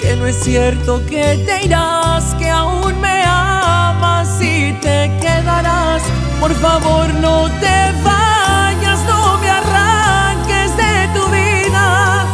Que 0.00 0.16
no 0.16 0.26
es 0.26 0.36
cierto 0.36 1.04
que 1.06 1.42
te 1.46 1.64
irás, 1.64 2.34
que 2.38 2.48
aún 2.48 3.00
me 3.00 3.22
amas 3.24 4.28
y 4.40 4.72
te 4.74 5.10
quedarás. 5.20 6.02
Por 6.40 6.54
favor, 6.54 7.12
no 7.14 7.48
te 7.60 7.78
vayas, 8.04 9.00
no 9.08 9.38
me 9.38 9.50
arranques 9.50 10.70
de 10.76 10.94
tu 11.14 11.24
vida. 11.30 12.26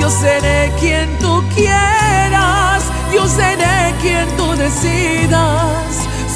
Yo 0.00 0.10
seré 0.10 0.72
quien 0.80 1.08
tú 1.18 1.42
quieras, 1.54 2.82
yo 3.12 3.28
seré 3.28 3.94
quien 4.02 4.26
tú 4.36 4.56
decidas. 4.56 5.93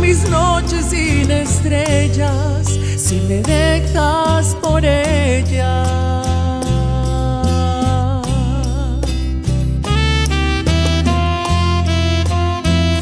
mis 0.00 0.28
noches 0.28 0.86
sin 0.86 1.30
estrellas 1.30 2.66
si 2.96 3.20
me 3.28 3.42
dejas 3.42 4.56
por 4.62 4.84
ella. 4.84 5.84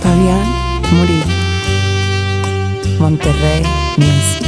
Fabián 0.02 0.48
Murillo. 0.92 1.38
Monterrey 2.98 3.62
Music. 3.96 4.47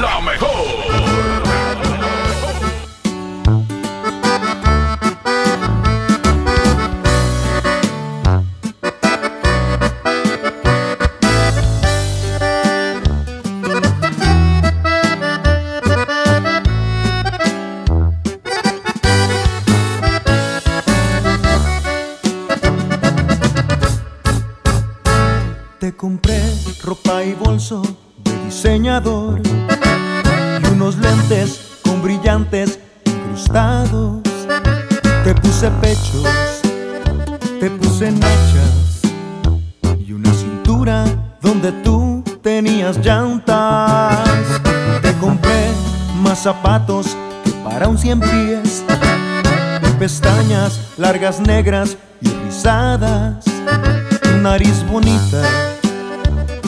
La 0.00 0.20
mejor. 0.20 0.83
Negras 51.46 51.96
y 52.20 52.28
rizadas, 52.28 53.44
nariz 54.42 54.84
bonita 54.90 55.42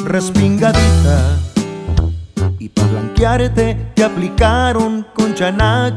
respingadita 0.06 1.38
y 2.58 2.68
para 2.68 2.86
blanquearte 2.88 3.92
te 3.94 4.04
aplicaron 4.04 5.06
con 5.14 5.34
chanacar. 5.34 5.96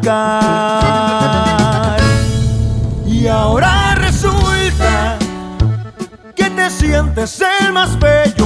Y 3.06 3.28
ahora 3.28 3.96
resulta 3.96 5.18
que 6.36 6.50
te 6.50 6.70
sientes 6.72 7.40
el 7.62 7.72
más 7.74 8.00
bello 8.00 8.39